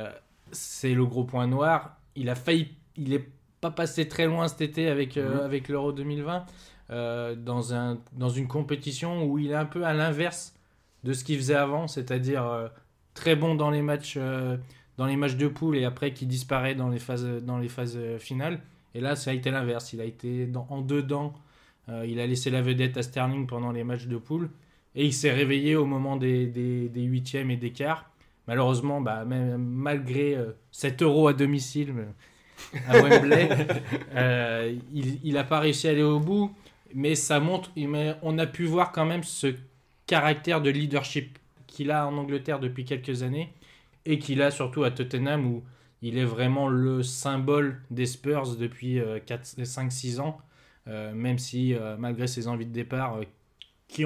c'est 0.51 0.93
le 0.93 1.05
gros 1.05 1.25
point 1.25 1.45
noir. 1.45 1.97
Il 2.15 2.29
a 2.29 2.35
failli. 2.35 2.69
Il 2.95 3.09
n'est 3.09 3.27
pas 3.59 3.71
passé 3.71 4.07
très 4.07 4.25
loin 4.25 4.47
cet 4.47 4.61
été 4.61 4.87
avec, 4.87 5.17
mhm. 5.17 5.41
avec 5.43 5.67
l'Euro 5.67 5.91
2020. 5.91 6.45
dans, 6.89 7.73
un, 7.73 7.99
dans 8.13 8.29
une 8.29 8.47
compétition 8.47 9.25
où 9.25 9.37
il 9.37 9.51
est 9.51 9.55
un 9.55 9.65
peu 9.65 9.83
à 9.85 9.93
l'inverse 9.93 10.55
de 11.03 11.11
ce 11.11 11.23
qu'il 11.25 11.37
faisait 11.37 11.55
avant, 11.55 11.87
c'est-à-dire 11.87 12.71
très 13.13 13.35
bon 13.35 13.55
dans 13.55 13.69
les 13.69 13.81
matchs 13.81 14.17
dans 14.97 15.05
les 15.05 15.17
matchs 15.17 15.35
de 15.35 15.47
poule 15.47 15.77
et 15.77 15.83
après 15.83 16.13
qui 16.13 16.25
disparaît 16.25 16.73
dans 16.73 16.89
les 16.89 16.99
phases 16.99 17.43
dans 17.43 17.57
les 17.57 17.69
phases 17.69 17.99
finales. 18.17 18.61
Et 18.95 19.01
là, 19.01 19.15
ça 19.15 19.31
a 19.31 19.33
été 19.33 19.51
l'inverse. 19.51 19.93
Il 19.93 20.01
a 20.01 20.05
été 20.05 20.45
dans, 20.45 20.67
en 20.69 20.81
dedans. 20.81 21.33
il 22.05 22.19
a 22.19 22.27
laissé 22.27 22.49
la 22.49 22.61
vedette 22.61 22.97
à 22.97 23.03
Sterling 23.03 23.47
pendant 23.47 23.71
les 23.71 23.83
matchs 23.83 24.07
de 24.07 24.17
poule. 24.17 24.49
Et 24.95 25.05
il 25.05 25.13
s'est 25.13 25.31
réveillé 25.31 25.75
au 25.75 25.85
moment 25.85 26.17
des, 26.17 26.45
des, 26.47 27.01
huitièmes 27.01 27.51
et 27.51 27.57
des 27.57 27.71
quarts. 27.71 28.09
Malheureusement, 28.47 29.01
bah, 29.01 29.25
même, 29.25 29.57
malgré 29.57 30.37
7 30.71 31.01
euh, 31.01 31.05
euros 31.05 31.27
à 31.27 31.33
domicile 31.33 31.93
euh, 31.95 32.79
à 32.87 32.99
Wembley, 32.99 33.49
euh, 34.15 34.75
il 34.91 35.33
n'a 35.33 35.43
pas 35.43 35.59
réussi 35.59 35.87
à 35.87 35.91
aller 35.91 36.03
au 36.03 36.19
bout. 36.19 36.53
Mais 36.95 37.13
ça 37.13 37.39
montre, 37.39 37.71
on 38.23 38.37
a 38.39 38.47
pu 38.47 38.65
voir 38.65 38.91
quand 38.91 39.05
même 39.05 39.23
ce 39.23 39.53
caractère 40.07 40.59
de 40.59 40.71
leadership 40.71 41.37
qu'il 41.67 41.91
a 41.91 42.07
en 42.07 42.17
Angleterre 42.17 42.59
depuis 42.59 42.83
quelques 42.83 43.21
années 43.21 43.53
et 44.05 44.17
qu'il 44.17 44.41
a 44.41 44.49
surtout 44.49 44.83
à 44.83 44.89
Tottenham 44.89 45.45
où 45.45 45.63
il 46.01 46.17
est 46.17 46.25
vraiment 46.25 46.69
le 46.69 47.03
symbole 47.03 47.81
des 47.91 48.05
Spurs 48.05 48.55
depuis 48.55 48.99
5-6 48.99 50.19
ans, 50.19 50.39
euh, 50.89 51.13
même 51.13 51.37
si 51.37 51.73
euh, 51.73 51.97
malgré 51.97 52.27
ses 52.27 52.47
envies 52.47 52.65
de 52.65 52.71
départ, 52.71 53.17
euh, 53.17 53.23
qui 53.87 54.05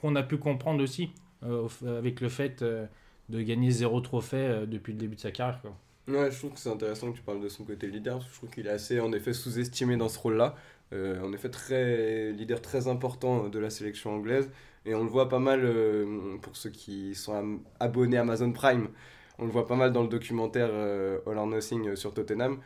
qu'on 0.00 0.16
a 0.16 0.22
pu 0.22 0.36
comprendre 0.36 0.82
aussi 0.82 1.10
avec 1.86 2.20
le 2.20 2.28
fait 2.28 2.62
de 2.62 3.40
gagner 3.40 3.70
zéro 3.70 4.00
trophée 4.00 4.64
depuis 4.66 4.92
le 4.92 4.98
début 4.98 5.16
de 5.16 5.20
sa 5.20 5.30
carrière. 5.30 5.60
Ouais, 6.08 6.30
je 6.30 6.38
trouve 6.38 6.52
que 6.52 6.58
c'est 6.58 6.70
intéressant 6.70 7.10
que 7.10 7.16
tu 7.16 7.22
parles 7.22 7.40
de 7.40 7.48
son 7.48 7.64
côté 7.64 7.86
leader, 7.86 8.20
je 8.20 8.32
trouve 8.34 8.50
qu'il 8.50 8.66
est 8.66 8.70
assez 8.70 8.98
en 9.00 9.12
effet 9.12 9.32
sous-estimé 9.32 9.96
dans 9.96 10.08
ce 10.08 10.18
rôle-là. 10.18 10.56
en 10.92 11.32
effet, 11.32 11.50
très, 11.50 12.32
leader 12.32 12.60
très 12.60 12.88
important 12.88 13.48
de 13.48 13.58
la 13.60 13.70
sélection 13.70 14.14
anglaise. 14.14 14.50
Et 14.86 14.94
on 14.96 15.04
le 15.04 15.10
voit 15.10 15.28
pas 15.28 15.38
mal 15.38 15.68
pour 16.42 16.56
ceux 16.56 16.70
qui 16.70 17.14
sont 17.14 17.60
abonnés 17.78 18.16
à 18.16 18.22
Amazon 18.22 18.52
Prime 18.52 18.88
on 19.42 19.46
le 19.46 19.52
voit 19.52 19.66
pas 19.66 19.74
mal 19.74 19.92
dans 19.92 20.02
le 20.02 20.08
documentaire 20.08 20.68
euh, 20.70 21.18
All 21.26 21.36
or 21.36 21.46
Nothing 21.46 21.88
euh, 21.88 21.96
sur 21.96 22.14
Tottenham. 22.14 22.58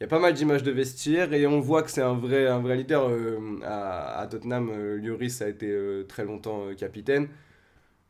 Il 0.00 0.02
y 0.02 0.06
a 0.06 0.08
pas 0.08 0.18
mal 0.18 0.34
d'images 0.34 0.64
de 0.64 0.72
vestiaire 0.72 1.32
et 1.32 1.46
on 1.46 1.60
voit 1.60 1.84
que 1.84 1.90
c'est 1.90 2.02
un 2.02 2.14
vrai, 2.14 2.48
un 2.48 2.58
vrai 2.58 2.76
leader. 2.76 3.08
Euh, 3.08 3.38
à, 3.64 4.26
Tottenham, 4.28 4.72
Lloris 4.96 5.40
a 5.40 5.48
été 5.48 5.72
très 6.08 6.24
longtemps 6.24 6.74
capitaine. 6.76 7.28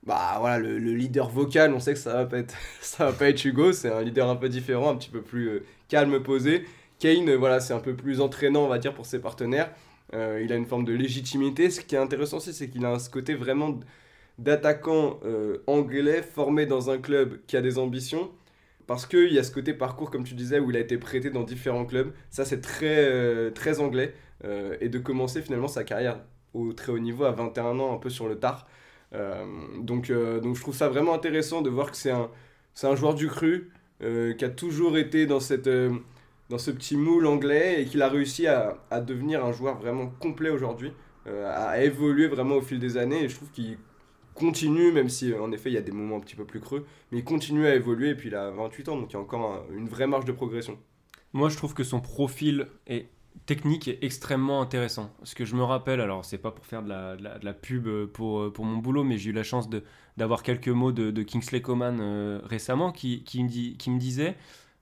Bah 0.06 0.36
voilà, 0.40 0.58
le, 0.58 0.78
leader 0.78 1.28
vocal, 1.28 1.72
on 1.74 1.80
sait 1.80 1.92
que 1.92 1.98
ça 1.98 2.14
va 2.14 2.26
pas 2.26 2.38
être, 2.38 2.54
ça 2.80 3.06
va 3.06 3.12
pas 3.12 3.28
être 3.28 3.44
Hugo, 3.44 3.72
c'est 3.72 3.90
un 3.90 4.02
leader 4.02 4.28
un 4.28 4.36
peu 4.36 4.48
différent, 4.48 4.90
un 4.90 4.96
petit 4.96 5.10
peu 5.10 5.20
plus 5.20 5.62
calme, 5.88 6.22
posé. 6.22 6.64
Kane, 6.98 7.34
voilà, 7.34 7.60
c'est 7.60 7.74
un 7.74 7.80
peu 7.80 7.94
plus 7.94 8.20
entraînant, 8.20 8.64
on 8.64 8.68
va 8.68 8.78
dire, 8.78 8.94
pour 8.94 9.04
ses 9.04 9.18
partenaires. 9.20 9.70
il 10.12 10.52
a 10.52 10.56
une 10.56 10.66
forme 10.66 10.84
de 10.86 10.94
légitimité. 10.94 11.70
Ce 11.70 11.82
qui 11.82 11.94
est 11.94 11.98
intéressant 11.98 12.38
aussi, 12.38 12.54
c'est 12.54 12.68
qu'il 12.68 12.84
a 12.86 12.98
ce 12.98 13.10
côté 13.10 13.34
vraiment 13.34 13.78
d'attaquants 14.38 15.20
euh, 15.24 15.58
anglais 15.66 16.22
formés 16.22 16.66
dans 16.66 16.90
un 16.90 16.98
club 16.98 17.38
qui 17.46 17.56
a 17.56 17.62
des 17.62 17.78
ambitions. 17.78 18.30
Parce 18.86 19.06
qu'il 19.06 19.32
y 19.32 19.38
a 19.38 19.42
ce 19.42 19.50
côté 19.50 19.72
parcours, 19.72 20.10
comme 20.10 20.24
tu 20.24 20.34
disais, 20.34 20.58
où 20.58 20.70
il 20.70 20.76
a 20.76 20.80
été 20.80 20.98
prêté 20.98 21.30
dans 21.30 21.42
différents 21.42 21.86
clubs. 21.86 22.12
Ça, 22.30 22.44
c'est 22.44 22.60
très, 22.60 23.06
euh, 23.08 23.50
très 23.50 23.80
anglais. 23.80 24.14
Euh, 24.44 24.76
et 24.80 24.90
de 24.90 24.98
commencer 24.98 25.40
finalement 25.40 25.68
sa 25.68 25.84
carrière 25.84 26.20
au 26.52 26.72
très 26.74 26.92
haut 26.92 26.98
niveau 26.98 27.24
à 27.24 27.30
21 27.30 27.78
ans, 27.78 27.94
un 27.94 27.98
peu 27.98 28.10
sur 28.10 28.28
le 28.28 28.38
tard. 28.38 28.66
donc, 29.80 30.10
donc 30.12 30.56
je 30.56 30.60
trouve 30.60 30.74
ça 30.74 30.88
vraiment 30.88 31.14
intéressant 31.14 31.62
de 31.62 31.70
voir 31.70 31.90
que 31.90 31.96
c'est 31.96 32.10
un, 32.10 32.30
un 32.82 32.96
joueur 32.96 33.14
du 33.14 33.28
cru, 33.28 33.70
qui 34.00 34.44
a 34.44 34.48
toujours 34.50 34.98
été 34.98 35.26
dans, 35.26 35.40
cette, 35.40 35.68
dans 36.50 36.58
ce 36.58 36.70
petit 36.70 36.96
moule 36.96 37.26
anglais 37.26 37.82
et 37.82 37.84
qu'il 37.86 38.02
a 38.02 38.08
réussi 38.08 38.46
à, 38.46 38.76
à, 38.90 39.00
devenir 39.00 39.44
un 39.44 39.52
joueur 39.52 39.78
vraiment 39.78 40.08
complet 40.20 40.50
aujourd'hui, 40.50 40.92
à 41.26 41.82
évoluer 41.82 42.28
vraiment 42.28 42.56
au 42.56 42.62
fil 42.62 42.78
des 42.78 42.96
années. 42.96 43.24
Et 43.24 43.28
je 43.28 43.36
trouve 43.36 43.50
qu'il 43.50 43.78
continue, 44.34 44.92
même 44.92 45.08
si 45.08 45.32
en 45.34 45.52
effet 45.52 45.70
il 45.70 45.74
y 45.74 45.78
a 45.78 45.82
des 45.82 45.92
moments 45.92 46.16
un 46.16 46.20
petit 46.20 46.36
peu 46.36 46.44
plus 46.44 46.60
creux, 46.60 46.86
mais 47.10 47.18
il 47.18 47.24
continue 47.24 47.66
à 47.66 47.74
évoluer 47.74 48.10
et 48.10 48.14
puis 48.14 48.28
il 48.28 48.34
a 48.34 48.50
28 48.50 48.88
ans, 48.88 48.96
donc 48.96 49.10
il 49.10 49.14
y 49.14 49.16
a 49.16 49.20
encore 49.20 49.66
une 49.74 49.88
vraie 49.88 50.06
marge 50.06 50.24
de 50.24 50.32
progression. 50.32 50.78
Moi 51.32 51.48
je 51.48 51.56
trouve 51.56 51.74
que 51.74 51.84
son 51.84 52.00
profil 52.00 52.68
est 52.86 53.08
technique 53.46 53.88
est 53.88 53.98
extrêmement 54.02 54.62
intéressant. 54.62 55.12
Ce 55.24 55.34
que 55.34 55.44
je 55.44 55.56
me 55.56 55.64
rappelle, 55.64 56.00
alors 56.00 56.24
c'est 56.24 56.38
pas 56.38 56.52
pour 56.52 56.64
faire 56.66 56.82
de 56.82 56.88
la, 56.88 57.16
de 57.16 57.44
la, 57.44 57.52
pub 57.52 57.88
pour, 58.06 58.52
pour 58.52 58.64
mon 58.64 58.78
boulot, 58.78 59.02
mais 59.02 59.18
j'ai 59.18 59.30
eu 59.30 59.32
la 59.32 59.42
chance 59.42 59.68
d'avoir 60.16 60.42
quelques 60.42 60.68
mots 60.68 60.92
de, 60.92 61.10
de 61.10 61.22
Kingsley 61.22 61.60
Coman 61.60 61.98
euh, 62.00 62.40
récemment 62.44 62.92
qui, 62.92 63.24
qui, 63.24 63.42
me 63.42 63.48
dit, 63.48 63.76
qui 63.76 63.90
me 63.90 63.98
disait 63.98 64.36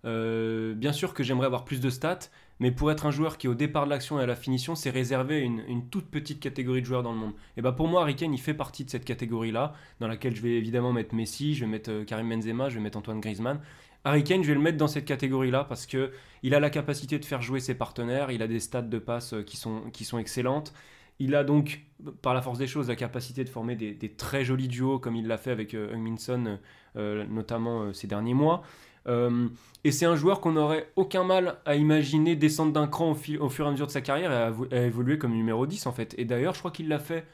euh, 0.04 0.74
bien 0.74 0.92
sûr 0.92 1.14
que 1.14 1.22
j'aimerais 1.22 1.46
avoir 1.46 1.64
plus 1.64 1.80
de 1.80 1.90
stats, 1.90 2.18
mais 2.62 2.70
pour 2.70 2.92
être 2.92 3.06
un 3.06 3.10
joueur 3.10 3.38
qui, 3.38 3.48
au 3.48 3.54
départ 3.54 3.86
de 3.86 3.90
l'action 3.90 4.20
et 4.20 4.22
à 4.22 4.26
la 4.26 4.36
finition, 4.36 4.76
c'est 4.76 4.90
réservé 4.90 5.40
une, 5.40 5.64
une, 5.66 5.88
toute 5.88 6.06
petite 6.06 6.38
catégorie 6.38 6.80
de 6.80 6.86
joueurs 6.86 7.02
dans 7.02 7.10
le 7.10 7.18
monde. 7.18 7.32
Et 7.56 7.60
bah 7.60 7.72
pour 7.72 7.88
moi, 7.88 8.02
Harry 8.02 8.14
Kane, 8.14 8.32
il 8.32 8.40
fait 8.40 8.54
partie 8.54 8.84
de 8.84 8.90
cette 8.90 9.04
catégorie-là, 9.04 9.74
dans 9.98 10.06
laquelle 10.06 10.36
je 10.36 10.42
vais 10.42 10.52
évidemment 10.52 10.92
mettre 10.92 11.12
Messi, 11.12 11.56
je 11.56 11.64
vais 11.64 11.70
mettre 11.70 11.90
euh, 11.90 12.04
Karim 12.04 12.28
Benzema, 12.28 12.68
je 12.68 12.76
vais 12.76 12.80
mettre 12.80 12.96
Antoine 12.96 13.18
Griezmann. 13.18 13.60
Harry 14.04 14.22
Kane, 14.22 14.44
je 14.44 14.48
vais 14.48 14.54
le 14.54 14.60
mettre 14.60 14.78
dans 14.78 14.86
cette 14.86 15.06
catégorie-là 15.06 15.64
parce 15.64 15.86
que 15.86 16.12
il 16.44 16.54
a 16.54 16.60
la 16.60 16.70
capacité 16.70 17.18
de 17.18 17.24
faire 17.24 17.42
jouer 17.42 17.58
ses 17.58 17.74
partenaires, 17.74 18.30
il 18.30 18.42
a 18.42 18.46
des 18.46 18.60
stats 18.60 18.82
de 18.82 18.98
passe 19.00 19.34
euh, 19.34 19.42
qui 19.42 19.56
sont, 19.56 19.90
qui 19.92 20.04
sont 20.04 20.18
excellentes. 20.18 20.72
Il 21.18 21.34
a 21.34 21.42
donc, 21.42 21.82
par 22.22 22.32
la 22.32 22.42
force 22.42 22.58
des 22.58 22.68
choses, 22.68 22.88
la 22.88 22.96
capacité 22.96 23.42
de 23.42 23.48
former 23.48 23.74
des, 23.74 24.14
très 24.14 24.44
jolis 24.44 24.68
duos 24.68 25.00
comme 25.00 25.16
il 25.16 25.26
l'a 25.26 25.36
fait 25.36 25.50
avec 25.50 25.74
euh, 25.74 25.96
Minson, 25.96 26.58
euh, 26.94 27.24
notamment 27.26 27.92
ces 27.92 28.06
derniers 28.06 28.34
mois. 28.34 28.62
Euh, 29.08 29.48
et 29.84 29.90
c'est 29.90 30.06
un 30.06 30.16
joueur 30.16 30.40
qu'on 30.40 30.52
n'aurait 30.52 30.88
aucun 30.96 31.24
mal 31.24 31.56
à 31.64 31.74
imaginer 31.74 32.36
descendre 32.36 32.72
d'un 32.72 32.86
cran 32.86 33.10
au, 33.10 33.14
fur 33.14 33.64
et 33.64 33.68
à 33.68 33.70
mesure 33.70 33.86
de 33.86 33.92
sa 33.92 34.00
carrière 34.00 34.32
et 34.70 34.76
à, 34.76 34.82
évoluer 34.84 35.18
comme 35.18 35.32
numéro 35.32 35.66
10 35.66 35.86
en 35.86 35.92
fait. 35.92 36.14
Et 36.18 36.24
d'ailleurs, 36.24 36.54
je 36.54 36.60
crois 36.60 36.70
qu'il 36.70 36.88
l'a 36.88 36.98
fait 36.98 37.26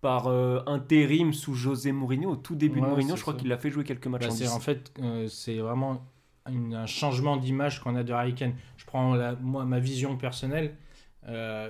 par 0.00 0.28
euh, 0.28 0.60
intérim 0.66 1.32
sous 1.32 1.54
José 1.54 1.90
Mourinho, 1.90 2.30
au 2.30 2.36
tout 2.36 2.54
début 2.54 2.80
de 2.80 2.86
Mourinho, 2.86 3.16
je 3.16 3.22
crois 3.22 3.34
qu'il 3.34 3.48
l'a 3.48 3.58
fait 3.58 3.70
jouer 3.70 3.82
quelques 3.82 4.06
matchs 4.06 4.28
bah, 4.28 4.52
en, 4.52 4.56
en 4.56 4.60
fait, 4.60 4.92
euh, 5.02 5.26
c'est 5.26 5.58
vraiment 5.58 6.06
un 6.46 6.86
changement 6.86 7.36
d'image 7.36 7.80
qu'on 7.80 7.96
a 7.96 8.04
de 8.04 8.12
Harry 8.12 8.34
Kane. 8.34 8.54
Je 8.76 8.86
prends 8.86 9.16
moi, 9.42 9.64
ma 9.64 9.80
vision 9.80 10.16
personnelle. 10.16 10.76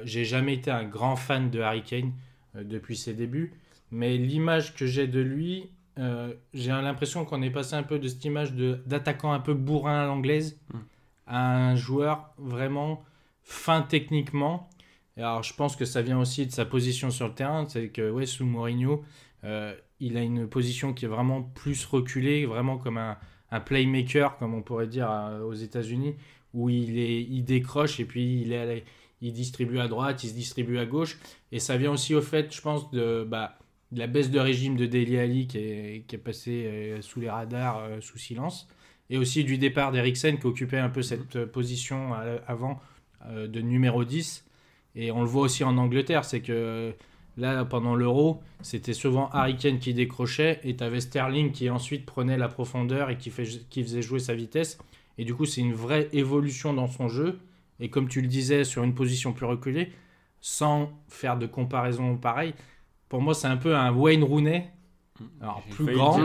j'ai 0.04 0.24
jamais 0.24 0.54
été 0.54 0.70
un 0.70 0.84
grand 0.84 1.16
fan 1.16 1.50
de 1.50 1.60
Harry 1.60 1.82
Kane 1.82 2.12
depuis 2.54 2.96
ses 2.96 3.14
débuts, 3.14 3.54
mais 3.90 4.18
l'image 4.18 4.74
que 4.74 4.86
j'ai 4.86 5.06
de 5.06 5.20
lui, 5.20 5.70
euh, 5.98 6.32
j'ai 6.54 6.70
l'impression 6.70 7.24
qu'on 7.24 7.42
est 7.42 7.50
passé 7.50 7.74
un 7.74 7.82
peu 7.82 7.98
de 7.98 8.06
cette 8.06 8.24
image 8.24 8.54
d'attaquant 8.54 9.32
un 9.32 9.40
peu 9.40 9.54
bourrin 9.54 10.02
à 10.02 10.06
l'anglaise 10.06 10.58
hmm. 10.72 10.78
à 11.26 11.56
un 11.70 11.76
joueur 11.76 12.32
vraiment 12.38 13.04
fin 13.42 13.82
techniquement. 13.82 14.68
alors 15.16 15.42
je 15.42 15.54
pense 15.54 15.74
que 15.74 15.84
ça 15.84 16.02
vient 16.02 16.18
aussi 16.20 16.46
de 16.46 16.52
sa 16.52 16.64
position 16.64 17.10
sur 17.10 17.26
le 17.28 17.34
terrain, 17.34 17.66
c'est 17.68 17.88
que 17.88 18.10
ouais, 18.10 18.26
sous 18.26 18.44
Mourinho, 18.44 19.02
euh, 19.44 19.74
il 19.98 20.16
a 20.16 20.22
une 20.22 20.46
position 20.46 20.92
qui 20.92 21.06
est 21.06 21.08
vraiment 21.08 21.42
plus 21.42 21.84
reculée, 21.84 22.46
vraiment 22.46 22.78
comme 22.78 22.98
un, 22.98 23.16
un 23.50 23.60
playmaker, 23.60 24.36
comme 24.38 24.54
on 24.54 24.62
pourrait 24.62 24.86
dire 24.86 25.10
aux 25.44 25.54
États-Unis, 25.54 26.14
où 26.54 26.68
il, 26.70 26.98
est, 26.98 27.22
il 27.22 27.42
décroche 27.44 27.98
et 27.98 28.04
puis 28.04 28.40
il, 28.42 28.52
est, 28.52 28.84
il 29.20 29.32
distribue 29.32 29.78
à 29.80 29.88
droite, 29.88 30.22
il 30.24 30.28
se 30.28 30.34
distribue 30.34 30.78
à 30.78 30.86
gauche. 30.86 31.18
Et 31.50 31.58
ça 31.58 31.76
vient 31.76 31.90
aussi 31.90 32.14
au 32.14 32.22
fait, 32.22 32.54
je 32.54 32.60
pense, 32.60 32.90
de... 32.90 33.26
Bah, 33.28 33.58
la 33.92 34.06
baisse 34.06 34.30
de 34.30 34.38
régime 34.38 34.76
de 34.76 34.86
Deli 34.86 35.18
Ali 35.18 35.46
qui 35.46 35.58
est, 35.58 36.04
qui 36.06 36.16
est 36.16 36.18
passé 36.18 36.64
euh, 36.66 37.02
sous 37.02 37.20
les 37.20 37.30
radars, 37.30 37.78
euh, 37.78 38.00
sous 38.00 38.18
silence, 38.18 38.68
et 39.10 39.16
aussi 39.16 39.44
du 39.44 39.58
départ 39.58 39.92
d'Eriksen 39.92 40.38
qui 40.38 40.46
occupait 40.46 40.78
un 40.78 40.90
peu 40.90 41.02
cette 41.02 41.36
euh, 41.36 41.46
position 41.46 42.12
avant 42.46 42.80
de 43.28 43.60
numéro 43.60 44.04
10. 44.04 44.44
Et 44.94 45.10
on 45.10 45.22
le 45.22 45.26
voit 45.26 45.42
aussi 45.42 45.64
en 45.64 45.76
Angleterre, 45.76 46.24
c'est 46.24 46.40
que 46.40 46.94
là, 47.36 47.64
pendant 47.64 47.96
l'Euro, 47.96 48.40
c'était 48.62 48.92
souvent 48.92 49.28
Harry 49.30 49.56
Kane 49.56 49.80
qui 49.80 49.92
décrochait 49.92 50.60
et 50.62 50.76
tu 50.76 50.84
avais 50.84 51.00
Sterling 51.00 51.50
qui 51.50 51.68
ensuite 51.68 52.06
prenait 52.06 52.38
la 52.38 52.48
profondeur 52.48 53.10
et 53.10 53.18
qui, 53.18 53.30
fait, 53.30 53.66
qui 53.70 53.82
faisait 53.82 54.02
jouer 54.02 54.20
sa 54.20 54.34
vitesse. 54.34 54.78
Et 55.18 55.24
du 55.24 55.34
coup, 55.34 55.46
c'est 55.46 55.60
une 55.60 55.74
vraie 55.74 56.08
évolution 56.12 56.72
dans 56.72 56.86
son 56.86 57.08
jeu. 57.08 57.40
Et 57.80 57.90
comme 57.90 58.08
tu 58.08 58.20
le 58.20 58.28
disais, 58.28 58.62
sur 58.62 58.84
une 58.84 58.94
position 58.94 59.32
plus 59.32 59.46
reculée, 59.46 59.92
sans 60.40 60.92
faire 61.08 61.38
de 61.38 61.46
comparaison 61.46 62.16
pareille, 62.16 62.54
pour 63.08 63.20
moi, 63.20 63.34
c'est 63.34 63.46
un 63.46 63.56
peu 63.56 63.76
un 63.76 63.92
Wayne 63.92 64.24
Rooney. 64.24 64.70
Alors, 65.40 65.62
plus 65.70 65.94
grand, 65.94 66.16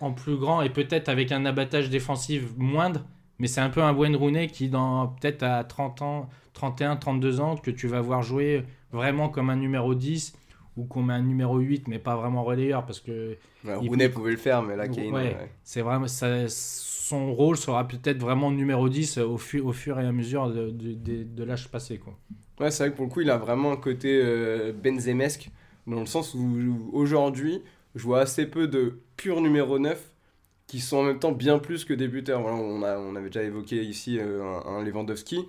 en, 0.00 0.12
plus 0.12 0.36
grand 0.36 0.62
et 0.62 0.70
peut-être 0.70 1.10
avec 1.10 1.32
un 1.32 1.44
abattage 1.44 1.90
défensif 1.90 2.44
moindre, 2.56 3.04
mais 3.38 3.46
c'est 3.46 3.60
un 3.60 3.68
peu 3.68 3.82
un 3.82 3.92
Wayne 3.92 4.16
Rooney 4.16 4.46
qui, 4.46 4.68
dans 4.68 5.08
peut-être 5.08 5.42
à 5.42 5.64
30 5.64 6.02
ans, 6.02 6.28
31, 6.54 6.96
32 6.96 7.40
ans, 7.40 7.56
que 7.56 7.70
tu 7.70 7.88
vas 7.88 8.00
voir 8.00 8.22
jouer 8.22 8.64
vraiment 8.90 9.28
comme 9.28 9.50
un 9.50 9.56
numéro 9.56 9.94
10 9.94 10.34
ou 10.78 10.84
comme 10.84 11.10
un 11.10 11.20
numéro 11.20 11.58
8, 11.58 11.88
mais 11.88 11.98
pas 11.98 12.16
vraiment 12.16 12.42
relayeur 12.44 12.86
parce 12.86 13.00
que. 13.00 13.36
Rooney 13.64 14.08
pouvait 14.08 14.30
le 14.30 14.36
faire, 14.38 14.62
mais 14.62 14.76
là, 14.76 14.88
Kane. 14.88 15.12
Ouais, 15.12 15.36
c'est 15.62 15.82
vraiment. 15.82 16.08
Ça, 16.08 16.48
son 16.48 17.32
rôle 17.34 17.56
sera 17.56 17.86
peut-être 17.86 18.18
vraiment 18.18 18.50
numéro 18.50 18.88
10 18.88 19.18
au, 19.18 19.34
au 19.34 19.72
fur 19.72 20.00
et 20.00 20.06
à 20.06 20.12
mesure 20.12 20.50
de, 20.50 20.70
de, 20.70 21.44
l'âge 21.44 21.68
passé. 21.68 21.98
Quoi. 21.98 22.18
Ouais, 22.58 22.70
c'est 22.70 22.84
vrai 22.84 22.90
que 22.90 22.96
pour 22.96 23.06
le 23.06 23.12
coup, 23.12 23.20
il 23.20 23.30
a 23.30 23.36
vraiment 23.36 23.72
un 23.72 23.76
côté 23.76 24.20
euh, 24.20 24.72
benzemesque 24.72 25.50
dans 25.86 26.00
le 26.00 26.06
sens 26.06 26.34
où 26.34 26.90
aujourd'hui, 26.92 27.62
je 27.94 28.02
vois 28.02 28.20
assez 28.20 28.46
peu 28.46 28.68
de 28.68 28.98
purs 29.16 29.40
numéro 29.40 29.78
9 29.78 30.10
qui 30.66 30.80
sont 30.80 30.98
en 30.98 31.02
même 31.04 31.18
temps 31.18 31.32
bien 31.32 31.58
plus 31.58 31.84
que 31.84 31.94
des 31.94 32.08
buteurs. 32.08 32.40
Voilà, 32.42 32.56
on, 32.56 32.82
a, 32.82 32.98
on 32.98 33.14
avait 33.16 33.28
déjà 33.28 33.42
évoqué 33.42 33.82
ici 33.82 34.18
euh, 34.18 34.42
un, 34.66 34.82
Lewandowski. 34.82 35.46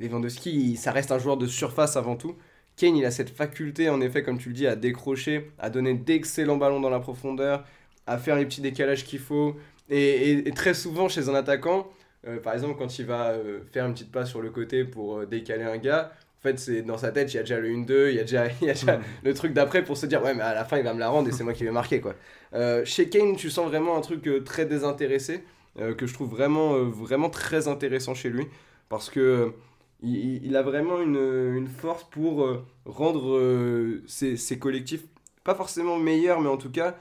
Lewandowski, 0.00 0.76
ça 0.76 0.92
reste 0.92 1.10
un 1.10 1.18
joueur 1.18 1.36
de 1.36 1.46
surface 1.46 1.96
avant 1.96 2.16
tout. 2.16 2.36
Kane, 2.76 2.96
il 2.96 3.04
a 3.04 3.10
cette 3.10 3.30
faculté, 3.30 3.88
en 3.90 4.00
effet, 4.00 4.22
comme 4.22 4.38
tu 4.38 4.50
le 4.50 4.54
dis, 4.54 4.66
à 4.66 4.76
décrocher, 4.76 5.50
à 5.58 5.70
donner 5.70 5.94
d'excellents 5.94 6.56
ballons 6.56 6.80
dans 6.80 6.90
la 6.90 7.00
profondeur, 7.00 7.64
à 8.06 8.18
faire 8.18 8.36
les 8.36 8.46
petits 8.46 8.60
décalages 8.60 9.04
qu'il 9.04 9.18
faut. 9.18 9.56
Et, 9.90 10.44
très 10.54 10.74
souvent, 10.74 11.08
chez 11.08 11.28
un 11.28 11.34
attaquant, 11.34 11.88
euh, 12.26 12.38
par 12.38 12.54
exemple, 12.54 12.78
quand 12.78 12.98
il 13.00 13.06
va 13.06 13.30
euh, 13.30 13.60
faire 13.72 13.86
une 13.86 13.94
petite 13.94 14.12
passe 14.12 14.28
sur 14.28 14.40
le 14.40 14.50
côté 14.50 14.84
pour 14.84 15.26
décaler 15.26 15.64
un 15.64 15.78
gars, 15.78 16.12
en 16.38 16.42
fait, 16.42 16.58
c'est 16.60 16.82
dans 16.82 16.98
sa 16.98 17.10
tête, 17.10 17.32
il 17.34 17.36
y 17.36 17.40
a 17.40 17.42
déjà 17.42 17.58
le 17.58 17.68
1-2, 17.68 18.10
il 18.10 18.14
y 18.14 18.20
a 18.20 18.22
déjà, 18.22 18.46
il 18.62 18.66
y 18.68 18.70
a 18.70 18.74
déjà 18.74 18.98
mm. 18.98 19.02
le 19.24 19.34
truc 19.34 19.52
d'après 19.52 19.82
pour 19.82 19.96
se 19.96 20.06
dire, 20.06 20.22
ouais, 20.22 20.34
mais 20.34 20.42
à 20.42 20.54
la 20.54 20.64
fin, 20.64 20.78
il 20.78 20.84
va 20.84 20.94
me 20.94 21.00
la 21.00 21.08
rendre 21.08 21.28
et 21.28 21.32
c'est 21.32 21.42
moi 21.42 21.52
qui 21.52 21.64
vais 21.64 21.72
marquer, 21.72 22.00
quoi. 22.00 22.14
Euh, 22.54 22.84
chez 22.84 23.08
Kane, 23.08 23.34
tu 23.36 23.50
sens 23.50 23.68
vraiment 23.68 23.96
un 23.96 24.00
truc 24.00 24.26
euh, 24.28 24.40
très 24.42 24.64
désintéressé, 24.64 25.44
euh, 25.80 25.94
que 25.94 26.06
je 26.06 26.14
trouve 26.14 26.30
vraiment, 26.30 26.78
vraiment 26.84 27.28
très 27.28 27.66
intéressant 27.66 28.14
chez 28.14 28.30
lui, 28.30 28.46
parce 28.88 29.10
que 29.10 29.52
il, 30.00 30.44
il, 30.44 30.56
a 30.56 30.62
vraiment 30.62 31.00
une, 31.00 31.16
une 31.56 31.66
force 31.66 32.04
pour 32.04 32.48
rendre 32.86 34.00
ses, 34.06 34.36
ses, 34.36 34.58
collectifs, 34.60 35.02
pas 35.42 35.56
forcément 35.56 35.98
meilleurs, 35.98 36.40
mais 36.40 36.48
en 36.48 36.56
tout 36.56 36.70
cas, 36.70 36.96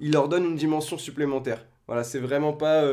il 0.00 0.12
leur 0.12 0.28
donne 0.28 0.44
une 0.44 0.56
dimension 0.56 0.98
supplémentaire. 0.98 1.64
Voilà, 1.86 2.02
c'est 2.02 2.18
vraiment 2.18 2.52
pas. 2.52 2.84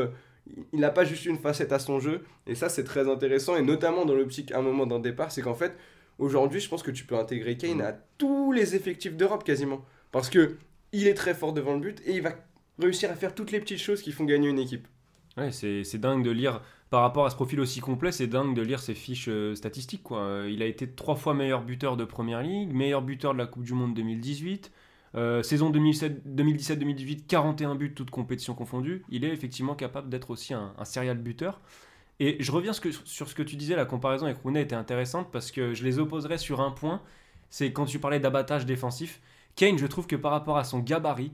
Il 0.74 0.80
n'a 0.80 0.90
pas 0.90 1.04
juste 1.04 1.26
une 1.26 1.38
facette 1.38 1.72
à 1.72 1.80
son 1.80 2.00
jeu, 2.00 2.24
et 2.46 2.56
ça 2.56 2.70
c'est 2.70 2.84
très 2.84 3.10
intéressant, 3.10 3.56
et 3.56 3.62
notamment 3.62 4.06
dans 4.06 4.14
l'optique 4.16 4.52
à 4.52 4.60
un 4.60 4.62
moment 4.62 4.86
d'un 4.86 5.00
départ, 5.00 5.32
c'est 5.32 5.42
qu'en 5.42 5.56
fait, 5.56 5.76
aujourd'hui, 6.20 6.60
je 6.60 6.70
pense 6.70 6.84
que 6.84 6.92
tu 6.92 7.06
peux 7.06 7.18
intégrer 7.18 7.58
Kane 7.58 7.82
à 7.82 7.94
tous 8.18 8.52
les 8.52 8.76
effectifs 8.76 9.16
d'Europe 9.16 9.44
quasiment. 9.44 9.84
Parce 10.12 10.30
que 10.30 10.58
il 10.94 11.08
est 11.08 11.14
très 11.14 11.34
fort 11.34 11.54
devant 11.54 11.74
le 11.74 11.80
but, 11.80 12.02
et 12.06 12.14
il 12.14 12.22
va 12.22 12.32
réussir 12.80 13.12
à 13.12 13.16
faire 13.16 13.36
toutes 13.36 13.52
les 13.52 13.60
petites 13.60 13.80
choses 13.80 14.02
qui 14.02 14.12
font 14.12 14.26
gagner 14.26 14.50
une 14.50 14.60
équipe. 14.60 14.88
Ouais, 15.38 15.52
c'est 15.52 15.84
c'est 15.84 16.00
dingue 16.00 16.24
de 16.24 16.32
lire, 16.32 16.62
par 16.90 17.02
rapport 17.02 17.26
à 17.26 17.30
ce 17.30 17.36
profil 17.36 17.60
aussi 17.60 17.82
complet, 17.82 18.12
c'est 18.12 18.28
dingue 18.28 18.56
de 18.56 18.62
lire 18.62 18.80
ses 18.80 18.94
fiches 18.94 19.28
euh, 19.28 19.56
statistiques. 19.56 20.04
Quoi. 20.04 20.20
Euh, 20.20 20.50
Il 20.52 20.62
a 20.62 20.66
été 20.66 20.90
trois 20.90 21.16
fois 21.16 21.34
meilleur 21.34 21.62
buteur 21.62 21.98
de 21.98 22.06
Première 22.06 22.42
Ligue, 22.42 22.74
meilleur 22.74 23.02
buteur 23.02 23.34
de 23.34 23.38
la 23.38 23.46
Coupe 23.46 23.64
du 23.64 23.74
Monde 23.74 23.94
2018, 23.94 24.72
euh, 25.15 25.41
saison 25.43 25.70
2007 25.70 26.26
2017-2018, 26.28 27.26
41 27.28 27.76
buts, 27.76 27.93
toutes 27.93 28.12
compétitions 28.12 28.54
confondues. 28.54 29.04
Il 29.10 29.24
est 29.26 29.30
effectivement 29.30 29.76
capable 29.76 30.10
d'être 30.10 30.30
aussi 30.30 30.54
un, 30.54 30.74
un 30.78 30.86
serial 30.86 31.17
buteur. 31.17 31.62
Et 32.20 32.38
je 32.39 32.52
reviens 32.52 32.74
sur 32.74 33.30
ce 33.30 33.36
que 33.36 33.43
tu 33.43 33.56
disais, 33.56 33.76
la 33.76 33.86
comparaison 33.86 34.26
avec 34.26 34.39
Rooney 34.39 34.62
était 34.62 34.76
intéressante 34.76 35.30
parce 35.32 35.52
que 35.52 35.74
je 35.74 35.84
les 35.84 36.00
opposerais 36.00 36.39
sur 36.39 36.62
un 36.62 36.72
point, 36.72 37.02
c'est 37.50 37.72
quand 37.72 37.86
tu 37.86 38.00
parlais 38.00 38.20
d'abattage 38.20 38.65
défensif. 38.65 39.22
Kane, 39.56 39.78
je 39.78 39.86
trouve 39.86 40.08
que 40.08 40.15
par 40.15 40.32
rapport 40.32 40.58
à 40.58 40.63
son 40.63 40.80
gabarit, 40.80 41.32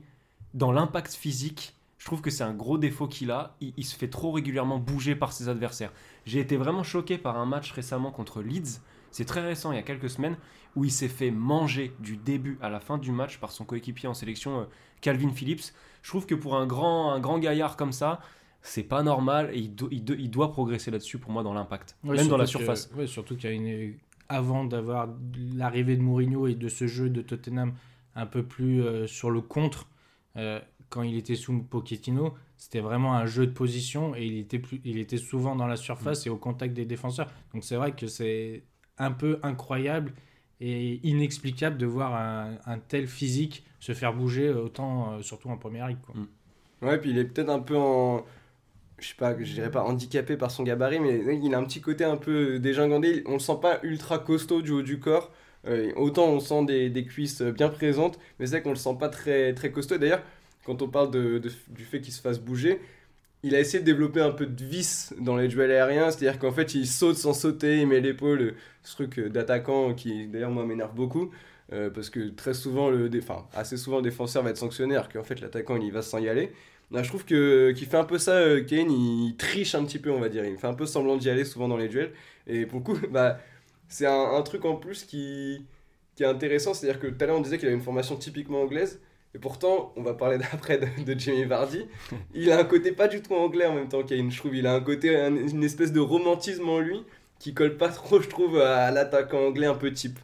dans 0.52 0.72
l'impact 0.72 1.14
physique, 1.14 1.74
je 1.98 2.06
trouve 2.06 2.20
que 2.20 2.30
c'est 2.30 2.44
un 2.44 2.52
gros 2.52 2.76
défaut 2.76 3.08
qu'il 3.08 3.30
a. 3.30 3.56
Il 3.60 3.84
se 3.84 3.96
fait 3.96 4.08
trop 4.08 4.30
régulièrement 4.30 4.78
bouger 4.78 5.16
par 5.16 5.32
ses 5.32 5.48
adversaires. 5.48 5.92
J'ai 6.26 6.38
été 6.38 6.56
vraiment 6.56 6.82
choqué 6.82 7.16
par 7.16 7.38
un 7.38 7.46
match 7.46 7.72
récemment 7.72 8.10
contre 8.10 8.42
Leeds. 8.42 8.80
C'est 9.14 9.24
très 9.24 9.40
récent, 9.42 9.70
il 9.72 9.76
y 9.76 9.78
a 9.78 9.82
quelques 9.82 10.10
semaines, 10.10 10.36
où 10.74 10.84
il 10.84 10.90
s'est 10.90 11.08
fait 11.08 11.30
manger 11.30 11.92
du 12.00 12.16
début 12.16 12.58
à 12.60 12.68
la 12.68 12.80
fin 12.80 12.98
du 12.98 13.12
match 13.12 13.38
par 13.38 13.52
son 13.52 13.64
coéquipier 13.64 14.08
en 14.08 14.14
sélection, 14.14 14.60
euh, 14.60 14.64
Calvin 15.00 15.30
Phillips. 15.30 15.72
Je 16.02 16.08
trouve 16.08 16.26
que 16.26 16.34
pour 16.34 16.56
un 16.56 16.66
grand, 16.66 17.12
un 17.12 17.20
grand 17.20 17.38
gaillard 17.38 17.76
comme 17.76 17.92
ça, 17.92 18.20
c'est 18.60 18.82
pas 18.82 19.02
normal 19.02 19.50
et 19.52 19.58
il, 19.58 19.74
do- 19.74 19.88
il 19.92 20.02
do- 20.04 20.16
il 20.18 20.30
doit 20.30 20.50
progresser 20.50 20.90
là-dessus 20.90 21.18
pour 21.18 21.30
moi 21.30 21.42
dans 21.44 21.54
l'impact, 21.54 21.96
même 22.02 22.28
dans 22.28 22.36
la 22.36 22.44
que- 22.44 22.50
surface. 22.50 22.90
ouais, 22.96 23.06
surtout 23.06 23.36
qu'il 23.36 23.48
y 23.50 23.52
a 23.52 23.56
une 23.56 23.94
avant 24.28 24.64
d'avoir 24.64 25.08
l'arrivée 25.54 25.96
de 25.96 26.02
Mourinho 26.02 26.46
et 26.48 26.54
de 26.54 26.68
ce 26.68 26.86
jeu 26.86 27.08
de 27.10 27.20
Tottenham 27.22 27.74
un 28.16 28.26
peu 28.26 28.42
plus 28.42 28.82
euh, 28.82 29.06
sur 29.06 29.30
le 29.30 29.42
contre 29.42 29.86
euh, 30.36 30.58
quand 30.88 31.02
il 31.02 31.16
était 31.16 31.36
sous 31.36 31.62
Pochettino, 31.62 32.34
c'était 32.56 32.80
vraiment 32.80 33.14
un 33.14 33.26
jeu 33.26 33.46
de 33.46 33.52
position 33.52 34.14
et 34.16 34.24
il 34.24 34.38
était 34.38 34.58
plus 34.58 34.80
il 34.84 34.98
était 34.98 35.18
souvent 35.18 35.54
dans 35.56 35.66
la 35.66 35.76
surface 35.76 36.26
et 36.26 36.30
au 36.30 36.36
contact 36.38 36.72
des 36.74 36.86
défenseurs. 36.86 37.30
Donc 37.52 37.64
c'est 37.64 37.76
vrai 37.76 37.92
que 37.94 38.06
c'est 38.06 38.64
un 38.98 39.10
peu 39.10 39.38
incroyable 39.42 40.12
et 40.60 41.00
inexplicable 41.02 41.76
de 41.78 41.86
voir 41.86 42.14
un, 42.14 42.78
tel 42.88 43.06
physique 43.06 43.64
se 43.80 43.92
faire 43.92 44.14
bouger 44.14 44.50
autant 44.50 45.12
euh, 45.12 45.22
surtout 45.22 45.50
en 45.50 45.58
première 45.58 45.88
ligue 45.88 46.00
quoi. 46.00 46.14
Ouais, 46.82 46.98
puis 46.98 47.10
il 47.10 47.18
est 47.18 47.24
peut-être 47.24 47.50
un 47.50 47.60
peu 47.60 47.76
en. 47.76 48.24
Je 48.98 49.08
sais 49.08 49.14
pas, 49.14 49.36
je 49.38 49.52
dirais 49.52 49.70
pas 49.70 49.82
handicapé 49.82 50.36
par 50.36 50.50
son 50.50 50.62
gabarit, 50.62 51.00
mais 51.00 51.38
il 51.42 51.54
a 51.54 51.58
un 51.58 51.64
petit 51.64 51.80
côté 51.80 52.04
un 52.04 52.16
peu 52.16 52.58
dégingandé. 52.58 53.22
On 53.26 53.34
le 53.34 53.38
sent 53.38 53.58
pas 53.60 53.80
ultra 53.82 54.18
costaud 54.18 54.62
du 54.62 54.70
haut 54.70 54.82
du 54.82 55.00
corps. 55.00 55.32
Euh, 55.66 55.92
autant 55.96 56.26
on 56.26 56.40
sent 56.40 56.64
des, 56.66 57.04
cuisses 57.04 57.42
bien 57.42 57.70
présentes, 57.70 58.18
mais 58.38 58.46
c'est 58.46 58.52
vrai 58.52 58.62
qu'on 58.62 58.70
le 58.70 58.76
sent 58.76 58.96
pas 58.98 59.08
très, 59.08 59.54
très 59.54 59.72
costaud. 59.72 59.98
D'ailleurs, 59.98 60.22
quand 60.64 60.82
on 60.82 60.88
parle 60.88 61.10
du 61.10 61.84
fait 61.84 62.00
qu'il 62.00 62.12
se 62.12 62.20
fasse 62.20 62.38
bouger, 62.38 62.80
il 63.44 63.54
a 63.54 63.60
essayé 63.60 63.80
de 63.80 63.84
développer 63.84 64.20
un 64.20 64.30
peu 64.30 64.46
de 64.46 64.64
vis 64.64 65.12
dans 65.20 65.36
les 65.36 65.48
duels 65.48 65.70
aériens, 65.70 66.10
c'est-à-dire 66.10 66.38
qu'en 66.38 66.52
fait 66.52 66.74
il 66.74 66.86
saute 66.86 67.16
sans 67.16 67.34
sauter, 67.34 67.80
il 67.80 67.86
met 67.86 68.00
l'épaule, 68.00 68.54
ce 68.82 68.94
truc 68.94 69.18
euh, 69.18 69.28
d'attaquant 69.28 69.94
qui 69.94 70.26
d'ailleurs 70.26 70.50
moi 70.50 70.64
m'énerve 70.66 70.94
beaucoup. 70.94 71.30
euh, 71.72 71.90
parce 71.90 72.10
que 72.10 72.28
très 72.30 72.54
souvent, 72.54 72.90
le 72.90 73.10
enfin, 73.18 73.46
assez 73.54 73.76
souvent, 73.76 73.98
le 73.98 74.02
défenseur 74.02 74.42
va 74.42 74.50
être 74.50 74.58
sanctionné, 74.58 74.94
alors 74.94 75.08
qu'en 75.08 75.24
fait, 75.24 75.40
l'attaquant, 75.40 75.76
il 75.76 75.92
va 75.92 76.02
sans 76.02 76.18
y 76.18 76.28
aller. 76.28 76.52
Je 76.92 77.08
trouve 77.08 77.24
que 77.24 77.72
qu'il 77.72 77.86
fait 77.88 77.96
un 77.96 78.04
peu 78.04 78.18
ça, 78.18 78.32
euh, 78.32 78.62
Kane, 78.62 78.90
il 78.90 79.36
triche 79.36 79.74
un 79.74 79.84
petit 79.84 79.98
peu, 79.98 80.10
on 80.10 80.20
va 80.20 80.28
dire. 80.28 80.44
Il 80.44 80.56
fait 80.58 80.66
un 80.66 80.74
peu 80.74 80.86
semblant 80.86 81.16
d'y 81.16 81.28
aller 81.30 81.44
souvent 81.44 81.68
dans 81.68 81.76
les 81.76 81.88
duels. 81.88 82.12
Et 82.46 82.66
pour 82.66 82.80
le 82.80 82.84
coup, 82.84 82.96
bah, 83.10 83.38
c'est 83.88 84.06
un, 84.06 84.42
truc 84.42 84.64
en 84.64 84.76
plus 84.76 85.04
qui, 85.04 85.66
qui 86.16 86.22
est 86.22 86.26
intéressant. 86.26 86.74
C'est-à-dire 86.74 87.00
que 87.00 87.08
tout 87.08 87.24
à 87.24 87.26
l'heure, 87.26 87.38
on 87.38 87.40
disait 87.40 87.58
qu'il 87.58 87.68
a 87.68 87.72
une 87.72 87.82
formation 87.82 88.16
typiquement 88.16 88.62
anglaise. 88.62 89.00
Et 89.34 89.38
pourtant, 89.38 89.92
on 89.96 90.02
va 90.02 90.14
parler 90.14 90.38
d'après 90.38 90.78
de, 90.78 91.18
Jamie 91.18 91.44
Vardy. 91.44 91.86
Il 92.34 92.50
a 92.52 92.58
un 92.58 92.64
côté 92.64 92.92
pas 92.92 93.08
du 93.08 93.20
tout 93.20 93.34
anglais 93.34 93.66
en 93.66 93.74
même 93.74 93.88
temps, 93.88 94.02
Kane. 94.02 94.30
Je 94.30 94.38
trouve 94.38 94.54
il 94.54 94.66
a 94.66 94.74
un 94.74 94.80
côté, 94.80 95.16
un- 95.16 95.34
une 95.34 95.64
espèce 95.64 95.92
de 95.92 96.00
romantisme 96.00 96.68
en 96.68 96.80
lui 96.80 97.02
qui 97.38 97.52
colle 97.52 97.76
pas 97.76 97.88
trop, 97.88 98.20
je 98.20 98.28
trouve, 98.28 98.58
à 98.58 98.90
l'attaquant 98.90 99.46
anglais 99.48 99.66
un 99.66 99.74
peu 99.74 99.92
type. 99.92 100.18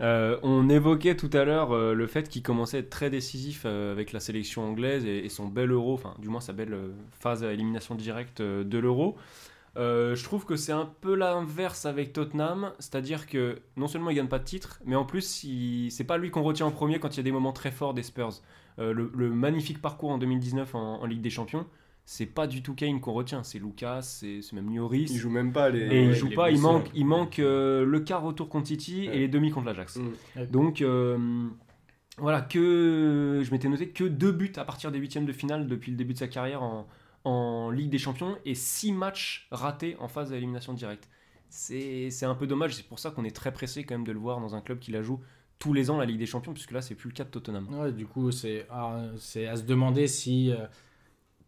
Euh, 0.00 0.38
on 0.42 0.68
évoquait 0.68 1.16
tout 1.16 1.30
à 1.32 1.44
l'heure 1.44 1.72
euh, 1.72 1.94
le 1.94 2.06
fait 2.06 2.28
qu'il 2.28 2.42
commençait 2.42 2.78
à 2.78 2.80
être 2.80 2.90
très 2.90 3.10
décisif 3.10 3.62
euh, 3.64 3.92
avec 3.92 4.12
la 4.12 4.20
sélection 4.20 4.62
anglaise 4.62 5.06
et, 5.06 5.28
son 5.28 5.46
bel 5.46 5.70
euro, 5.70 5.94
enfin 5.94 6.14
du 6.18 6.28
moins 6.28 6.40
sa 6.40 6.52
belle 6.52 6.76
phase 7.12 7.44
à 7.44 7.52
élimination 7.52 7.94
directe 7.94 8.42
de 8.42 8.78
l'euro. 8.78 9.16
Euh, 9.76 10.14
je 10.14 10.22
trouve 10.22 10.44
que 10.44 10.56
c'est 10.56 10.72
un 10.72 10.88
peu 11.00 11.14
l'inverse 11.14 11.84
avec 11.84 12.12
Tottenham, 12.12 12.72
c'est-à-dire 12.78 13.26
que 13.26 13.58
non 13.76 13.88
seulement 13.88 14.10
il 14.10 14.16
gagne 14.16 14.28
pas 14.28 14.38
de 14.38 14.44
titre, 14.44 14.80
mais 14.84 14.94
en 14.94 15.04
plus 15.04 15.42
il... 15.44 15.90
c'est 15.90 16.04
pas 16.04 16.16
lui 16.16 16.30
qu'on 16.30 16.42
retient 16.42 16.66
en 16.66 16.70
premier 16.70 17.00
quand 17.00 17.14
il 17.14 17.16
y 17.16 17.20
a 17.20 17.24
des 17.24 17.32
moments 17.32 17.52
très 17.52 17.72
forts 17.72 17.94
des 17.94 18.02
Spurs. 18.04 18.40
Euh, 18.78 18.92
le, 18.92 19.10
le 19.14 19.30
magnifique 19.30 19.80
parcours 19.82 20.10
en 20.10 20.18
2019 20.18 20.74
en, 20.74 21.00
en 21.02 21.06
Ligue 21.06 21.20
des 21.20 21.30
Champions, 21.30 21.66
c'est 22.06 22.26
pas 22.26 22.46
du 22.46 22.62
tout 22.62 22.74
Kane 22.74 23.00
qu'on 23.00 23.12
retient, 23.12 23.42
c'est 23.42 23.58
Lucas, 23.58 24.02
c'est 24.02 24.40
même 24.52 24.74
Lloris. 24.74 25.10
Il 25.10 25.18
joue 25.18 25.30
même 25.30 25.52
pas 25.52 25.70
les. 25.70 25.80
Et 25.80 26.04
il 26.04 26.14
joue 26.14 26.28
les 26.28 26.36
pas, 26.36 26.50
il 26.50 26.60
manque, 26.60 26.90
il 26.94 27.06
manque 27.06 27.38
euh, 27.38 27.84
le 27.84 28.00
quart 28.00 28.22
retour 28.22 28.48
contre 28.48 28.68
City 28.68 29.08
Ouais. 29.08 29.16
et 29.16 29.18
les 29.20 29.28
demi 29.28 29.50
contre 29.50 29.66
l'Ajax. 29.66 29.96
Mm. 29.96 30.46
Donc 30.50 30.82
euh, 30.82 31.48
voilà, 32.18 32.42
que 32.42 33.40
je 33.42 33.50
m'étais 33.50 33.68
noté 33.68 33.88
que 33.88 34.04
deux 34.04 34.32
buts 34.32 34.52
à 34.56 34.64
partir 34.64 34.92
des 34.92 34.98
huitièmes 34.98 35.24
de 35.24 35.32
finale 35.32 35.66
depuis 35.66 35.90
le 35.90 35.96
début 35.96 36.12
de 36.12 36.18
sa 36.18 36.28
carrière 36.28 36.62
en, 36.62 36.86
en 37.24 37.70
Ligue 37.70 37.90
des 37.90 37.98
Champions 37.98 38.36
et 38.44 38.54
six 38.54 38.92
matchs 38.92 39.46
ratés 39.50 39.96
en 39.98 40.08
phase 40.08 40.30
d'élimination 40.30 40.74
directe. 40.74 41.08
C'est 41.48 42.24
un 42.24 42.34
peu 42.34 42.46
dommage, 42.46 42.74
c'est 42.74 42.86
pour 42.86 42.98
ça 42.98 43.10
qu'on 43.10 43.24
est 43.24 43.34
très 43.34 43.52
pressé 43.52 43.84
quand 43.84 43.94
même 43.94 44.06
de 44.06 44.12
le 44.12 44.18
voir 44.18 44.40
dans 44.40 44.54
un 44.54 44.60
club 44.60 44.78
qui 44.78 44.90
la 44.90 45.02
joue 45.02 45.20
tous 45.60 45.72
les 45.72 45.88
ans 45.90 45.96
la 45.98 46.04
Ligue 46.04 46.18
des 46.18 46.26
Champions, 46.26 46.52
puisque 46.52 46.72
là 46.72 46.82
c'est 46.82 46.94
plus 46.96 47.08
le 47.08 47.14
cas 47.14 47.24
de 47.24 47.30
Tottenham. 47.30 47.66
Ouais, 47.72 47.92
du 47.92 48.06
coup, 48.06 48.32
c'est 48.32 48.66
c'est 49.18 49.46
à 49.46 49.56
se 49.56 49.62
demander 49.62 50.08
si 50.08 50.50
euh, 50.50 50.66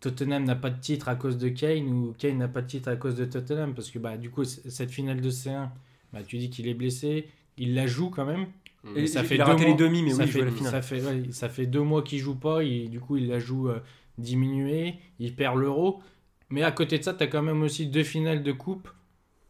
Tottenham 0.01 0.45
n'a 0.45 0.55
pas 0.55 0.71
de 0.71 0.81
titre 0.81 1.09
à 1.09 1.17
cause 1.17 1.39
de 1.39 1.49
Kane 1.49 1.89
ou 1.89 2.15
Kane 2.19 2.39
n'a 2.39 2.49
pas 2.49 2.63
de 2.63 2.67
titre 2.69 2.89
à 2.89 2.97
cause 2.97 3.17
de 3.17 3.25
Tottenham. 3.25 3.75
Parce 3.75 3.91
que 3.91 3.99
bah, 3.99 4.17
du 4.17 4.31
coup, 4.31 4.45
cette 4.45 4.91
finale 4.91 5.21
de 5.21 5.31
C1, 5.31 5.69
bah, 6.13 6.23
tu 6.23 6.39
dis 6.39 6.51
qu'il 6.51 6.69
est 6.69 6.75
blessé, 6.75 7.29
il 7.59 7.75
la 7.75 7.87
joue 7.87 8.11
quand 8.11 8.25
même. 8.25 8.47
Mm. 8.85 8.97
Et 8.99 9.07
ça 9.09 9.23
il 9.23 9.27
fait 9.27 9.35
a 9.41 9.45
deux 9.45 9.51
raté 9.53 9.63
mois- 9.67 9.71
les 9.73 9.75
demi, 9.77 10.03
mais 10.03 10.11
ça 10.13 10.23
oui, 10.23 10.25
il 10.29 10.33
fait, 10.33 10.39
jouait 10.41 10.45
la 10.51 10.53
finale. 10.53 10.73
Ça 10.73 10.83
fait, 10.83 11.03
ouais, 11.03 11.23
ça 11.33 11.49
fait 11.49 11.67
deux 11.67 11.83
mois 11.83 12.03
qu'il 12.03 12.21
joue 12.21 12.37
pas, 12.37 12.63
et 12.63 12.87
du 12.89 13.01
coup, 13.01 13.17
il 13.17 13.27
la 13.27 13.41
joue 13.41 13.69
euh, 13.69 13.81
diminuée, 14.19 14.95
il 15.19 15.35
perd 15.35 15.57
l'euro. 15.59 16.01
Mais 16.51 16.63
à 16.63 16.71
côté 16.73 16.99
de 16.99 17.03
ça, 17.03 17.15
tu 17.15 17.25
as 17.25 17.27
quand 17.27 17.43
même 17.43 17.63
aussi 17.63 17.87
deux 17.87 18.05
finales 18.05 18.43
de 18.43 18.53
coupe 18.53 18.89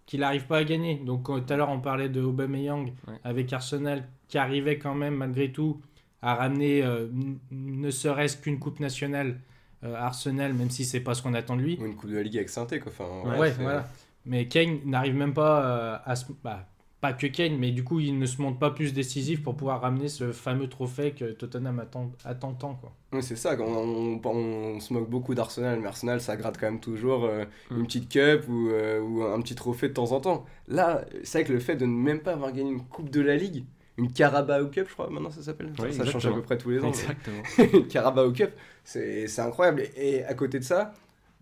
qu'il 0.07 0.20
n'arrive 0.20 0.46
pas 0.46 0.59
à 0.59 0.64
gagner. 0.64 0.96
Donc 1.05 1.24
tout 1.24 1.52
à 1.52 1.57
l'heure, 1.57 1.68
on 1.70 1.81
parlait 1.81 2.09
de 2.09 2.22
Aubameyang 2.22 2.92
Ouais. 3.07 3.14
avec 3.24 3.52
Arsenal 3.52 4.05
qui 4.29 4.38
arrivait 4.38 4.79
quand 4.79 4.94
même 4.94 5.14
malgré 5.16 5.52
tout 5.52 5.81
à 6.22 6.35
ramener 6.35 6.83
euh, 6.83 7.07
ne 7.50 7.90
serait-ce 7.90 8.37
qu'une 8.38 8.59
coupe 8.59 8.81
nationale 8.81 9.38
euh, 9.85 9.94
à 9.94 10.07
Arsenal, 10.07 10.55
même 10.55 10.70
si 10.70 10.85
c'est 10.85 11.00
pas 11.00 11.14
ce 11.14 11.22
qu'on 11.22 11.35
attend 11.35 11.57
de 11.57 11.62
lui. 11.62 11.76
Ou 11.81 11.87
une 11.87 11.94
Coupe 11.96 12.11
de 12.11 12.16
la 12.16 12.22
Ligue 12.22 12.37
avec 12.38 12.48
Sainté, 12.48 12.81
quoi. 12.81 12.90
Enfin, 12.92 13.29
Ouais, 13.31 13.38
ouais, 13.38 13.50
c'est- 13.52 13.62
voilà. 13.62 13.88
Mais 14.24 14.48
Kane 14.48 14.79
n'arrive 14.87 15.14
même 15.14 15.35
pas 15.35 15.64
euh, 15.64 15.98
à 16.05 16.16
se... 16.16 16.24
bah, 16.42 16.66
pas 17.07 17.12
que 17.12 17.27
Kane, 17.27 17.57
mais 17.59 17.71
du 17.71 17.85
coup, 17.85 18.01
il 18.01 18.19
ne 18.19 18.27
se 18.27 18.40
montre 18.40 18.59
pas 18.59 18.71
plus 18.71 18.92
décisif 18.92 19.42
pour 19.42 19.57
pouvoir 19.57 19.81
ramener 19.81 20.09
ce 20.09 20.33
fameux 20.33 20.69
trophée 20.69 21.12
que 21.12 21.25
Tottenham 21.33 21.79
attend, 21.81 22.11
attend 22.25 22.53
tant. 22.55 22.75
Quoi. 22.75 22.92
Ouais, 23.12 23.23
c'est 23.23 23.37
ça, 23.37 23.57
on, 23.61 24.19
on- 24.25 24.29
on 24.29 24.81
se 24.81 24.92
moque 24.92 25.09
beaucoup 25.09 25.35
d'Arsenal, 25.35 25.79
mais 25.81 25.87
Arsenal 25.87 26.21
ça 26.21 26.37
gratte 26.37 26.59
quand 26.59 26.66
même 26.66 26.81
toujours 26.81 27.25
euh, 27.25 27.45
Mm. 27.71 27.77
une 27.79 27.87
petite 27.87 28.09
cup 28.09 28.49
ou, 28.49 28.69
euh, 28.71 29.01
ou 29.01 29.23
un 29.23 29.40
petit 29.40 29.55
trophée 29.55 29.88
de 29.88 29.95
temps 29.95 30.12
en 30.12 30.21
temps. 30.21 30.45
Là, 30.69 31.05
c'est 31.23 31.38
vrai 31.40 31.49
que 31.49 31.53
le 31.53 31.61
fait 31.61 31.77
de 31.77 31.87
ne 31.87 31.92
même 31.95 32.21
pas 32.21 32.33
avoir 32.33 32.53
gagné 32.53 32.71
une 32.71 32.83
Coupe 32.83 33.11
de 33.11 33.21
la 33.21 33.37
Ligue, 33.37 33.64
une 33.99 34.12
Carabao 34.12 34.66
Cup, 34.69 34.87
je 34.88 34.92
crois, 34.92 35.09
maintenant 35.11 35.31
ça 35.31 35.42
s'appelle, 35.42 35.73
ça 35.92 36.05
change 36.05 36.27
à 36.27 36.33
peu 36.33 36.42
près 36.42 36.59
tous 36.59 36.71
les 36.71 36.81
ans. 36.81 36.88
Exactement. 36.88 37.42
mais- 37.59 37.83
Carabao 37.88 38.31
Cup, 38.33 38.51
c'est 38.85 39.27
c'est 39.29 39.40
incroyable. 39.42 39.83
Et, 39.97 40.16
et 40.16 40.25
à 40.25 40.35
côté 40.35 40.59
de 40.59 40.64
ça, 40.64 40.92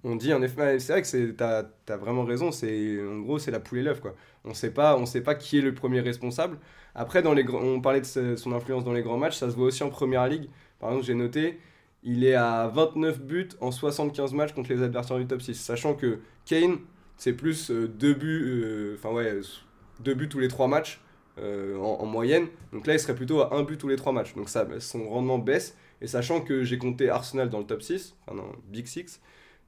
on 0.05 0.17
dit 0.17 0.33
en 0.35 0.43
effet, 0.43 0.79
c'est 0.79 0.93
vrai 0.93 1.03
que 1.03 1.09
c'est- 1.09 1.35
t'as 1.37 1.65
as 1.89 1.97
vraiment 1.97 2.25
raison, 2.25 2.53
c'est 2.53 3.01
en 3.05 3.21
gros 3.21 3.39
c'est 3.39 3.51
la 3.51 3.61
poule 3.61 3.79
et 3.79 3.83
l'œuf 3.83 4.01
quoi. 4.01 4.15
On 4.45 4.55
sait 4.55 4.71
pas, 4.73 4.97
on 4.99 5.07
sait 5.07 5.23
pas 5.23 5.35
qui 5.35 5.59
est 5.59 5.63
le 5.63 5.75
premier 5.75 6.01
responsable. 6.01 6.59
Après, 6.95 7.23
dans 7.23 7.33
les, 7.35 7.45
on 7.49 7.81
parlait 7.81 8.01
de 8.03 8.37
son 8.37 8.53
influence 8.53 8.85
dans 8.85 8.93
les 8.93 9.03
grands 9.03 9.19
matchs, 9.19 9.37
ça 9.39 9.51
se 9.51 9.57
voit 9.57 9.67
aussi 9.67 9.83
en 9.83 9.91
première 9.91 10.27
ligue. 10.29 10.49
Par 10.79 10.91
exemple, 10.91 11.07
j'ai 11.07 11.15
noté, 11.15 11.59
il 12.03 12.25
est 12.25 12.35
à 12.35 12.69
29 12.69 13.21
buts 13.23 13.49
en 13.61 13.71
75 13.71 14.33
matchs 14.35 14.53
contre 14.53 14.71
les 14.71 14.83
adversaires 14.83 15.19
du 15.19 15.27
top 15.27 15.41
6. 15.43 15.55
Sachant 15.55 15.95
que 15.95 16.21
Kane, 16.45 16.79
c'est 17.17 17.33
plus 17.33 17.71
euh, 17.71 17.89
deux 17.89 18.15
buts, 18.15 18.43
euh, 18.47 18.97
enfin 18.99 19.11
ouais, 19.13 19.41
deux 20.01 20.15
buts 20.15 20.29
tous 20.29 20.39
les 20.41 20.49
trois 20.49 20.69
matchs 20.69 21.01
euh, 21.39 21.77
en, 21.79 22.01
en 22.03 22.07
moyenne. 22.07 22.47
Donc 22.73 22.87
là, 22.87 22.95
il 22.95 23.01
serait 23.01 23.15
plutôt 23.15 23.41
à 23.41 23.55
un 23.55 23.63
but 23.63 23.79
tous 23.79 23.89
les 23.89 23.97
trois 23.97 24.13
matchs. 24.13 24.35
Donc 24.35 24.49
ça, 24.49 24.67
son 24.81 25.09
rendement 25.09 25.39
baisse. 25.39 25.77
Et 26.01 26.07
sachant 26.07 26.41
que 26.41 26.65
j'ai 26.65 26.79
compté 26.79 27.09
Arsenal 27.09 27.49
dans 27.49 27.59
le 27.61 27.65
top 27.67 27.83
6, 27.83 28.15
enfin 28.27 28.37
le 28.37 28.43
Big 28.71 28.87
6, 28.87 29.21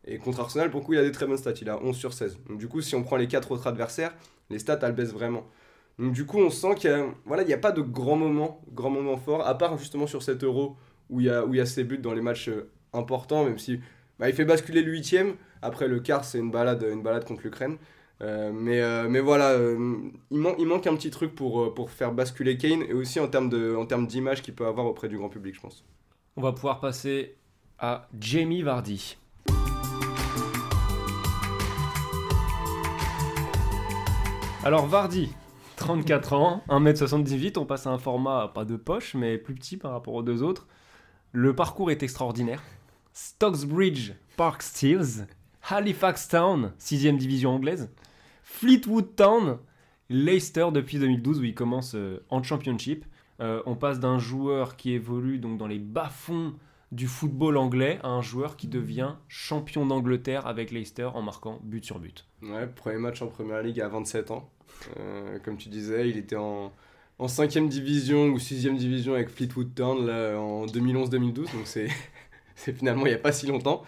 et 0.06 0.18
contre 0.18 0.40
Arsenal, 0.40 0.70
pour 0.70 0.80
le 0.80 0.86
coup, 0.86 0.92
il 0.94 0.98
a 0.98 1.02
des 1.02 1.12
très 1.12 1.26
bonnes 1.26 1.36
stats. 1.38 1.52
Il 1.60 1.68
a 1.70 1.82
11 1.82 1.96
sur 1.96 2.12
16. 2.12 2.38
Donc 2.48 2.58
du 2.58 2.68
coup, 2.68 2.80
si 2.80 2.94
on 2.94 3.02
prend 3.02 3.16
les 3.16 3.28
quatre 3.28 3.50
autres 3.52 3.66
adversaires, 3.66 4.14
les 4.50 4.58
stats, 4.58 4.78
elles 4.82 4.92
baissent 4.94 5.12
vraiment. 5.12 5.44
Donc 5.98 6.12
du 6.12 6.26
coup, 6.26 6.38
on 6.38 6.50
sent 6.50 6.74
qu'il 6.76 6.90
n'y 6.90 6.96
a, 6.96 7.06
voilà, 7.24 7.42
a 7.54 7.58
pas 7.58 7.72
de 7.72 7.80
grand 7.82 8.16
moment, 8.16 8.60
grand 8.72 8.90
moment 8.90 9.16
fort, 9.16 9.46
à 9.46 9.56
part 9.56 9.78
justement 9.78 10.06
sur 10.06 10.22
cet 10.22 10.44
euro 10.44 10.76
où 11.10 11.20
il 11.20 11.26
y 11.26 11.30
a, 11.30 11.44
où 11.44 11.54
il 11.54 11.58
y 11.58 11.60
a 11.60 11.66
ses 11.66 11.84
buts 11.84 11.98
dans 11.98 12.12
les 12.12 12.20
matchs 12.20 12.48
euh, 12.48 12.70
importants, 12.92 13.44
même 13.44 13.58
si 13.58 13.80
bah, 14.18 14.28
il 14.28 14.34
fait 14.34 14.44
basculer 14.44 14.82
le 14.82 14.92
huitième. 14.92 15.34
Après, 15.62 15.88
le 15.88 16.00
quart, 16.00 16.24
c'est 16.24 16.38
une 16.38 16.50
balade, 16.50 16.84
une 16.90 17.02
balade 17.02 17.24
contre 17.24 17.42
l'Ukraine. 17.42 17.76
Euh, 18.22 18.50
mais, 18.52 18.80
euh, 18.80 19.08
mais 19.08 19.20
voilà, 19.20 19.56
il, 20.30 20.38
man- 20.38 20.54
il 20.58 20.66
manque 20.66 20.86
un 20.86 20.94
petit 20.96 21.10
truc 21.10 21.34
pour, 21.34 21.74
pour 21.74 21.90
faire 21.90 22.12
basculer 22.12 22.56
Kane 22.56 22.82
et 22.82 22.92
aussi 22.94 23.20
en 23.20 23.28
termes 23.28 24.06
d'image 24.06 24.42
qu'il 24.42 24.54
peut 24.54 24.66
avoir 24.66 24.86
auprès 24.86 25.08
du 25.08 25.18
grand 25.18 25.28
public, 25.28 25.54
je 25.54 25.60
pense. 25.60 25.84
On 26.36 26.42
va 26.42 26.52
pouvoir 26.52 26.80
passer 26.80 27.36
à 27.78 28.08
Jamie 28.18 28.62
Vardy. 28.62 29.16
Alors 34.66 34.88
Vardy, 34.88 35.28
34 35.76 36.32
ans, 36.32 36.64
1m78, 36.68 37.56
on 37.56 37.66
passe 37.66 37.86
à 37.86 37.90
un 37.90 37.98
format 37.98 38.50
pas 38.52 38.64
de 38.64 38.74
poche, 38.74 39.14
mais 39.14 39.38
plus 39.38 39.54
petit 39.54 39.76
par 39.76 39.92
rapport 39.92 40.14
aux 40.14 40.24
deux 40.24 40.42
autres. 40.42 40.66
Le 41.30 41.54
parcours 41.54 41.92
est 41.92 42.02
extraordinaire. 42.02 42.64
Stocksbridge 43.12 44.14
Park 44.36 44.62
Steels, 44.62 45.28
Halifax 45.70 46.26
Town, 46.26 46.72
6ème 46.80 47.16
division 47.16 47.54
anglaise, 47.54 47.92
Fleetwood 48.42 49.14
Town, 49.14 49.58
Leicester 50.08 50.66
depuis 50.72 50.98
2012 50.98 51.38
où 51.38 51.44
il 51.44 51.54
commence 51.54 51.94
euh, 51.94 52.24
en 52.28 52.42
championship. 52.42 53.04
Euh, 53.38 53.62
on 53.66 53.76
passe 53.76 54.00
d'un 54.00 54.18
joueur 54.18 54.74
qui 54.74 54.94
évolue 54.94 55.38
donc 55.38 55.58
dans 55.58 55.68
les 55.68 55.78
bas-fonds 55.78 56.54
du 56.90 57.06
football 57.06 57.56
anglais 57.56 58.00
à 58.02 58.08
un 58.08 58.22
joueur 58.22 58.56
qui 58.56 58.66
devient 58.66 59.14
champion 59.28 59.86
d'Angleterre 59.86 60.48
avec 60.48 60.72
Leicester 60.72 61.08
en 61.14 61.22
marquant 61.22 61.60
but 61.62 61.84
sur 61.84 62.00
but. 62.00 62.26
Ouais, 62.42 62.66
premier 62.66 62.98
match 62.98 63.22
en 63.22 63.28
première 63.28 63.62
ligue 63.62 63.80
à 63.80 63.86
27 63.86 64.32
ans. 64.32 64.50
Euh, 64.98 65.38
comme 65.44 65.56
tu 65.56 65.68
disais, 65.68 66.08
il 66.08 66.16
était 66.18 66.36
en, 66.36 66.72
en 67.18 67.26
5ème 67.26 67.68
division 67.68 68.26
ou 68.26 68.38
6ème 68.38 68.76
division 68.76 69.14
avec 69.14 69.28
Fleetwood 69.30 69.74
Town 69.74 70.06
là, 70.06 70.38
en 70.38 70.66
2011-2012, 70.66 71.34
donc 71.34 71.48
c'est 71.64 71.88
finalement 72.72 73.06
il 73.06 73.10
n'y 73.10 73.14
a 73.14 73.18
pas 73.18 73.32
si 73.32 73.46
longtemps. 73.46 73.82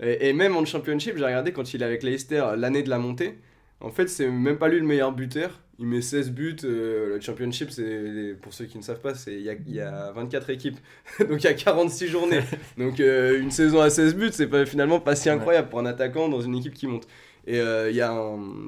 Et, 0.00 0.28
et 0.28 0.32
même 0.32 0.56
en 0.56 0.64
championship, 0.64 1.16
j'ai 1.16 1.24
regardé 1.24 1.52
quand 1.52 1.74
il 1.74 1.82
est 1.82 1.84
avec 1.84 2.02
Leicester 2.02 2.44
l'année 2.56 2.82
de 2.82 2.90
la 2.90 2.98
montée. 2.98 3.38
En 3.80 3.90
fait, 3.90 4.08
c'est 4.08 4.30
même 4.30 4.58
pas 4.58 4.68
lui 4.68 4.78
le 4.78 4.86
meilleur 4.86 5.12
buteur. 5.12 5.60
Il 5.78 5.86
met 5.86 6.02
16 6.02 6.30
buts. 6.30 6.56
euh, 6.64 7.16
le 7.16 7.20
championship, 7.20 7.70
c'est 7.70 8.36
pour 8.40 8.54
ceux 8.54 8.66
qui 8.66 8.78
ne 8.78 8.82
savent 8.82 9.00
pas, 9.00 9.14
c'est 9.14 9.34
il 9.34 9.40
y 9.40 9.72
y 9.74 9.80
a 9.80 10.12
24 10.12 10.50
équipes. 10.50 10.78
donc 11.18 11.42
il 11.42 11.44
y 11.44 11.48
a 11.48 11.54
46 11.54 12.08
journées. 12.08 12.42
donc 12.78 13.00
euh, 13.00 13.40
une 13.40 13.50
saison 13.50 13.80
à 13.80 13.90
16 13.90 14.14
buts, 14.14 14.30
c'est 14.32 14.48
finalement 14.66 15.00
pas 15.00 15.16
si 15.16 15.28
incroyable 15.30 15.68
pour 15.68 15.80
un 15.80 15.86
attaquant 15.86 16.28
dans 16.28 16.40
une 16.40 16.54
équipe 16.56 16.74
qui 16.74 16.86
monte. 16.86 17.08
Et 17.46 17.58
euh, 17.60 17.90
il 17.90 17.96
y 17.96 18.00
a 18.00 18.10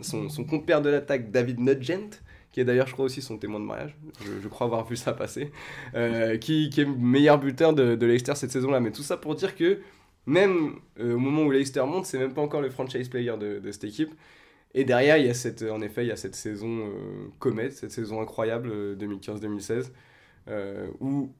son, 0.02 0.28
son 0.28 0.44
compère 0.44 0.82
de 0.82 0.90
l'attaque, 0.90 1.30
David 1.30 1.60
Nugent, 1.60 2.20
qui 2.52 2.60
est 2.60 2.64
d'ailleurs, 2.64 2.86
je 2.86 2.92
crois, 2.92 3.06
aussi 3.06 3.22
son 3.22 3.38
témoin 3.38 3.60
de 3.60 3.64
mariage. 3.64 3.96
Je, 4.42 4.48
crois 4.48 4.66
avoir 4.66 4.86
vu 4.86 4.96
ça 4.96 5.12
passer. 5.12 5.50
euh, 5.94 6.36
qui, 6.38 6.70
qui 6.70 6.82
est 6.82 6.84
meilleur 6.86 7.38
buteur 7.38 7.72
de, 7.72 8.06
Leicester 8.06 8.34
cette 8.34 8.52
saison-là. 8.52 8.80
Mais 8.80 8.92
tout 8.92 9.02
ça 9.02 9.16
pour 9.16 9.34
dire 9.34 9.56
que 9.56 9.80
même 10.26 10.76
euh, 11.00 11.14
au 11.14 11.18
moment 11.18 11.42
où 11.42 11.50
Leicester 11.50 11.82
monte, 11.86 12.06
c'est 12.06 12.18
même 12.18 12.32
pas 12.32 12.42
encore 12.42 12.60
le 12.60 12.70
franchise 12.70 13.08
player 13.08 13.36
de, 13.38 13.70
cette 13.72 13.84
équipe. 13.84 14.14
Et 14.74 14.84
derrière, 14.84 15.18
il 15.18 15.26
y 15.26 15.30
a 15.30 15.34
cette, 15.34 15.62
en 15.62 15.80
effet, 15.80 16.04
il 16.04 16.08
y 16.08 16.12
a 16.12 16.16
cette 16.16 16.34
saison 16.34 16.90
comète, 17.38 17.72
cette 17.72 17.92
saison 17.92 18.20
incroyable 18.20 18.70
euh, 18.72 18.96
2015-2016, 18.96 19.90
euh, 20.48 20.88
où 21.00 21.32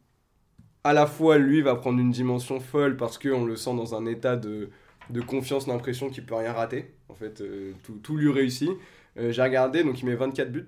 à 0.85 0.92
la 0.92 1.07
fois 1.07 1.38
lui 1.38 1.62
va 1.62 1.75
prendre 1.75 1.99
une 1.99 2.11
dimension 2.11 2.61
folle 2.61 2.97
parce 2.97 3.18
qu'on 3.18 3.44
le 3.44 3.57
sent 3.57 3.75
dans 3.75 3.94
un 3.94 4.07
état 4.07 4.37
de, 4.37 4.70
de 5.11 5.21
confiance, 5.21 5.67
d'impression 5.67 6.11
qu'il 6.11 6.25
peut 6.25 6.35
rien 6.35 6.53
rater. 6.53 6.95
En 7.09 7.14
fait, 7.14 7.40
euh, 7.40 7.73
tout, 8.03 8.17
lui 8.17 8.33
réussit. 8.33 8.71
Euh, 9.19 9.33
J'ai 9.33 9.43
regardé, 9.43 9.85
donc 9.85 10.01
il 10.01 10.07
met 10.07 10.14
24 10.14 10.51
buts. 10.51 10.67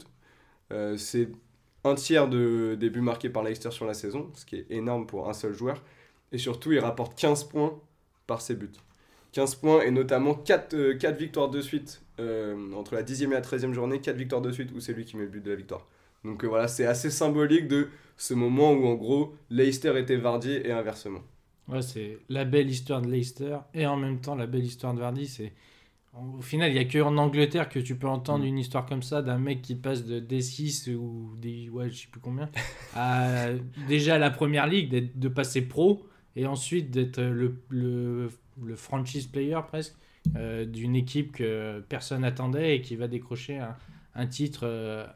Euh, 0.73 0.97
c'est 0.97 1.29
un 1.85 1.95
tiers 1.95 2.29
de, 2.29 2.77
des 2.79 2.91
buts 2.91 3.01
marqués 3.01 3.31
par 3.31 3.43
Leicester 3.43 3.71
sur 3.71 3.87
la 3.87 3.95
saison, 3.95 4.31
ce 4.35 4.45
qui 4.45 4.57
est 4.57 4.67
énorme 4.71 5.07
pour 5.07 5.29
un 5.29 5.33
seul 5.33 5.55
joueur. 5.55 5.83
Et 6.33 6.39
surtout, 6.39 6.73
il 6.73 6.81
rapporte 6.81 7.17
15 7.19 7.45
points 7.45 7.79
par 8.27 8.41
ses 8.41 8.55
buts. 8.55 8.71
15 9.33 9.57
points 9.57 9.83
et 9.83 9.91
notamment 9.91 10.35
4, 10.35 10.75
victoires 11.19 11.51
de 11.51 11.61
suite 11.61 12.01
euh, 12.21 12.73
entre 12.73 12.95
la 12.95 13.03
10e 13.03 13.25
et 13.25 13.35
la 13.35 13.43
13e 13.43 13.73
journée, 13.73 14.01
4 14.01 14.17
victoires 14.17 14.41
de 14.41 14.51
suite 14.51 14.71
où 14.75 14.81
c'est 14.81 14.95
lui 14.95 15.05
qui 15.05 15.17
met 15.17 15.25
le 15.25 15.29
but 15.29 15.45
de 15.45 15.51
la 15.51 15.57
victoire. 15.57 15.87
Donc 16.25 16.43
euh, 16.43 16.49
voilà, 16.49 16.69
c'est 16.69 16.87
assez 16.87 17.11
symbolique 17.11 17.69
de 17.69 17.89
ce 18.17 18.33
moment 18.33 18.73
où 18.73 18.87
en 18.87 18.95
gros 18.95 19.35
Leicester 19.51 19.99
était 19.99 20.17
Vardy 20.17 20.53
et 20.53 20.73
inversement. 20.73 21.21
Ouais, 21.69 21.83
c'est 21.83 22.19
la 22.29 22.45
belle 22.45 22.71
histoire 22.71 23.03
de 23.03 23.11
Leicester 23.11 23.59
et 23.75 23.87
en 23.87 23.97
même 23.97 24.21
temps 24.21 24.35
la 24.37 24.47
belle 24.47 24.65
histoire 24.65 24.95
de 24.95 25.01
Vardy. 25.01 25.27
C'est 25.27 25.53
au 26.15 26.41
final, 26.41 26.71
il 26.71 26.75
n'y 26.75 26.79
a 26.79 26.85
que 26.85 26.99
en 26.99 27.17
Angleterre 27.19 27.69
que 27.69 27.79
tu 27.79 27.97
peux 27.97 28.07
entendre 28.09 28.45
Mm. 28.45 28.49
une 28.49 28.59
histoire 28.59 28.87
comme 28.87 29.03
ça 29.03 29.21
d'un 29.21 29.39
mec 29.39 29.61
qui 29.63 29.75
passe 29.75 30.05
de 30.05 30.19
D6 30.21 30.95
ou 30.95 31.35
des 31.37 31.69
ouais, 31.69 31.91
je 31.91 32.03
sais 32.03 32.07
plus 32.11 32.21
combien 32.21 32.49
à 32.95 33.49
déjà 33.89 34.15
à 34.15 34.19
la 34.19 34.31
première 34.31 34.67
ligue, 34.67 35.13
de 35.15 35.29
passer 35.29 35.63
pro 35.63 36.07
et 36.37 36.47
ensuite 36.47 36.91
d'être 36.91 37.21
le, 37.21 37.63
le, 37.69 38.31
le 38.63 38.77
franchise 38.77 39.27
player 39.27 39.59
presque 39.69 39.95
euh, 40.37 40.65
d'une 40.65 40.97
équipe 40.97 41.33
que 41.33 41.81
personne 41.89 42.23
n'attendait 42.23 42.77
et 42.77 42.81
qui 42.83 42.97
va 42.97 43.09
décrocher 43.09 43.59
un, 43.59 43.77
un 44.15 44.27
titre 44.27 44.61
euh, 44.65 45.07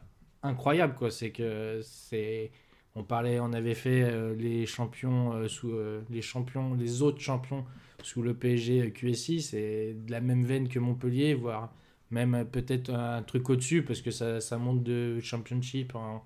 incroyable 0.43 0.93
quoi. 0.95 1.09
C'est 1.11 1.31
que 1.31 1.79
c'est 1.83 2.51
on 2.95 3.03
parlait, 3.03 3.39
on 3.39 3.53
avait 3.53 3.73
fait 3.73 4.03
euh, 4.03 4.35
les 4.35 4.65
champions 4.65 5.33
euh, 5.33 5.47
sous 5.47 5.71
euh, 5.71 6.01
les 6.09 6.21
champions, 6.21 6.73
les 6.73 7.01
autres 7.01 7.21
champions 7.21 7.65
sous 8.03 8.21
le 8.21 8.33
PSG 8.33 8.91
QSI, 8.91 9.41
c'est 9.41 9.93
de 9.93 10.11
la 10.11 10.19
même 10.21 10.43
veine 10.43 10.67
que 10.67 10.79
Montpellier, 10.79 11.35
voire 11.35 11.73
même 12.09 12.45
peut-être 12.51 12.89
un 12.89 13.21
truc 13.23 13.49
au-dessus 13.49 13.83
parce 13.83 14.01
que 14.01 14.11
ça, 14.11 14.41
ça 14.41 14.57
monte 14.57 14.83
de 14.83 15.19
championship 15.21 15.95
en 15.95 16.23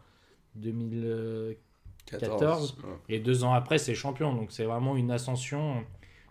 2014 0.56 2.78
Ouais. 2.84 2.90
et 3.10 3.20
deux 3.20 3.44
ans 3.44 3.54
après 3.54 3.78
c'est 3.78 3.94
champion. 3.94 4.34
Donc 4.34 4.52
c'est 4.52 4.64
vraiment 4.64 4.96
une 4.96 5.12
ascension, 5.12 5.84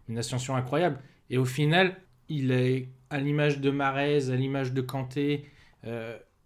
une 0.09 0.19
ascension 0.19 0.57
incroyable. 0.57 0.99
Et 1.31 1.39
au 1.39 1.45
final, 1.45 1.97
il 2.29 2.51
est 2.53 2.89
à 3.11 3.19
l'image 3.19 3.61
de 3.61 3.71
Marez, 3.71 4.31
à 4.31 4.37
l'image 4.37 4.73
de 4.73 4.81
Kanté. 4.81 5.45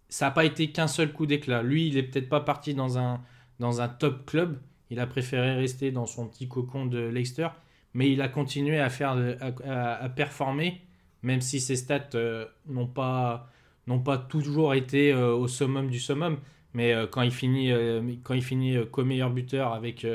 ça 0.09 0.25
n'a 0.25 0.31
pas 0.31 0.45
été 0.45 0.71
qu'un 0.71 0.87
seul 0.87 1.13
coup 1.13 1.25
d'éclat. 1.25 1.63
Lui, 1.63 1.87
il 1.87 1.97
est 1.97 2.03
peut-être 2.03 2.27
pas 2.27 2.41
parti 2.41 2.73
dans 2.73 2.97
un, 2.97 3.21
dans 3.59 3.81
un 3.81 3.87
top 3.87 4.25
club. 4.25 4.57
Il 4.89 4.99
a 4.99 5.07
préféré 5.07 5.53
rester 5.55 5.91
dans 5.91 6.05
son 6.05 6.27
petit 6.27 6.47
cocon 6.47 6.85
de 6.85 6.99
Leicester. 6.99 7.47
Mais 7.93 8.11
il 8.11 8.21
a 8.21 8.27
continué 8.27 8.79
à, 8.79 8.89
faire, 8.89 9.11
à, 9.11 9.69
à- 9.69 10.03
à 10.03 10.09
performer, 10.09 10.81
même 11.23 11.41
si 11.41 11.59
ses 11.59 11.75
stats 11.75 12.09
euh, 12.15 12.45
n'ont 12.67 12.87
pas, 12.87 13.49
pas 14.05 14.17
toujours 14.17 14.73
été 14.75 15.11
euh, 15.11 15.33
au 15.33 15.47
summum 15.47 15.89
du 15.89 15.99
summum. 15.99 16.37
Mais 16.73 16.93
euh, 16.93 17.07
quand 17.07 17.23
il 17.23 17.31
finit, 17.31 17.71
quand 18.23 18.35
il 18.35 18.43
finit 18.43 18.77
co-meilleur 18.91 19.31
buteur 19.31 19.73
avec, 19.73 20.05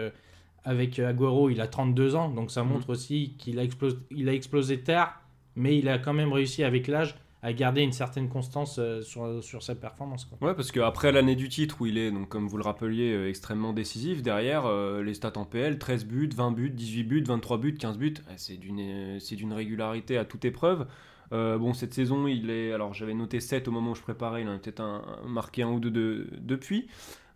avec 0.64 0.98
Aguero, 1.00 1.50
il 1.50 1.60
a 1.60 1.66
32 1.66 2.14
ans. 2.14 2.28
Donc 2.30 2.50
ça 2.52 2.62
montre 2.62 2.90
aussi 2.90 3.34
qu'il 3.38 3.58
a 3.58 3.64
explosé, 3.64 3.96
il 4.10 4.28
a 4.28 4.32
explosé 4.34 4.80
tard, 4.80 5.20
mais 5.56 5.76
il 5.78 5.88
a 5.88 5.98
quand 5.98 6.12
même 6.14 6.32
réussi 6.32 6.62
avec 6.64 6.86
l'âge 6.86 7.16
à 7.44 7.52
garder 7.52 7.82
une 7.82 7.92
certaine 7.92 8.30
constance 8.30 8.78
euh, 8.78 9.02
sur, 9.02 9.44
sur 9.44 9.62
sa 9.62 9.74
performance. 9.74 10.24
quoi. 10.24 10.48
Ouais, 10.48 10.54
parce 10.54 10.72
qu'après 10.72 11.12
l'année 11.12 11.36
du 11.36 11.50
titre 11.50 11.76
où 11.80 11.86
il 11.86 11.98
est, 11.98 12.10
donc, 12.10 12.28
comme 12.30 12.48
vous 12.48 12.56
le 12.56 12.62
rappeliez, 12.64 13.12
euh, 13.12 13.28
extrêmement 13.28 13.74
décisif, 13.74 14.22
derrière, 14.22 14.64
euh, 14.64 15.02
les 15.02 15.12
stats 15.12 15.34
en 15.36 15.44
PL, 15.44 15.78
13 15.78 16.06
buts, 16.06 16.30
20 16.34 16.52
buts, 16.52 16.70
18 16.70 17.04
buts, 17.04 17.22
23 17.22 17.58
buts, 17.58 17.74
15 17.74 17.98
buts, 17.98 18.14
euh, 18.28 18.32
c'est 18.38 18.56
d'une 18.56 19.20
c'est 19.20 19.36
d'une 19.36 19.52
régularité 19.52 20.16
à 20.16 20.24
toute 20.24 20.44
épreuve. 20.46 20.86
Bon, 21.30 21.74
cette 21.74 21.92
saison, 21.94 22.28
il 22.28 22.48
est. 22.48 22.72
Alors, 22.72 22.94
j'avais 22.94 23.12
noté 23.14 23.40
7 23.40 23.66
au 23.66 23.72
moment 23.72 23.90
où 23.90 23.94
je 23.96 24.02
préparais, 24.02 24.42
il 24.42 24.48
en 24.48 24.54
a 24.54 24.58
peut-être 24.58 24.82
marqué 25.26 25.64
un 25.64 25.68
ou 25.68 25.80
deux 25.80 25.90
de- 25.90 26.28
depuis. 26.38 26.86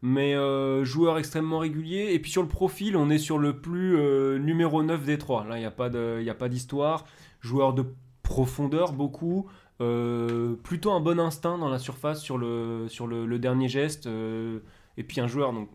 Mais 0.02 0.34
joueur 0.84 1.18
extrêmement 1.18 1.58
régulier. 1.58 2.10
Et 2.12 2.20
puis 2.20 2.30
sur 2.30 2.42
le 2.42 2.46
profil, 2.48 2.96
on 2.96 3.10
est 3.10 3.18
sur 3.18 3.38
le 3.38 3.58
plus 3.60 3.98
numéro 4.38 4.84
9 4.84 5.04
des 5.04 5.18
trois. 5.18 5.44
Là, 5.46 5.56
il 5.56 5.60
n'y 6.22 6.30
a 6.30 6.34
pas 6.34 6.48
d'histoire. 6.48 7.06
Joueur 7.40 7.72
de 7.74 7.86
profondeur, 8.22 8.92
beaucoup. 8.92 9.46
Euh, 9.80 10.56
plutôt 10.56 10.90
un 10.92 11.00
bon 11.00 11.20
instinct 11.20 11.56
dans 11.58 11.68
la 11.68 11.78
surface 11.78 12.20
sur 12.22 12.36
le, 12.38 12.86
sur 12.88 13.06
le, 13.06 13.26
le 13.26 13.38
dernier 13.38 13.68
geste. 13.68 14.06
euh, 14.06 14.60
et 14.96 15.04
puis 15.04 15.20
un 15.20 15.28
joueur 15.28 15.52
donc, 15.52 15.68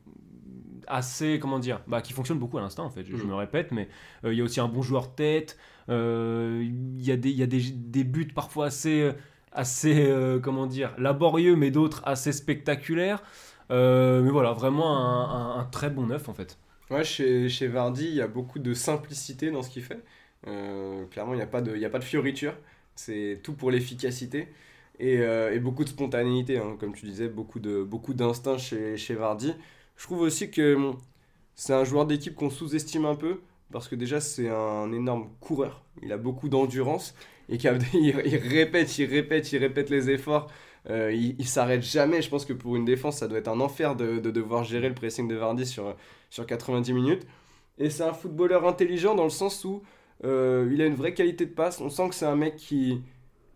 assez, 0.87 1.39
comment 1.39 1.59
dire, 1.59 1.81
bah, 1.87 2.01
qui 2.01 2.13
fonctionne 2.13 2.39
beaucoup 2.39 2.57
à 2.57 2.61
l'instinct 2.61 2.83
en 2.83 2.89
fait, 2.89 3.05
je, 3.05 3.15
je 3.15 3.23
Mhm. 3.23 3.29
me 3.29 3.35
répète, 3.35 3.71
mais 3.71 3.87
euh, 4.25 4.33
il 4.33 4.37
y 4.37 4.41
a 4.41 4.43
aussi 4.43 4.59
un 4.59 4.67
bon 4.67 4.81
joueur 4.81 5.15
tête. 5.15 5.57
Il 5.89 7.01
y 7.01 7.11
a, 7.11 7.17
des, 7.17 7.31
y 7.31 7.43
a 7.43 7.45
des, 7.47 7.61
des 7.71 8.03
buts 8.03 8.27
parfois 8.33 8.67
assez, 8.67 9.11
assez 9.51 10.13
comment 10.41 10.65
dire, 10.67 10.93
laborieux, 10.97 11.55
mais 11.55 11.71
d'autres 11.71 12.01
assez 12.05 12.31
spectaculaires. 12.31 13.21
Mais 13.69 14.29
voilà, 14.29 14.53
vraiment 14.53 14.97
un, 14.97 15.57
un- 15.57 15.59
un 15.59 15.65
très 15.65 15.89
bon 15.89 16.07
neuf 16.07 16.29
en 16.29 16.33
fait. 16.33 16.57
Ouais, 16.89 17.03
chez, 17.03 17.49
chez 17.49 17.67
Vardy, 17.67 18.05
il 18.07 18.13
y 18.15 18.21
a 18.21 18.27
beaucoup 18.27 18.59
de 18.59 18.73
simplicité 18.73 19.51
dans 19.51 19.61
ce 19.63 19.69
qu'il 19.69 19.83
fait. 19.83 20.03
Clairement, 21.11 21.33
il 21.33 21.37
n'y 21.37 21.41
a, 21.41 21.47
pas 21.47 21.61
de- 21.61 21.75
y 21.77 21.85
a 21.85 21.89
pas 21.89 21.99
de 21.99 22.03
fioriture. 22.03 22.53
C'est 22.95 23.39
tout 23.43 23.53
pour 23.53 23.71
l'efficacité. 23.71 24.47
Et, 24.99 25.17
euh, 25.19 25.59
beaucoup 25.59 25.83
de 25.83 25.89
spontanéité, 25.89 26.57
hein, 26.57 26.77
comme 26.79 26.93
tu 26.93 27.05
disais, 27.05 27.27
beaucoup 27.29 27.59
de 27.59 27.83
beaucoup 27.83 28.13
d'instinct 28.13 28.57
chez, 28.57 28.97
chez 28.97 29.15
Vardy. 29.15 29.53
Je 29.97 30.03
trouve 30.03 30.21
aussi 30.21 30.51
que 30.51 30.75
bon, 30.75 30.97
c'est 31.55 31.73
un 31.73 31.83
joueur 31.83 32.05
d'équipe 32.05 32.35
qu'on 32.35 32.49
sous-estime 32.49 33.05
un 33.05 33.15
peu, 33.15 33.41
parce 33.71 33.87
que 33.87 33.95
déjà, 33.95 34.19
c'est 34.21 34.49
un 34.49 34.91
énorme 34.91 35.29
coureur. 35.39 35.83
Il 36.01 36.11
a 36.11 36.17
beaucoup 36.17 36.49
d'endurance. 36.49 37.15
Et 37.49 37.57
il 37.93 38.37
répète, 38.37 38.97
il 38.97 39.05
répète, 39.05 39.51
il 39.51 39.57
répète 39.57 39.89
les 39.89 40.09
efforts. 40.09 40.49
Euh, 40.89 41.11
il, 41.13 41.35
il 41.39 41.47
s'arrête 41.47 41.83
jamais. 41.83 42.21
Je 42.21 42.29
pense 42.29 42.45
que 42.45 42.53
pour 42.53 42.75
une 42.75 42.85
défense, 42.85 43.17
ça 43.17 43.27
doit 43.27 43.39
être 43.39 43.47
un 43.47 43.59
enfer 43.59 43.95
de, 43.95 44.19
de 44.19 44.31
devoir 44.31 44.63
gérer 44.63 44.89
le 44.89 44.95
pressing 44.95 45.27
de 45.27 45.35
Vardy 45.35 45.65
sur, 45.65 45.95
sur 46.29 46.45
90 46.45 46.93
minutes. 46.93 47.25
Et 47.79 47.89
c'est 47.89 48.03
un 48.03 48.13
footballeur 48.13 48.67
intelligent 48.67 49.15
dans 49.15 49.23
le 49.23 49.29
sens 49.29 49.65
où 49.65 49.81
euh, 50.23 50.69
il 50.71 50.81
a 50.81 50.85
une 50.85 50.95
vraie 50.95 51.13
qualité 51.13 51.45
de 51.45 51.51
passe. 51.51 51.81
On 51.81 51.89
sent 51.89 52.09
que 52.09 52.15
c'est 52.15 52.25
un 52.25 52.35
mec 52.35 52.55
qui, 52.55 53.01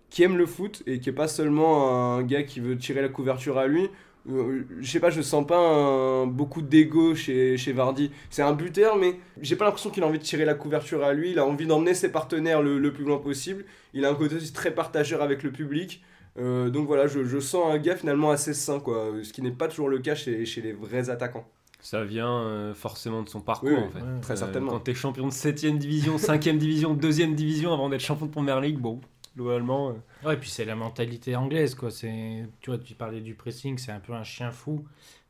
qui 0.09 0.23
aime 0.23 0.37
le 0.37 0.45
foot 0.45 0.83
et 0.87 0.99
qui 0.99 1.09
est 1.09 1.13
pas 1.13 1.27
seulement 1.27 2.15
un 2.15 2.23
gars 2.23 2.43
qui 2.43 2.59
veut 2.59 2.77
tirer 2.77 3.01
la 3.01 3.09
couverture 3.09 3.57
à 3.57 3.67
lui. 3.67 3.89
Euh, 4.29 4.63
je 4.81 4.91
sais 4.91 4.99
pas, 4.99 5.09
je 5.09 5.21
sens 5.21 5.47
pas 5.47 5.57
un- 5.57 6.27
beaucoup 6.27 6.61
d'ego 6.61 7.15
chez, 7.15 7.55
chez 7.57 7.71
Vardy. 7.71 8.11
C'est 8.29 8.41
un 8.41 8.51
buteur, 8.53 8.97
mais 8.97 9.15
j'ai 9.41 9.55
pas 9.55 9.63
l'impression 9.63 9.89
qu'il 9.89 10.03
a 10.03 10.07
envie 10.07 10.19
de 10.19 10.23
tirer 10.23 10.43
la 10.43 10.53
couverture 10.53 11.03
à 11.05 11.13
lui. 11.13 11.31
Il 11.31 11.39
a 11.39 11.45
envie 11.45 11.65
d'emmener 11.65 11.93
ses 11.93 12.11
partenaires 12.11 12.61
le, 12.61 12.77
le 12.77 12.91
plus 12.91 13.05
loin 13.05 13.19
possible. 13.19 13.63
Il 13.93 14.03
a 14.03 14.09
un 14.09 14.15
côté 14.15 14.35
aussi 14.35 14.51
très 14.51 14.71
partageur 14.75 15.21
avec 15.21 15.43
le 15.43 15.51
public. 15.51 16.03
Euh, 16.37 16.69
donc 16.69 16.87
voilà, 16.87 17.07
je, 17.07 17.23
je 17.23 17.39
sens 17.39 17.73
un 17.73 17.77
gars 17.77 17.95
finalement 17.95 18.29
assez 18.31 18.53
sain, 18.53 18.79
quoi. 18.81 19.13
Ce 19.23 19.31
qui 19.31 19.41
n'est 19.41 19.51
pas 19.51 19.69
toujours 19.69 19.87
le 19.89 19.99
cas 19.99 20.13
chez, 20.15 20.45
chez 20.45 20.61
les 20.61 20.73
vrais 20.73 21.09
attaquants. 21.09 21.47
Ça 21.89 22.03
vient 22.03 22.41
euh, 22.41 22.73
forcément 22.73 23.21
de 23.23 23.29
son 23.29 23.39
parcours 23.39 23.69
Oui, 23.69 23.77
en 23.77 23.89
fait. 23.89 23.99
ouais, 24.01 24.19
très 24.19 24.33
Euh, 24.33 24.35
certainement. 24.35 24.71
Quand 24.73 24.81
t'es 24.81 24.93
champion 24.93 25.25
de 25.25 25.31
7ème 25.31 25.77
division, 25.77 26.17
5ème 26.17 26.57
division, 26.57 26.93
2ème 26.93 27.33
division 27.33 27.71
avant 27.73 27.87
d'être 27.87 28.01
champion 28.01 28.25
de 28.25 28.31
première 28.31 28.59
ligue, 28.59 28.77
bon, 28.77 28.99
globalement. 29.37 29.91
euh, 29.91 30.27
Ouais, 30.27 30.33
et 30.33 30.37
puis 30.37 30.49
c'est 30.49 30.65
la 30.65 30.75
mentalité 30.75 31.37
anglaise, 31.37 31.75
quoi. 31.75 31.89
C'est, 31.89 32.45
tu 32.59 32.71
vois, 32.71 32.77
tu 32.79 32.93
parlais 32.93 33.21
du 33.21 33.35
pressing, 33.35 33.77
c'est 33.77 33.93
un 33.93 34.01
peu 34.01 34.11
un 34.11 34.23
chien 34.25 34.51
fou. 34.51 34.83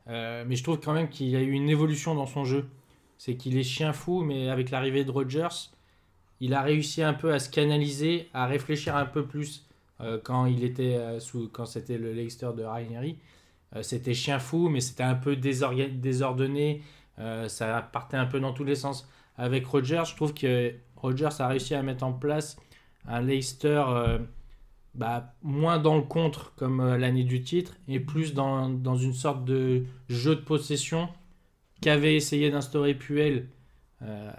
Euh, 0.08 0.44
mais 0.48 0.56
je 0.56 0.64
trouve 0.64 0.80
quand 0.80 0.94
même 0.94 1.08
qu'il 1.08 1.28
y 1.28 1.36
a 1.36 1.40
eu 1.40 1.52
une 1.52 1.68
évolution 1.70 2.16
dans 2.16 2.26
son 2.26 2.44
jeu. 2.44 2.64
C'est 3.18 3.36
qu'il 3.36 3.56
est 3.56 3.62
chien 3.62 3.92
fou, 3.92 4.24
mais 4.24 4.48
avec 4.48 4.70
l'arrivée 4.72 5.04
de 5.04 5.12
Rodgers, 5.12 5.70
il 6.40 6.54
a 6.54 6.62
réussi 6.62 7.04
un 7.04 7.14
peu 7.14 7.32
à 7.32 7.38
se 7.38 7.50
canaliser, 7.50 8.28
à 8.34 8.46
réfléchir 8.46 8.96
un 8.96 9.06
peu 9.06 9.24
plus. 9.24 9.64
Euh, 10.00 10.18
quand 10.22 10.46
il 10.46 10.64
était 10.64 10.94
euh, 10.96 11.20
sous, 11.20 11.48
quand 11.52 11.66
c'était 11.66 11.98
le 11.98 12.12
Leicester 12.12 12.50
de 12.56 12.64
Ranieri, 12.64 13.16
c'était 13.82 14.14
chien 14.14 14.38
fou, 14.38 14.68
mais 14.68 14.80
c'était 14.80 15.02
un 15.02 15.14
peu 15.14 15.36
désordonné. 15.36 16.82
Euh, 17.18 17.48
ça 17.48 17.82
partait 17.92 18.16
un 18.16 18.26
peu 18.26 18.40
dans 18.40 18.52
tous 18.52 18.64
les 18.64 18.74
sens. 18.74 19.08
Avec 19.36 19.66
Rodgers, 19.66 20.04
je 20.06 20.16
trouve 20.16 20.34
que 20.34 20.74
Rodgers 20.96 21.28
a 21.38 21.48
réussi 21.48 21.74
à 21.74 21.82
mettre 21.82 22.04
en 22.04 22.12
place 22.12 22.56
un 23.06 23.20
Leicester 23.20 23.84
euh, 23.88 24.18
bah, 24.94 25.34
moins 25.42 25.78
dans 25.78 25.96
le 25.96 26.02
contre 26.02 26.54
comme 26.56 26.80
euh, 26.80 26.98
l'année 26.98 27.24
du 27.24 27.42
titre 27.42 27.76
et 27.86 28.00
plus 28.00 28.34
dans, 28.34 28.68
dans 28.68 28.96
une 28.96 29.14
sorte 29.14 29.44
de 29.44 29.84
jeu 30.08 30.34
de 30.34 30.40
possession 30.40 31.08
qu'avait 31.80 32.16
essayé 32.16 32.50
d'instaurer 32.50 32.94
Puel 32.94 33.46
euh, 34.02 34.32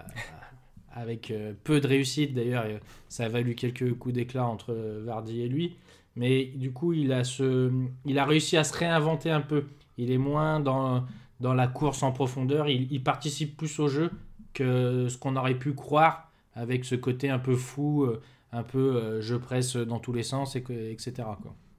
avec 0.92 1.30
euh, 1.30 1.52
peu 1.64 1.80
de 1.80 1.86
réussite 1.86 2.34
d'ailleurs 2.34 2.66
ça 3.08 3.24
a 3.24 3.28
valu 3.28 3.54
quelques 3.54 3.94
coups 3.94 4.14
d'éclat 4.14 4.46
entre 4.46 4.72
euh, 4.72 5.02
Vardy 5.04 5.42
et 5.42 5.48
lui 5.48 5.76
mais 6.16 6.46
du 6.56 6.72
coup 6.72 6.92
il 6.92 7.12
a, 7.12 7.24
ce, 7.24 7.72
il 8.04 8.18
a 8.18 8.24
réussi 8.24 8.56
à 8.56 8.64
se 8.64 8.76
réinventer 8.76 9.30
un 9.30 9.40
peu 9.40 9.64
il 9.98 10.10
est 10.10 10.18
moins 10.18 10.60
dans, 10.60 11.04
dans 11.40 11.54
la 11.54 11.66
course 11.66 12.02
en 12.02 12.12
profondeur 12.12 12.68
il, 12.68 13.02
participe 13.02 13.56
plus 13.56 13.78
au 13.78 13.88
jeu 13.88 14.10
que 14.54 15.08
ce 15.08 15.16
qu'on 15.18 15.36
aurait 15.36 15.58
pu 15.58 15.74
croire 15.74 16.30
avec 16.54 16.84
ce 16.84 16.94
côté 16.94 17.30
un 17.30 17.38
peu 17.38 17.54
fou 17.54 18.04
euh, 18.04 18.20
un 18.52 18.62
peu 18.62 18.96
euh, 18.96 19.20
je 19.20 19.36
presse 19.36 19.76
dans 19.76 19.98
tous 19.98 20.12
les 20.12 20.22
sens, 20.22 20.56
et 20.56 20.62
que- 20.62 20.72
etc. 20.72 21.28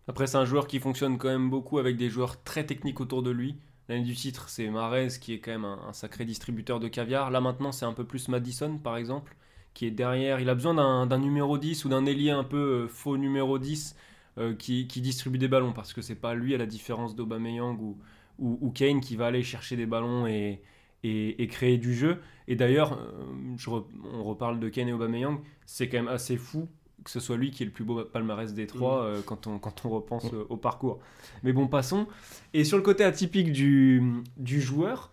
Après, 0.08 0.28
c'est 0.28 0.38
un 0.38 0.46
joueur 0.46 0.68
qui 0.68 0.80
fonctionne 0.80 1.18
quand 1.18 1.28
même 1.28 1.50
beaucoup 1.50 1.80
avec 1.80 1.98
des 1.98 2.10
joueurs 2.10 2.42
très 2.44 2.66
techniques 2.66 3.00
autour 3.00 3.24
de 3.24 3.32
lui. 3.32 3.56
L'année 3.90 4.04
du 4.04 4.16
titre, 4.16 4.50
c'est 4.50 4.70
Marez 4.70 5.10
qui 5.20 5.34
est 5.34 5.40
quand 5.40 5.52
même 5.52 5.66
un, 5.66 5.94
sacré 5.94 6.26
distributeur 6.26 6.80
de 6.80 6.88
caviar. 6.88 7.32
Là 7.32 7.42
maintenant, 7.42 7.72
c'est 7.72 7.86
un 7.86 7.94
peu 7.94 8.06
plus 8.06 8.28
Madison, 8.30 8.78
par 8.78 8.98
exemple, 8.98 9.36
qui 9.74 9.86
est 9.86 9.92
derrière. 9.92 10.40
Il 10.40 10.50
a 10.50 10.56
besoin 10.56 11.06
d'un 11.06 11.20
numéro 11.20 11.58
10 11.58 11.86
ou 11.86 11.90
d'un 11.90 12.06
ailier 12.06 12.32
un 12.32 12.44
peu 12.44 12.58
euh, 12.84 12.88
faux 12.88 13.18
numéro 13.18 13.60
10 13.60 13.96
euh, 14.38 14.54
qui, 14.56 14.88
qui 14.88 15.02
distribue 15.02 15.38
des 15.38 15.48
ballons 15.48 15.74
parce 15.74 15.94
que 15.94 16.02
c'est 16.02 16.16
pas 16.16 16.34
lui, 16.36 16.54
à 16.56 16.58
la 16.58 16.66
différence 16.66 17.16
d'Aubameyang 17.16 17.80
ou, 17.82 17.98
ou, 18.40 18.58
ou 18.62 18.72
Kane, 18.72 19.02
qui 19.02 19.16
va 19.16 19.28
aller 19.28 19.44
chercher 19.44 19.76
des 19.76 19.86
ballons 19.86 20.28
et, 20.28 20.62
et, 21.04 21.42
et 21.44 21.48
créer 21.48 21.78
du 21.78 21.94
jeu. 21.94 22.20
Et 22.48 22.56
d'ailleurs, 22.56 22.94
euh, 22.94 23.56
re- 23.58 23.86
on 24.14 24.24
reparle 24.24 24.60
de 24.60 24.70
Kane 24.70 24.88
et 24.90 24.94
Aubameyang, 24.94 25.40
c'est 25.66 25.90
quand 25.90 25.98
même 25.98 26.08
assez 26.08 26.38
fou 26.38 26.68
que 27.04 27.10
ce 27.10 27.20
soit 27.20 27.36
lui 27.36 27.50
qui 27.50 27.64
est 27.64 27.66
le 27.66 27.72
plus 27.72 27.84
beau 27.84 28.04
palmarès 28.06 28.54
des 28.54 28.68
trois 28.68 29.02
euh, 29.02 29.22
quand, 29.26 29.48
on, 29.48 29.58
quand 29.58 29.86
on 29.86 29.90
repense 29.90 30.32
euh, 30.34 30.46
au 30.50 30.58
parcours. 30.58 31.00
Mais 31.42 31.52
bon, 31.52 31.68
passons. 31.68 32.06
Et 32.54 32.64
sur 32.64 32.78
le 32.78 32.84
côté 32.84 33.04
atypique 33.04 33.52
du, 33.52 34.22
du 34.38 34.62
joueur, 34.62 35.12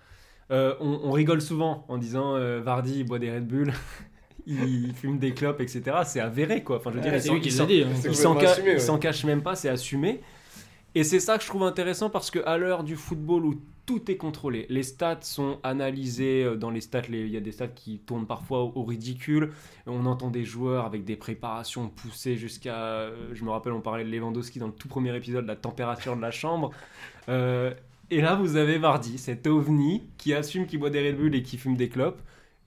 euh, 0.51 0.75
on, 0.81 1.01
on 1.05 1.13
rigole 1.13 1.41
souvent 1.41 1.87
en 1.89 1.97
disant 1.97 2.39
Vardy 2.61 3.01
il 3.01 3.05
boit 3.05 3.19
des 3.19 3.33
Red 3.33 3.47
Bull, 3.47 3.73
il 4.49 4.93
fume 4.95 5.19
des 5.19 5.33
clopes, 5.35 5.61
etc. 5.61 5.83
C'est 6.05 6.21
avéré 6.21 6.63
quoi. 6.65 6.79
Enfin, 6.79 6.91
je 6.91 6.97
veux 6.97 7.03
dire, 7.03 7.13
C'est 7.13 7.29
s'en- 7.29 7.35
lui 7.35 7.41
qui 7.41 7.49
il 7.49 7.53
l'a 7.53 7.57
s'en- 7.59 7.67
dit. 7.67 7.83
hein. 7.83 7.89
Il 8.05 8.15
s'en 8.17 8.41
ca- 8.41 8.61
ouais. 8.63 8.79
s'en 8.79 8.99
cache 8.99 9.25
même 9.25 9.43
pas, 9.43 9.55
c'est 9.55 9.69
assumé. 9.69 10.21
Et 10.95 11.05
c'est 11.05 11.21
ça 11.21 11.37
que 11.37 11.45
je 11.45 11.49
trouve 11.49 11.63
intéressant 11.65 12.11
parce 12.11 12.31
qu'à 12.31 12.57
l'heure 12.57 12.83
du 12.83 12.97
football 12.97 13.45
où 13.45 13.61
tout 13.85 14.11
est 14.11 14.17
contrôlé, 14.17 14.67
les 14.69 14.83
stats 14.83 15.21
sont 15.23 15.59
analysées 15.63 16.45
euh, 16.45 16.57
dans 16.57 16.71
les 16.71 16.81
stats, 16.81 17.03
les- 17.09 17.21
il 17.23 17.29
y 17.31 17.37
a 17.37 17.41
des 17.41 17.53
stats 17.53 17.69
qui 17.69 17.99
tournent 18.01 18.27
parfois 18.27 18.63
au, 18.65 18.73
au 18.75 18.85
ridicule. 18.85 19.51
On 19.87 20.05
entend 20.07 20.31
des 20.31 20.45
joueurs 20.45 20.85
avec 20.87 21.05
des 21.05 21.17
préparations 21.17 21.89
poussées 21.89 22.37
jusqu'à. 22.37 22.77
euh, 22.77 23.31
Je 23.35 23.45
me 23.45 23.51
rappelle, 23.51 23.73
on 23.73 23.81
parlait 23.81 24.05
de 24.05 24.11
Lewandowski 24.11 24.59
dans 24.59 24.67
le 24.67 24.73
tout 24.73 24.89
premier 24.89 25.15
épisode, 25.17 25.47
la 25.47 25.57
température 25.57 26.17
de 26.17 26.23
la 26.23 26.31
chambre. 26.31 26.71
Euh, 27.29 27.73
et 28.11 28.21
là, 28.23 28.35
vous 28.35 28.57
avez 28.57 28.79
Vardy, 28.79 29.19
cet 29.19 29.47
ovni 29.47 30.03
qui 30.17 30.33
assume 30.35 30.67
qu'il 30.67 30.81
boit 30.81 30.91
des 30.91 31.07
Red 31.07 31.19
Bull 31.19 31.35
et 31.35 31.43
qui 31.43 31.59
fume 31.59 31.77
des 31.77 31.89
clopes 31.91 32.21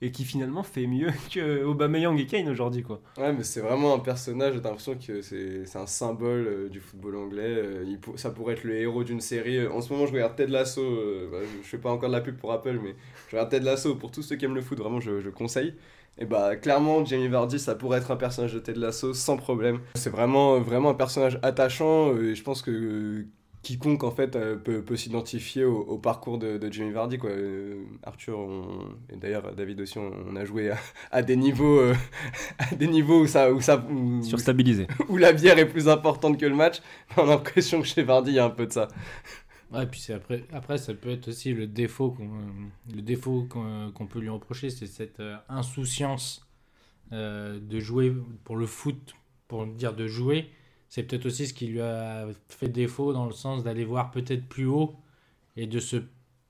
et 0.04 0.10
qui 0.10 0.24
finalement 0.24 0.62
fait 0.64 0.86
mieux 0.86 1.08
que 1.32 1.64
Aubameyang 1.64 2.18
et 2.18 2.26
Kane 2.26 2.48
aujourd'hui, 2.50 2.82
quoi. 2.82 3.00
Ouais, 3.16 3.32
mais 3.32 3.44
c'est 3.44 3.60
vraiment 3.60 3.94
un 3.94 4.00
personnage, 4.00 4.54
t'as 4.62 4.68
l'impression 4.68 4.96
que 4.96 5.22
c'est 5.22 5.64
un 5.78 5.86
symbole 5.86 6.46
euh, 6.46 6.68
du 6.68 6.80
football 6.80 7.16
anglais. 7.16 7.42
euh, 7.46 7.84
ça 8.16 8.30
pourrait 8.30 8.54
être 8.54 8.64
le 8.64 8.76
héros 8.76 9.04
d'une 9.04 9.20
série. 9.20 9.56
Euh, 9.58 9.72
En 9.72 9.80
ce 9.80 9.92
moment, 9.92 10.06
je 10.06 10.12
regarde 10.12 10.36
Ted 10.36 10.52
Lasso. 10.52 10.82
bah, 11.30 11.38
je, 11.42 11.62
je 11.62 11.68
fais 11.68 11.78
pas 11.78 11.90
encore 11.90 12.08
de 12.10 12.14
la 12.14 12.20
pub 12.20 12.36
pour 12.36 12.52
Apple, 12.52 12.78
mais 12.82 12.94
je 13.28 13.36
regarde 13.36 13.50
Ted 13.50 13.64
Lasso. 13.64 13.94
Pour 13.94 14.10
tous 14.10 14.22
ceux 14.22 14.36
qui 14.36 14.44
aiment 14.44 14.54
le 14.56 14.60
foot, 14.60 14.78
vraiment, 14.78 15.00
je, 15.00 15.20
je 15.20 15.30
conseille. 15.30 15.74
Et 16.18 16.26
bah, 16.26 16.56
clairement, 16.56 17.04
Jamie 17.06 17.28
Vardy, 17.28 17.58
ça 17.58 17.74
pourrait 17.74 17.98
être 17.98 18.10
un 18.10 18.16
personnage 18.16 18.52
de 18.52 18.58
Ted 18.58 18.78
Lasso 18.78 19.14
sans 19.14 19.36
problème. 19.38 19.78
C'est 19.94 20.10
vraiment, 20.10 20.60
vraiment 20.60 20.90
un 20.90 20.94
personnage 20.94 21.38
attachant. 21.42 22.14
et 22.18 22.34
je 22.34 22.42
pense 22.42 22.60
que 22.60 23.24
quiconque, 23.62 24.04
en 24.04 24.10
fait, 24.10 24.36
euh, 24.36 24.56
peut, 24.56 24.82
peut 24.82 24.96
s'identifier 24.96 25.64
au, 25.64 25.78
au 25.80 25.98
parcours 25.98 26.38
de, 26.38 26.58
de 26.58 26.72
Jamie 26.72 26.92
Vardy, 26.92 27.18
quoi. 27.18 27.30
Euh, 27.30 27.84
Arthur, 28.02 28.38
on- 28.38 28.88
et 29.10 29.16
d'ailleurs, 29.16 29.54
David 29.54 29.80
aussi, 29.80 29.98
on, 29.98 30.10
on 30.28 30.36
a 30.36 30.44
joué 30.44 30.70
à, 30.70 30.78
à 31.10 31.22
des 31.22 31.36
niveaux. 31.36 31.78
euh, 31.80 31.94
à 32.58 32.74
des 32.74 32.86
niveaux 32.88 33.22
où 33.22 33.26
ça, 33.26 33.52
où 33.52 33.60
ça, 33.60 33.76
où, 33.90 34.22
Surstabilisé. 34.22 34.86
où 35.08 35.16
la 35.16 35.32
bière 35.32 35.58
est 35.58 35.68
plus 35.68 35.88
importante 35.88 36.38
que 36.38 36.46
le 36.46 36.54
match. 36.56 36.80
On 37.16 37.22
a 37.24 37.26
l'impression 37.26 37.80
que 37.80 37.86
chez 37.86 38.02
Vardy, 38.02 38.32
il 38.32 38.34
y 38.34 38.38
a 38.38 38.44
un 38.44 38.50
peu 38.50 38.66
de 38.66 38.72
ça. 38.72 38.88
Ouais, 39.70 39.86
puis 39.86 40.00
c'est 40.00 40.12
après, 40.12 40.44
après, 40.52 40.76
ça 40.76 40.92
peut 40.94 41.10
être 41.10 41.28
aussi 41.28 41.54
le 41.54 41.66
défaut 41.66 42.10
qu'on 42.10 42.24
euh, 42.24 42.94
le 42.94 43.00
défaut 43.02 43.44
qu'on 43.48 44.06
peut 44.06 44.18
lui 44.20 44.28
reprocher, 44.28 44.68
c'est 44.68 44.86
cette 44.86 45.20
euh, 45.20 45.36
insouciance 45.48 46.46
euh, 47.12 47.60
de 47.60 47.80
jouer 47.80 48.14
pour 48.44 48.56
le 48.56 48.66
foot, 48.66 49.14
pour 49.48 49.66
dire 49.66 49.94
de 49.94 50.08
jouer. 50.08 50.50
C'est 50.92 51.04
peut-être 51.04 51.24
aussi 51.24 51.46
ce 51.46 51.54
qui 51.54 51.68
lui 51.68 51.80
a 51.80 52.26
fait 52.50 52.68
défaut 52.68 53.14
dans 53.14 53.24
le 53.24 53.32
sens 53.32 53.64
d'aller 53.64 53.82
voir 53.82 54.10
peut-être 54.10 54.46
plus 54.46 54.66
haut 54.66 54.94
et 55.56 55.66
de 55.66 55.80
se 55.80 55.96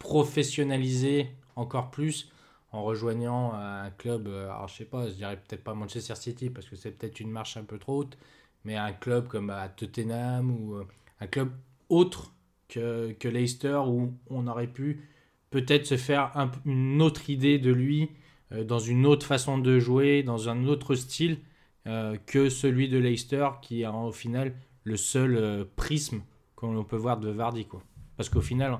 professionnaliser 0.01 1.29
encore 1.55 1.93
plus 1.93 2.33
en 2.73 2.83
rejoignant 2.83 3.53
un 3.55 3.91
club, 3.91 4.27
euh, 4.27 4.51
alors 4.51 4.67
je 4.67 4.79
sais 4.79 4.85
pas, 4.85 5.07
je 5.07 5.13
dirais 5.13 5.37
peut-être 5.37 5.63
pas 5.63 5.75
Manchester 5.75 6.17
City 6.17 6.51
parce 6.51 6.69
que 6.69 6.75
c'est 6.75 6.91
peut-être 6.91 7.21
une 7.21 7.31
marche 7.31 7.57
un 7.57 7.63
peu 7.63 7.79
trop 7.79 7.99
haute, 7.99 8.19
mais 8.65 8.75
un 8.75 8.93
club 8.93 9.29
comme 9.29 9.49
à 9.49 9.69
Tottenham 9.69 10.51
ou 10.51 10.75
euh, 10.75 10.89
un 11.21 11.29
club 11.29 11.53
autre 11.89 12.33
que, 12.67 13.13
que 13.13 13.29
Leicester 13.29 13.81
où 13.87 14.13
on 14.29 14.49
aurait 14.49 14.67
pu 14.67 15.09
peut-être 15.51 15.87
se 15.87 15.97
faire 15.97 16.33
une 16.67 17.01
autre 17.01 17.31
idée 17.31 17.61
de 17.61 17.71
lui 17.71 18.11
euh, 18.51 18.65
dans 18.65 18.81
une 18.81 19.07
autre 19.07 19.25
façon 19.25 19.59
de 19.59 19.79
jouer, 19.79 20.25
dans 20.25 20.49
un 20.49 20.67
autre 20.67 20.97
style 20.97 21.39
euh, 21.87 22.17
que 22.27 22.49
celui 22.49 22.89
de 22.89 22.99
Leicester 22.99 23.49
qui 23.61 23.83
est 23.83 23.87
en- 23.87 24.07
au 24.07 24.13
final 24.13 24.55
le 24.85 24.97
seul 24.97 25.37
euh, 25.37 25.65
prisme 25.77 26.23
qu'on 26.57 26.85
peut 26.85 26.97
voir 26.97 27.19
de 27.19 27.29
Vardy. 27.31 27.65
Quoi. 27.67 27.83
Parce 28.17 28.29
qu'au 28.29 28.41
final, 28.41 28.79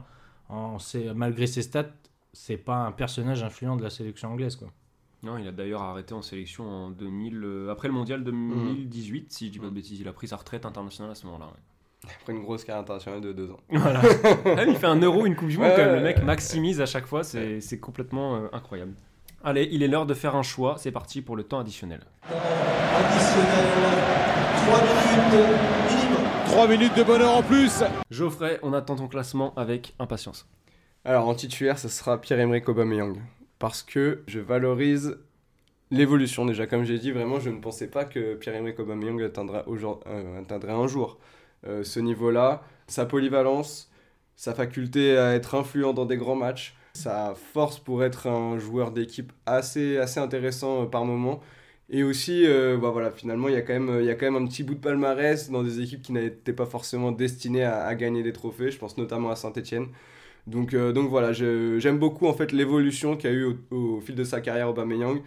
en- 0.49 0.77
malgré 1.15 1.47
ses 1.47 1.63
stats, 1.63 1.91
c'est 2.33 2.57
pas 2.57 2.77
un 2.77 2.93
personnage 2.93 3.43
influent 3.43 3.77
de 3.77 3.83
la 3.83 3.91
sélection 3.91 4.31
anglaise. 4.33 4.57
Quoi. 4.57 4.69
Non, 5.23 5.39
il 5.39 5.47
a 5.47 5.53
d'ailleurs 5.53 5.83
arrêté 5.83 6.15
en 6.15 6.23
sélection 6.23 6.65
en 6.69 6.91
2000, 6.91 7.41
euh, 7.45 7.71
après 7.71 7.89
le 7.89 7.95
mondial 7.95 8.25
2018, 8.25 9.33
si 9.33 9.47
je 9.47 9.53
dis 9.53 9.59
pas 9.59 9.67
de 9.67 9.71
bêtises. 9.71 10.01
Il 10.01 10.09
a 10.09 10.13
pris 10.13 10.29
sa 10.29 10.37
retraite 10.37 10.65
internationale 10.67 11.13
à 11.13 11.15
ce 11.15 11.27
moment-là. 11.27 11.47
ouais. 11.47 11.61
Après 12.21 12.33
une 12.33 12.43
grosse 12.43 12.65
carrière 12.65 12.83
internationale 12.83 13.21
de 13.21 13.33
deux 13.33 13.51
ans. 13.53 13.61
Voilà. 13.71 14.01
Ah, 14.45 14.65
il 14.67 14.75
fait 14.77 14.87
un 14.89 15.01
euro, 15.01 15.25
une 15.27 15.37
Coupe 15.37 15.49
du 15.49 15.59
Monde, 15.59 15.67
Ouais, 15.69 15.75
quand 15.77 15.83
même. 15.85 15.91
ouais, 15.93 15.99
Le 15.99 16.03
mec 16.05 16.23
maximise 16.25 16.81
à 16.81 16.87
chaque 16.87 17.07
fois, 17.07 17.23
c'est 17.23 17.61
c'est 17.61 17.79
complètement 17.79 18.35
euh, 18.37 18.49
incroyable. 18.53 18.95
Allez, 19.45 19.69
il 19.71 19.83
est 19.85 19.89
l'heure 19.89 20.07
de 20.07 20.15
faire 20.15 20.35
un 20.35 20.43
choix. 20.43 20.75
C'est 20.79 20.91
parti 20.93 21.23
pour 21.23 21.37
le 21.37 21.45
temps 21.45 21.61
additionnel. 21.61 22.01
Additionnel, 23.03 23.67
3 24.67 24.79
minutes 24.83 25.59
minimum. 25.91 26.25
3 26.47 26.69
minutes 26.69 26.97
de 26.97 27.03
bonheur 27.03 27.37
en 27.37 27.43
plus 27.43 27.83
Geoffrey, 28.11 28.61
on 28.63 28.73
attend 28.73 28.95
ton 28.95 29.09
classement 29.09 29.53
avec 29.57 29.95
impatience. 29.99 30.47
Alors 31.05 31.27
en 31.27 31.35
titulaire, 31.35 31.79
ce 31.81 31.89
sera 31.89 32.21
Pierre-Emerick 32.21 32.69
Aubameyang. 32.69 33.17
Parce 33.59 33.83
que 33.83 34.23
je 34.29 34.39
valorise 34.39 35.19
l'évolution 35.91 36.47
déjà. 36.47 36.69
Comme 36.69 36.85
j'ai 36.85 36.99
dit, 36.99 37.11
vraiment, 37.11 37.41
je 37.41 37.51
ne 37.51 37.61
pensais 37.61 37.89
pas 37.89 38.05
que 38.05 38.35
Pierre-Emerick 38.35 38.79
Aubameyang 38.79 39.21
atteindra 39.23 39.65
euh, 39.67 40.41
atteindrait 40.41 40.73
un 40.73 40.87
jour 40.87 41.19
euh, 41.67 41.83
ce 41.83 41.99
niveau-là. 41.99 42.63
Sa 42.87 43.05
polyvalence, 43.05 43.91
sa 44.37 44.55
faculté 44.55 45.19
à 45.19 45.35
être 45.35 45.57
influent 45.57 45.93
dans 45.93 46.07
des 46.07 46.17
grands 46.17 46.37
matchs, 46.37 46.77
Sa 46.95 47.35
force 47.35 47.79
pour 47.81 48.05
être 48.05 48.29
un 48.29 48.59
joueur 48.59 48.93
d'équipe 48.93 49.33
assez, 49.47 49.99
assez 49.99 50.21
intéressant 50.21 50.83
euh, 50.83 50.87
par 50.87 51.05
moment. 51.05 51.41
Et 51.91 52.03
aussi, 52.03 52.47
euh, 52.47 52.79
bah 52.79 52.91
voilà, 52.91 53.11
finalement, 53.11 53.49
il 53.49 53.55
y, 53.55 53.57
a 53.57 53.63
quand 53.63 53.79
même, 53.79 54.03
y 54.03 54.11
a 54.11 54.15
quand 54.15 54.31
même 54.31 54.43
un 54.43 54.47
petit 54.47 54.63
bout 54.63 54.75
de 54.75 54.81
palmarès 54.81 55.51
dans 55.51 55.63
des 55.63 55.81
équipes 55.81 56.03
qui 56.03 56.13
n'étaient 56.13 56.53
pas 56.53 56.67
forcément 56.67 57.13
destinées 57.13 57.65
à, 57.65 57.95
gagner 57.95 58.23
des 58.23 58.33
trophées. 58.33 58.71
Je 58.71 58.79
pense 58.79 58.97
notamment 58.97 59.31
à 59.31 59.37
Saint-Etienne. 59.37 59.89
Donc, 60.47 60.75
euh, 60.75 60.93
donc 60.93 61.11
voilà, 61.11 61.33
j'aime 61.33 61.99
beaucoup 61.99 62.27
en 62.27 62.33
fait 62.33 62.53
l'évolution 62.53 63.17
qu'a 63.17 63.31
eu 63.31 63.45
au, 63.45 63.77
au 63.77 64.01
fil 64.01 64.15
de 64.15 64.25
sa 64.25 64.41
carrière 64.41 64.69
Aubameyang. 64.71 65.23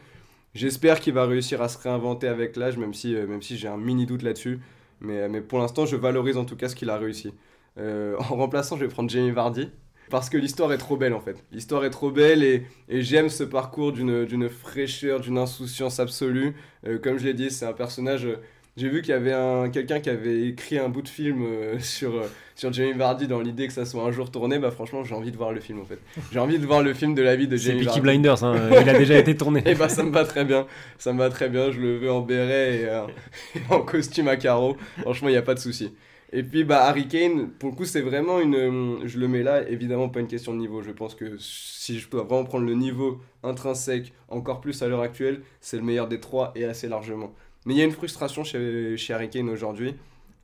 J'espère 0.55 0.99
qu'il 1.01 1.13
va 1.13 1.25
réussir 1.25 1.61
à 1.61 1.69
se 1.69 1.77
réinventer 1.77 2.27
avec 2.27 2.55
l'âge, 2.55 2.77
même 2.77 2.93
si, 2.93 3.15
euh, 3.15 3.41
si 3.41 3.57
j'ai 3.57 3.67
un 3.67 3.77
mini 3.77 4.05
doute 4.05 4.23
là-dessus. 4.23 4.59
Mais, 5.01 5.29
mais 5.29 5.41
pour 5.41 5.59
l'instant, 5.59 5.85
je 5.85 5.95
valorise 5.97 6.37
en 6.37 6.45
tout 6.45 6.55
cas 6.55 6.69
ce 6.69 6.75
qu'il 6.75 6.89
a 6.89 6.97
réussi. 6.97 7.33
En 7.77 8.35
remplaçant, 8.35 8.77
je 8.77 8.85
vais 8.85 8.87
prendre 8.87 9.09
Jamie 9.09 9.31
Vardy. 9.31 9.69
Parce 10.09 10.29
que 10.29 10.37
l'histoire 10.37 10.71
est 10.73 10.77
trop 10.77 10.97
belle 10.97 11.13
en 11.13 11.19
fait. 11.19 11.43
L'histoire 11.51 11.83
est 11.85 11.89
trop 11.89 12.11
belle 12.11 12.43
et, 12.43 12.63
et 12.89 13.01
j'aime 13.01 13.29
ce 13.29 13.43
parcours 13.43 13.91
d'une 13.91 14.49
fraîcheur, 14.49 15.19
d'une 15.19 15.37
insouciance 15.37 15.99
absolue. 15.99 16.55
Euh, 16.87 16.99
comme 16.99 17.17
je 17.17 17.25
l'ai 17.25 17.33
dit, 17.33 17.49
c'est 17.51 17.65
un 17.65 17.73
personnage. 17.73 18.25
euh, 18.25 18.35
J'ai 18.77 18.89
vu 18.89 19.01
qu'il 19.01 19.11
y 19.11 19.13
avait 19.17 19.33
un- 19.33 19.69
quelqu'un 19.69 19.99
qui 20.01 20.09
avait 20.09 20.47
écrit 20.49 20.77
un 20.77 20.89
bout 20.89 21.01
de 21.01 21.07
film 21.09 21.43
euh, 21.43 21.79
sur, 21.79 22.21
sur 22.55 22.71
Jamie 22.73 22.93
Vardy 22.93 23.27
dans 23.27 23.39
l'idée 23.41 23.67
que 23.67 23.73
ça 23.73 23.85
soit 23.85 24.03
un 24.03 24.11
jour 24.11 24.29
tourné. 24.31 24.59
Bah 24.59 24.69
franchement, 24.69 25.03
j'ai 25.03 25.15
envie 25.15 25.31
de 25.31 25.37
voir 25.37 25.53
le 25.53 25.59
film 25.61 25.79
en 25.79 25.85
fait. 25.85 25.99
J'ai 26.31 26.39
envie 26.39 26.59
de 26.59 26.65
voir 26.65 26.83
le 26.83 26.93
film 26.93 27.15
de 27.15 27.21
la 27.23 27.35
vie 27.35 27.47
de 27.47 27.57
C'est 27.57 27.67
Jamie 27.71 27.79
Peaky 27.79 27.85
Vardy. 27.87 28.01
Blinders, 28.01 28.43
hein, 28.43 28.55
il 28.81 28.89
a 28.89 28.97
déjà 28.97 29.17
été 29.17 29.35
tourné. 29.35 29.63
Et 29.65 29.75
bah 29.75 29.89
ça 29.89 30.03
me 30.03 30.11
va 30.11 30.23
très 30.25 30.45
bien, 30.45 30.67
ça 30.99 31.13
me 31.13 31.19
va 31.19 31.29
très 31.29 31.49
bien, 31.49 31.71
je 31.71 31.79
le 31.79 31.97
veux 31.97 32.11
en 32.11 32.21
béret 32.21 32.75
et, 32.75 32.81
et 33.59 33.73
en 33.73 33.79
costume 33.81 34.27
à 34.27 34.35
carreaux, 34.37 34.77
franchement 35.01 35.29
il 35.29 35.31
n'y 35.33 35.37
a 35.37 35.41
pas 35.41 35.55
de 35.55 35.59
souci. 35.59 35.93
Et 36.33 36.43
puis 36.43 36.63
bah 36.63 36.83
Harry 36.85 37.07
Kane, 37.07 37.49
pour 37.51 37.69
le 37.69 37.75
coup 37.75 37.85
c'est 37.85 38.01
vraiment 38.01 38.39
une... 38.39 38.55
euh, 38.55 39.07
Je 39.07 39.19
le 39.19 39.27
mets 39.27 39.43
là, 39.43 39.67
évidemment 39.69 40.09
pas 40.09 40.19
une 40.19 40.27
question 40.27 40.53
de 40.53 40.57
niveau, 40.59 40.81
je 40.81 40.91
pense 40.91 41.15
que 41.15 41.37
si 41.39 41.99
je 41.99 42.09
dois 42.09 42.23
vraiment 42.23 42.43
prendre 42.43 42.65
le 42.65 42.73
niveau 42.73 43.21
intrinsèque, 43.43 44.11
encore 44.27 44.59
plus 44.61 44.81
à 44.81 44.87
l'heure 44.87 45.01
actuelle, 45.01 45.41
c'est 45.61 45.77
le 45.77 45.83
meilleur 45.83 46.07
des 46.07 46.19
trois 46.19 46.51
et 46.55 46.65
assez 46.65 46.87
largement. 46.87 47.33
Mais 47.65 47.73
il 47.75 47.77
y 47.77 47.81
a 47.81 47.85
une 47.85 47.91
frustration 47.91 48.43
chez, 48.43 48.97
chez 48.97 49.13
Harry 49.13 49.29
Kane 49.29 49.49
aujourd'hui, 49.49 49.95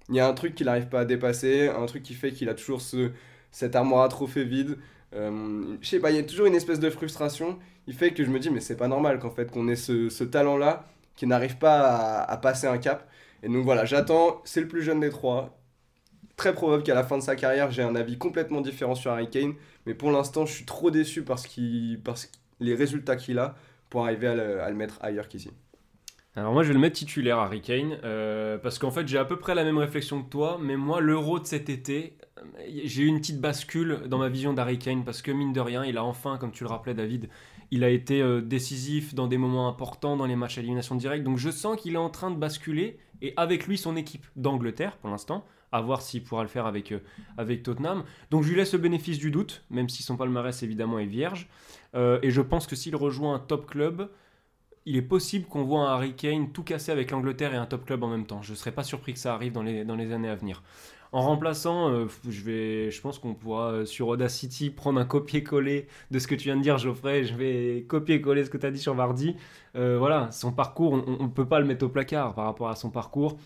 il 0.10 0.16
y 0.16 0.20
a 0.20 0.28
un 0.28 0.34
truc 0.34 0.56
qu'il 0.56 0.66
n'arrive 0.68 0.88
pas 0.88 1.02
à 1.02 1.06
dépasser, 1.06 1.68
un 1.70 1.86
truc 1.86 2.04
qui 2.04 2.14
fait 2.14 2.32
qu'il 2.32 2.50
a 2.50 2.54
toujours 2.54 2.82
ce, 2.82 3.12
cette 3.52 3.76
armoire 3.76 4.04
à 4.04 4.10
trophées 4.10 4.44
vide. 4.46 4.78
Euh, 5.14 5.76
je 5.82 5.88
sais 5.90 6.00
pas, 6.00 6.12
il 6.12 6.18
y 6.18 6.20
a 6.20 6.24
toujours 6.24 6.46
une 6.46 6.56
espèce 6.56 6.80
de 6.80 6.90
frustration 6.90 7.60
il 7.88 7.94
fait 7.96 8.12
que 8.14 8.24
je 8.24 8.30
me 8.30 8.40
dis, 8.40 8.50
mais 8.52 8.60
c'est 8.62 8.78
pas 8.78 8.88
normal 8.88 9.20
qu'en 9.20 9.32
fait, 9.32 9.50
qu'on 9.52 9.68
ait 9.68 9.76
ce, 9.76 10.10
ce 10.10 10.24
talent-là 10.24 10.86
qui 11.16 11.26
n'arrive 11.28 11.58
pas 11.58 11.80
à, 11.82 12.32
à 12.32 12.38
passer 12.38 12.68
un 12.68 12.78
cap. 12.78 13.10
Et 13.44 13.48
donc 13.48 13.64
voilà, 13.66 13.86
j'attends, 13.86 14.42
c'est 14.46 14.62
le 14.62 14.68
plus 14.68 14.84
jeune 14.84 15.00
des 15.00 15.10
trois. 15.10 15.58
Très 16.42 16.54
probable 16.54 16.82
qu'à 16.82 16.96
la 16.96 17.04
fin 17.04 17.20
de 17.20 17.22
sa 17.22 17.36
carrière, 17.36 17.70
j'ai 17.70 17.84
un 17.84 17.94
avis 17.94 18.18
complètement 18.18 18.62
différent 18.62 18.96
sur 18.96 19.12
Harry 19.12 19.30
Kane. 19.30 19.54
Mais 19.86 19.94
pour 19.94 20.10
l'instant, 20.10 20.48
je 20.48 20.52
suis 20.52 20.66
trop 20.66 20.89
déçu 20.89 21.22
parce, 21.22 21.46
qu'il, 21.46 22.02
parce 22.04 22.26
que 22.26 22.32
les 22.60 22.74
résultats 22.74 23.16
qu'il 23.16 23.38
a 23.38 23.54
pour 23.92 24.06
arriver 24.06 24.26
à 24.26 24.34
le, 24.34 24.60
à 24.60 24.68
le 24.68 24.76
mettre 24.76 24.98
ailleurs 25.04 25.28
qu'ici. 25.28 25.52
Alors 26.36 26.52
moi 26.52 26.64
je 26.64 26.70
vais 26.70 26.74
le 26.74 26.80
mettre 26.80 26.96
titulaire 26.96 27.38
Harry 27.38 27.62
Kane 27.62 28.00
euh, 28.04 28.58
parce 28.58 28.80
qu'en 28.80 28.89
fait 28.89 29.08
j'ai 29.08 29.20
à 29.20 29.26
peu 29.26 29.38
près 29.38 29.54
la 29.54 29.66
même 29.66 29.78
réflexion 29.78 30.24
que 30.24 30.30
toi 30.30 30.58
mais 30.62 30.78
moi 30.78 31.02
l'euro 31.02 31.39
de 31.39 31.46
cet 31.46 31.68
été 31.68 32.16
euh, 32.39 32.44
j'ai 32.86 33.04
eu 33.04 33.08
une 33.08 33.20
petite 33.20 33.42
bascule 33.42 34.04
dans 34.08 34.18
ma 34.18 34.30
vision 34.30 34.54
d'Harry 34.54 34.80
Kane 34.80 35.04
parce 35.04 35.22
que 35.22 35.30
mine 35.32 35.52
de 35.52 35.60
rien 35.60 35.84
il 35.84 35.98
a 35.98 36.06
enfin 36.06 36.38
comme 36.38 36.54
tu 36.54 36.64
le 36.64 36.70
rappelais 36.70 36.94
David 36.94 37.28
il 37.70 37.84
a 37.84 37.89
été 37.89 38.22
euh, 38.22 38.39
décisif 38.39 39.14
dans 39.14 39.28
des 39.28 39.38
moments 39.38 39.68
importants 39.68 40.16
dans 40.16 40.26
les 40.26 40.38
matchs 40.38 40.58
à 40.58 40.62
élimination 40.62 40.96
directe 40.96 41.26
donc 41.26 41.38
je 41.38 41.50
sens 41.50 41.76
qu'il 41.76 41.96
est 41.96 41.98
en 41.98 42.10
train 42.10 42.32
de 42.32 42.38
basculer 42.38 42.98
et 43.22 43.34
avec 43.36 43.68
lui 43.68 43.78
son 43.78 43.98
équipe 43.98 44.26
d'Angleterre 44.38 44.96
pour 45.00 45.10
l'instant 45.10 45.44
à 45.72 45.82
voir 45.82 46.02
s'il 46.02 46.24
pourra 46.24 46.44
le 46.44 46.50
faire 46.50 46.66
avec, 46.66 46.92
euh, 46.92 47.00
avec 47.38 47.64
Tottenham 47.64 48.04
donc 48.30 48.44
je 48.44 48.50
lui 48.50 48.58
laisse 48.58 48.74
le 48.74 48.80
bénéfice 48.80 49.18
du 49.18 49.32
doute 49.32 49.64
même 49.70 49.90
si 49.90 50.04
son 50.04 50.18
palmarès 50.18 50.62
évidemment 50.64 51.00
est 51.00 51.06
vierge 51.06 51.48
Euh, 51.94 52.20
et 52.24 52.32
je 52.32 52.42
pense 52.42 52.68
que 52.68 52.76
s'il 52.78 52.96
rejoint 52.96 53.36
un 53.36 53.40
top 53.40 53.66
club 53.68 54.10
il 54.86 54.96
est 54.98 55.02
possible 55.02 55.46
qu'on 55.46 55.64
voit 55.64 55.82
un 55.82 55.94
Harry 55.94 56.14
Kane 56.16 56.52
tout 56.52 56.64
casser 56.64 56.92
avec 56.92 57.12
l'Angleterre 57.12 57.54
et 57.54 57.58
un 57.58 57.66
top 57.66 57.86
club 57.86 58.04
en 58.04 58.08
même 58.08 58.26
temps. 58.26 58.42
Je 58.42 58.52
ne 58.52 58.56
serais 58.58 58.72
pas 58.72 58.84
surpris 58.84 59.14
que 59.14 59.20
ça 59.20 59.34
arrive 59.34 59.52
dans 59.54 59.62
les, 59.64 59.84
dans 59.86 59.96
les 59.96 60.12
années 60.12 60.30
à 60.30 60.36
venir. 60.36 60.64
En 61.12 61.22
remplaçant, 61.22 61.90
euh, 61.92 62.08
je, 62.30 62.42
vais, 62.44 62.90
je 62.92 63.02
pense 63.02 63.20
qu'on 63.20 63.34
pourra 63.36 63.86
sur 63.86 64.08
Audacity 64.08 64.70
prendre 64.70 65.00
un 65.00 65.06
copier-coller 65.06 65.88
de 66.10 66.20
ce 66.20 66.28
que 66.28 66.36
tu 66.36 66.46
viens 66.46 66.56
de 66.56 66.62
dire, 66.62 66.78
Geoffrey. 66.78 67.26
Je 67.26 67.36
vais 67.36 67.86
copier-coller 67.88 68.46
ce 68.46 68.50
que 68.50 68.58
tu 68.58 68.66
as 68.66 68.72
dit 68.72 68.80
sur 68.80 68.94
Vardy. 68.96 69.36
Voilà, 69.76 70.32
son 70.32 70.52
parcours, 70.54 70.94
on 70.94 71.24
ne 71.24 71.28
peut 71.30 71.48
pas 71.48 71.60
le 71.60 71.66
mettre 71.66 71.86
au 71.86 71.90
placard 71.90 72.34
par 72.34 72.46
rapport 72.46 72.70
à 72.70 72.76
son 72.76 72.90
parcours. 72.90 73.38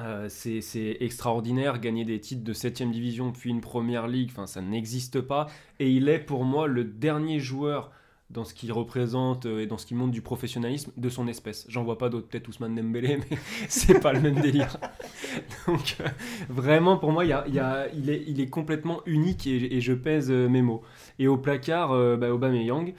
Euh, 0.00 0.28
c'est 0.28 0.96
extraordinaire, 1.00 1.78
gagner 1.78 2.04
des 2.04 2.18
titres 2.18 2.42
de 2.42 2.54
7ème 2.54 2.90
division 2.90 3.30
puis 3.30 3.50
une 3.50 3.60
première 3.60 4.08
ligue, 4.08 4.30
ça 4.46 4.62
n'existe 4.62 5.20
pas. 5.20 5.48
Et 5.78 5.90
il 5.90 6.08
est 6.08 6.18
pour 6.18 6.44
moi 6.44 6.66
le 6.66 6.84
dernier 6.84 7.40
joueur 7.40 7.90
dans 8.32 8.44
ce 8.44 8.54
qu'il 8.54 8.72
représente 8.72 9.46
euh, 9.46 9.60
et 9.60 9.66
dans 9.66 9.78
ce 9.78 9.86
qu'il 9.86 9.96
montre 9.96 10.12
du 10.12 10.22
professionnalisme 10.22 10.92
de 10.96 11.08
son 11.08 11.28
espèce. 11.28 11.66
J'en 11.68 11.84
vois 11.84 11.98
pas 11.98 12.08
d'autres, 12.08 12.28
peut-être 12.28 12.48
Ousmane 12.48 12.74
Dembélé, 12.74 13.18
mais 13.30 13.38
c'est 13.68 14.00
pas 14.00 14.12
le 14.12 14.20
même 14.20 14.40
délire. 14.40 14.78
Donc 15.66 15.96
euh, 16.00 16.08
vraiment 16.48 16.96
pour 16.96 17.12
moi, 17.12 17.24
il, 17.24 18.40
est, 18.40 18.50
complètement 18.50 19.00
unique 19.06 19.46
et, 19.46 19.80
je 19.80 19.92
pèse 19.92 20.30
euh, 20.30 20.48
mes 20.48 20.62
mots. 20.62 20.82
Et 21.18 21.28
au 21.28 21.36
placard, 21.36 21.92
euh, 21.92 22.16
bah, 22.16 22.32
Aubameyang, 22.32 22.94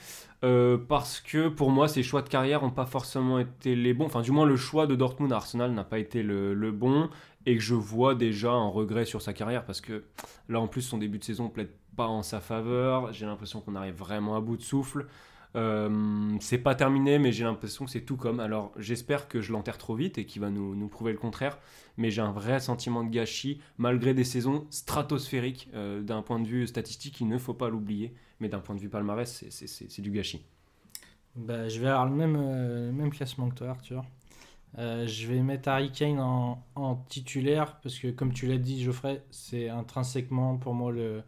parce 0.89 1.21
que 1.21 1.47
pour 1.47 1.71
moi, 1.71 1.87
ses 1.87 2.03
choix 2.03 2.21
de 2.21 2.27
carrière 2.27 2.61
n'ont 2.61 2.69
pas 2.69 2.85
forcément 2.85 3.39
été 3.39 3.75
les 3.75 3.93
bons. 3.93 4.05
Enfin, 4.05 4.21
du 4.21 4.31
moins, 4.31 4.45
le 4.45 4.57
choix 4.57 4.87
de 4.87 4.95
Dortmund 4.95 5.31
à 5.31 5.37
Arsenal 5.37 5.71
n'a 5.71 5.85
pas 5.85 5.99
été 5.99 6.21
le, 6.21 6.53
le 6.53 6.71
bon 6.71 7.09
et 7.45 7.55
que 7.55 7.61
je 7.61 7.75
vois 7.75 8.13
déjà 8.13 8.51
un 8.51 8.67
regret 8.67 9.05
sur 9.05 9.21
sa 9.21 9.31
carrière 9.33 9.65
parce 9.65 9.79
que 9.79 10.03
là, 10.49 10.59
en 10.59 10.67
plus, 10.67 10.81
son 10.81 10.97
début 10.97 11.17
de 11.17 11.23
saison 11.23 11.47
plaide 11.47 11.69
pas 11.95 12.07
en 12.07 12.23
sa 12.23 12.39
faveur. 12.41 13.13
J'ai 13.13 13.25
l'impression 13.25 13.61
qu'on 13.61 13.75
arrive 13.75 13.95
vraiment 13.95 14.35
à 14.35 14.41
bout 14.41 14.57
de 14.57 14.61
souffle. 14.63 15.07
Euh, 15.55 16.35
c'est 16.39 16.57
pas 16.57 16.73
terminé, 16.73 17.19
mais 17.19 17.31
j'ai 17.31 17.43
l'impression 17.43 17.85
que 17.85 17.91
c'est 17.91 18.01
tout 18.01 18.17
comme. 18.17 18.39
Alors, 18.39 18.71
j'espère 18.77 19.27
que 19.27 19.41
je 19.41 19.51
l'enterre 19.51 19.77
trop 19.77 19.95
vite 19.95 20.17
et 20.17 20.25
qu'il 20.25 20.41
va 20.41 20.49
nous, 20.49 20.75
nous 20.75 20.87
prouver 20.87 21.11
le 21.11 21.17
contraire. 21.19 21.59
Mais 21.97 22.09
j'ai 22.09 22.21
un 22.21 22.31
vrai 22.31 22.59
sentiment 22.59 23.03
de 23.03 23.09
gâchis, 23.09 23.61
malgré 23.77 24.13
des 24.15 24.23
saisons 24.23 24.65
stratosphériques 24.71 25.69
euh, 25.75 26.01
d'un 26.01 26.23
point 26.23 26.39
de 26.39 26.47
vue 26.47 26.65
statistique, 26.67 27.21
il 27.21 27.27
ne 27.27 27.37
faut 27.37 27.53
pas 27.53 27.69
l'oublier. 27.69 28.13
Mais 28.39 28.49
d'un 28.49 28.59
point 28.59 28.75
de 28.75 28.79
vue 28.79 28.89
palmarès, 28.89 29.45
c'est- 29.49 30.01
du 30.01 30.11
gâchis. 30.11 30.43
Bah, 31.35 31.67
je 31.67 31.79
vais 31.79 31.87
avoir 31.87 32.05
le 32.05 32.15
même, 32.15 32.35
euh, 32.37 32.91
même 32.91 33.09
classement 33.09 33.49
que 33.49 33.55
toi, 33.55 33.69
Arthur. 33.69 34.03
Je 34.77 35.27
vais 35.27 35.41
mettre 35.41 35.69
Harry 35.69 35.91
Kane 35.91 36.19
en, 36.19 36.63
en 36.75 36.95
titulaire 36.95 37.79
parce 37.81 37.99
que, 37.99 38.09
comme 38.09 38.33
tu 38.33 38.47
l'as 38.47 38.57
dit, 38.57 38.83
Geoffrey, 38.83 39.23
c'est 39.31 39.69
intrinsèquement 39.69 40.57
pour 40.57 40.73
moi 40.73 40.91
le, 40.91 41.23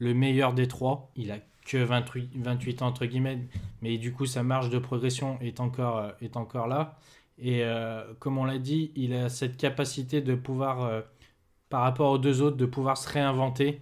le 0.00 0.14
meilleur 0.14 0.52
des 0.54 0.66
trois. 0.66 1.12
Il 1.14 1.30
a 1.30 1.38
que 1.64 1.78
28, 1.78 2.30
28 2.34 2.82
ans, 2.82 2.86
entre 2.88 3.06
guillemets, 3.06 3.38
mais 3.82 3.98
du 3.98 4.12
coup, 4.12 4.26
sa 4.26 4.42
marge 4.42 4.70
de 4.70 4.78
progression 4.78 5.38
est 5.40 5.60
encore, 5.60 5.98
euh, 5.98 6.10
est 6.20 6.36
encore 6.36 6.66
là. 6.66 6.98
Et 7.38 7.62
euh, 7.62 8.02
comme 8.18 8.38
on 8.38 8.44
l'a 8.44 8.58
dit, 8.58 8.90
il 8.96 9.14
a 9.14 9.28
cette 9.28 9.56
capacité 9.56 10.20
de 10.20 10.34
pouvoir, 10.34 10.82
euh, 10.82 11.00
par 11.68 11.82
rapport 11.82 12.10
aux 12.10 12.18
deux 12.18 12.42
autres, 12.42 12.56
de 12.56 12.66
pouvoir 12.66 12.98
se 12.98 13.08
réinventer 13.08 13.80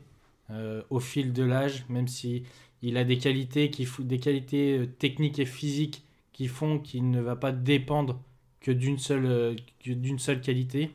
au 0.89 0.99
fil 0.99 1.35
de 1.35 1.43
l'âge, 1.43 1.85
même 1.91 2.09
si 2.09 2.45
il 2.81 2.97
a 2.97 3.05
des 3.05 3.19
qualités, 3.19 3.71
qui 3.71 3.87
des 3.99 4.19
qualités 4.19 4.89
techniques 4.99 5.39
et 5.39 5.45
physiques 5.45 6.07
qui 6.33 6.49
font 6.49 6.79
qu'il 6.79 7.11
ne 7.11 7.21
va 7.21 7.37
pas 7.37 7.53
dépendre 7.53 8.19
que 8.63 8.71
d'une 8.71 8.97
seule, 8.97 9.57
d'une 9.85 10.19
seule 10.19 10.41
qualité. 10.41 10.91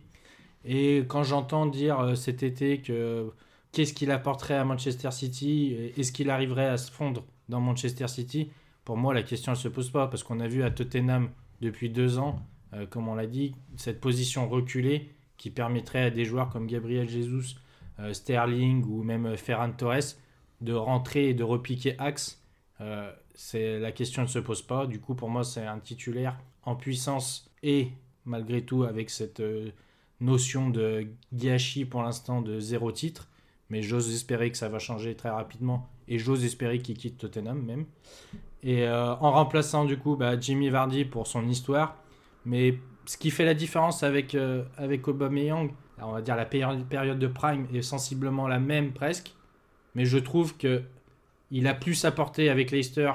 Et 0.65 1.03
quand 1.07 1.21
j'entends 1.21 1.67
dire 1.67 2.17
cet 2.17 2.41
été 2.41 2.79
que 2.79 3.31
qu'est-ce 3.73 3.93
qu'il 3.93 4.11
apporterait 4.11 4.55
à 4.55 4.63
Manchester 4.63 5.11
City, 5.11 5.75
est-ce 5.97 6.13
qu'il 6.13 6.29
arriverait 6.29 6.67
à 6.67 6.77
se 6.77 6.89
fondre 6.89 7.25
dans 7.49 7.59
Manchester 7.59 8.07
City, 8.07 8.49
pour 8.85 8.95
moi 8.97 9.13
la 9.13 9.23
question 9.23 9.51
ne 9.51 9.57
se 9.57 9.67
pose 9.67 9.89
pas, 9.89 10.07
parce 10.07 10.23
qu'on 10.23 10.39
a 10.39 10.47
vu 10.47 10.63
à 10.63 10.71
Tottenham 10.71 11.29
depuis 11.61 11.89
deux 11.89 12.17
ans, 12.19 12.39
euh, 12.73 12.85
comme 12.85 13.07
on 13.07 13.15
l'a 13.15 13.27
dit, 13.27 13.55
cette 13.77 13.99
position 14.01 14.47
reculée 14.47 15.09
qui 15.37 15.49
permettrait 15.49 16.03
à 16.03 16.09
des 16.09 16.25
joueurs 16.25 16.49
comme 16.49 16.67
Gabriel 16.67 17.09
Jesus, 17.09 17.55
euh, 17.99 18.13
Sterling 18.13 18.83
ou 18.85 19.03
même 19.03 19.25
euh, 19.25 19.37
Ferran 19.37 19.71
Torres 19.71 20.15
de 20.61 20.73
rentrer 20.73 21.29
et 21.29 21.33
de 21.33 21.43
repiquer 21.43 21.95
axe. 21.99 22.39
La 22.79 23.91
question 23.93 24.23
ne 24.23 24.27
se 24.27 24.39
pose 24.39 24.61
pas. 24.61 24.87
Du 24.87 24.99
coup, 24.99 25.15
pour 25.15 25.29
moi, 25.29 25.43
c'est 25.43 25.65
un 25.65 25.79
titulaire 25.79 26.37
en 26.63 26.75
puissance 26.75 27.49
et 27.61 27.89
malgré 28.25 28.61
tout 28.61 28.83
avec 28.83 29.09
cette 29.09 29.41
notion 30.19 30.69
de 30.69 31.07
gâchis 31.33 31.85
pour 31.85 32.03
l'instant 32.03 32.41
de 32.41 32.59
zéro 32.59 32.91
titre. 32.91 33.29
Mais 33.73 33.81
j'ose 33.81 34.13
espérer 34.13 34.51
que 34.51 34.57
ça 34.57 34.69
va 34.69 34.77
changer 34.77 35.15
très 35.15 35.31
rapidement 35.31 35.89
et 36.07 36.19
j'ose 36.19 36.45
espérer 36.45 36.77
qu'il 36.77 36.95
quitte 36.95 37.17
Tottenham 37.17 37.59
même. 37.59 37.85
Et 38.61 38.83
euh, 38.87 39.15
en 39.15 39.31
remplaçant 39.31 39.83
du 39.85 39.97
coup 39.97 40.15
bah, 40.15 40.39
Jimmy 40.39 40.69
Vardy 40.69 41.05
pour 41.05 41.25
son 41.25 41.47
histoire. 41.47 41.97
Mais 42.45 42.77
ce 43.05 43.17
qui 43.17 43.31
fait 43.31 43.45
la 43.45 43.55
différence 43.55 44.03
avec, 44.03 44.35
euh, 44.35 44.63
avec 44.77 45.07
Aubameyang, 45.07 45.71
on 45.99 46.11
va 46.11 46.21
dire 46.21 46.35
la 46.35 46.45
péri- 46.45 46.83
période 46.87 47.17
de 47.17 47.27
prime 47.27 47.65
est 47.73 47.81
sensiblement 47.81 48.47
la 48.47 48.59
même 48.59 48.93
presque. 48.93 49.33
Mais 49.95 50.05
je 50.05 50.19
trouve 50.19 50.55
que 50.55 50.83
il 51.49 51.65
a 51.67 51.73
plus 51.73 52.05
apporté 52.05 52.49
avec 52.49 52.69
Leicester 52.69 53.11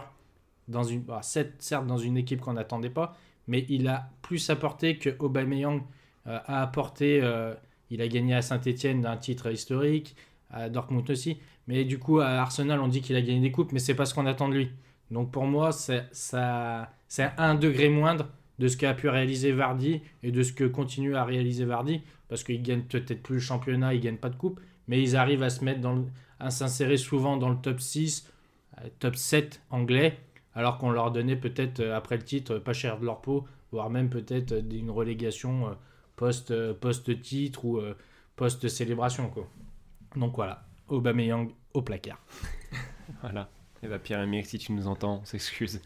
dans 0.67 0.83
une, 0.83 1.03
bah, 1.03 1.21
certes 1.23 1.87
dans 1.87 1.99
une 1.99 2.17
équipe 2.17 2.41
qu'on 2.41 2.55
n'attendait 2.55 2.91
pas, 2.91 3.17
mais 3.47 3.65
il 3.69 3.87
a 3.87 4.11
plus 4.23 4.51
apporté 4.51 4.99
que 4.99 5.11
Aubameyang 5.21 5.83
euh, 6.27 6.39
a 6.47 6.63
apporté. 6.63 7.21
euh, 7.23 7.55
il 7.91 8.03
a 8.03 8.09
gagné 8.09 8.35
à 8.35 8.43
Saint-Etienne 8.43 9.01
d'un 9.01 9.17
titre 9.17 9.51
historique, 9.51 10.15
à 10.51 10.69
Dortmund 10.69 11.09
aussi, 11.11 11.39
Mais 11.67 11.85
du 11.85 11.99
coup, 11.99 12.21
à 12.21 12.29
Arsenal, 12.29 12.81
on 12.81 12.89
dit 12.89 13.03
qu'il 13.03 13.17
a 13.17 13.21
gagné 13.21 13.41
des 13.41 13.53
coupes, 13.53 13.73
mais 13.73 13.79
c'est 13.79 13.95
pas 13.95 14.07
ce 14.07 14.15
qu'on 14.15 14.27
attend 14.27 14.49
de 14.49 14.55
lui. 14.55 14.71
Donc 15.11 15.31
pour 15.31 15.45
moi, 15.45 15.73
c'est 15.73 16.03
un 17.39 17.55
degré 17.55 17.89
moindre 17.89 18.29
de 18.59 18.69
ce 18.69 18.77
qu'a 18.77 18.95
pu 18.95 19.09
réaliser 19.09 19.53
Vardy 19.53 20.01
et 20.23 20.33
de 20.33 20.43
ce 20.43 20.53
que 20.53 20.65
continue 20.65 21.17
à 21.17 21.25
réaliser 21.25 21.65
Vardy, 21.65 22.03
parce 22.29 22.45
qu'il 22.45 22.63
gagne 22.63 22.83
peut-être 22.83 23.23
plus 23.23 23.37
le 23.37 23.41
championnat, 23.41 23.95
il 23.95 24.01
gagne 24.01 24.17
pas 24.17 24.31
de 24.31 24.37
coupe, 24.37 24.61
mais 24.89 25.01
ils 25.03 25.17
arrivent 25.17 25.43
à 25.43 25.51
se 25.51 25.65
mettre 25.65 25.81
à 26.41 26.51
s'insérer 26.51 26.97
souvent 26.97 27.37
dans 27.37 27.51
le 27.51 27.57
top 27.57 27.81
6, 27.81 28.31
euh, 28.79 28.89
top 28.99 29.17
7 29.17 29.63
anglais, 29.71 30.19
alors 30.55 30.79
qu'on 30.79 30.91
leur 30.91 31.11
donnait 31.11 31.37
peut-être 31.37 31.81
euh, 31.81 31.97
après 31.97 32.17
le 32.17 32.25
titre 32.25 32.59
pas 32.59 32.73
cher 32.73 32.99
de 32.99 33.05
leur 33.05 33.21
peau, 33.21 33.47
voire 33.71 33.91
même 33.91 34.09
peut-être 34.09 34.53
euh, 34.53 34.63
une 34.71 34.91
relégation 34.91 35.77
post, 36.17 36.53
post-titre 36.75 37.65
ou 37.65 37.81
post-célébration. 38.35 39.29
quoi. 39.31 39.49
Donc 40.19 40.37
voilà, 40.37 40.65
Aubameyang 40.89 41.51
au 41.75 41.83
placard. 41.83 42.21
Voilà. 43.23 43.49
Et 43.83 43.89
bah 43.89 43.99
Pierre-Emerick, 43.99 44.45
si 44.45 44.59
tu 44.59 44.73
nous 44.73 44.87
entends, 44.87 45.21
on 45.23 45.25
s'excuse. 45.25 45.81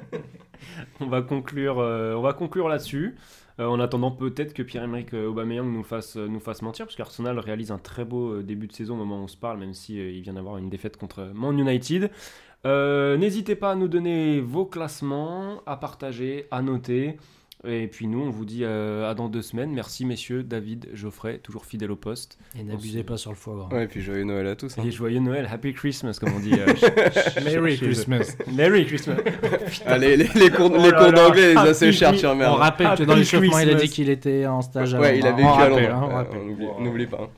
on 1.00 1.06
va 1.06 1.22
conclure, 1.22 1.78
euh, 1.78 2.14
on 2.14 2.20
va 2.20 2.34
conclure 2.34 2.68
là-dessus. 2.68 3.16
Euh, 3.60 3.66
en 3.66 3.78
attendant 3.78 4.10
peut-être 4.10 4.54
que 4.54 4.62
Pierre-Emerick 4.62 5.12
euh, 5.12 5.26
Aubameyang 5.26 5.66
nous 5.66 5.82
fasse, 5.82 6.16
nous 6.16 6.40
fasse 6.40 6.62
mentir, 6.62 6.86
parce 6.86 6.96
qu'Arsenal 6.96 7.38
réalise 7.38 7.70
un 7.70 7.78
très 7.78 8.04
beau 8.04 8.42
début 8.42 8.66
de 8.66 8.72
saison 8.72 8.94
au 8.94 8.98
moment 8.98 9.20
où 9.20 9.24
on 9.24 9.28
se 9.28 9.36
parle, 9.36 9.58
même 9.58 9.74
si 9.74 9.98
euh, 9.98 10.10
il 10.10 10.22
vient 10.22 10.34
d'avoir 10.34 10.56
une 10.56 10.70
défaite 10.70 10.96
contre 10.96 11.30
Man 11.34 11.58
United. 11.58 12.10
N'hésitez 12.64 13.56
pas 13.56 13.72
à 13.72 13.74
nous 13.74 13.88
donner 13.88 14.40
vos 14.40 14.66
classements, 14.66 15.62
à 15.66 15.76
partager, 15.76 16.46
à 16.50 16.62
noter. 16.62 17.16
Et 17.68 17.88
puis 17.88 18.06
nous, 18.06 18.20
on 18.22 18.30
vous 18.30 18.46
dit 18.46 18.60
euh, 18.64 19.10
à 19.10 19.14
dans 19.14 19.28
deux 19.28 19.42
semaines. 19.42 19.70
Merci 19.72 20.06
messieurs, 20.06 20.42
David, 20.42 20.88
Geoffrey, 20.94 21.38
toujours 21.42 21.66
fidèle 21.66 21.90
au 21.90 21.96
poste. 21.96 22.38
Et 22.58 22.62
n'abusez 22.62 23.02
pas 23.02 23.18
sur 23.18 23.30
le 23.30 23.36
foie 23.36 23.54
gras. 23.54 23.76
Ouais, 23.76 23.84
et 23.84 23.86
puis 23.86 24.00
joyeux 24.00 24.24
Noël 24.24 24.46
à 24.46 24.56
tous. 24.56 24.78
hein. 24.78 24.82
Et 24.86 24.90
joyeux 24.90 25.20
Noël, 25.20 25.46
Happy 25.52 25.74
Christmas, 25.74 26.16
comme 26.18 26.32
on 26.34 26.40
dit. 26.40 26.54
euh, 26.54 26.66
Merry. 27.44 27.76
Christmas. 27.76 28.34
Merry 28.50 28.86
Christmas. 28.86 29.16
Allez, 29.86 30.16
les, 30.16 30.28
les 30.36 30.50
cours, 30.50 30.72
Oh 30.74 30.82
les 30.82 30.90
cours 30.90 31.12
d'anglais, 31.12 31.50
les 31.52 31.56
happy 31.58 31.68
assez 31.68 31.92
chers, 31.92 32.12
Christmas. 32.12 32.34
tiens, 32.34 32.50
On 32.50 32.54
rappelle 32.54 32.94
que 32.96 33.02
dans 33.04 33.14
l'échauffement, 33.14 33.58
il 33.58 33.68
a 33.70 33.74
dit 33.74 33.88
qu'il 33.90 34.08
était 34.08 34.46
en 34.46 34.62
stage 34.62 34.94
à 34.94 35.00
Ouais, 35.00 35.18
il 35.18 35.26
a 35.26 35.32
vécu 35.32 35.46
à 35.48 35.68
Londres. 35.68 35.82
hein, 35.92 36.26
Ouais, 36.32 36.82
n'oublie 36.84 37.06
pas. 37.06 37.30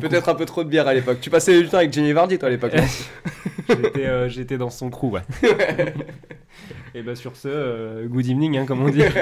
Peut-être 0.00 0.28
un 0.28 0.34
peu 0.34 0.44
trop 0.44 0.64
de 0.64 0.68
bière 0.68 0.86
à 0.86 0.94
l'époque. 0.94 1.18
Tu 1.20 1.30
passais 1.30 1.62
du 1.62 1.68
temps 1.68 1.78
avec 1.78 1.92
Jenny 1.92 2.12
Vardy, 2.12 2.38
toi, 2.38 2.48
à 2.48 2.50
l'époque. 2.50 2.72
J'étais, 3.68 4.06
euh, 4.06 4.28
j'étais 4.28 4.56
dans 4.56 4.70
son 4.70 4.88
crew, 4.88 5.12
ouais. 5.12 5.20
Et 6.94 7.02
bah 7.02 7.14
sur 7.14 7.36
ce, 7.36 7.48
euh, 7.48 8.06
good 8.06 8.26
evening, 8.26 8.56
hein, 8.56 8.64
comme 8.64 8.82
on 8.82 8.88
dit. 8.88 9.02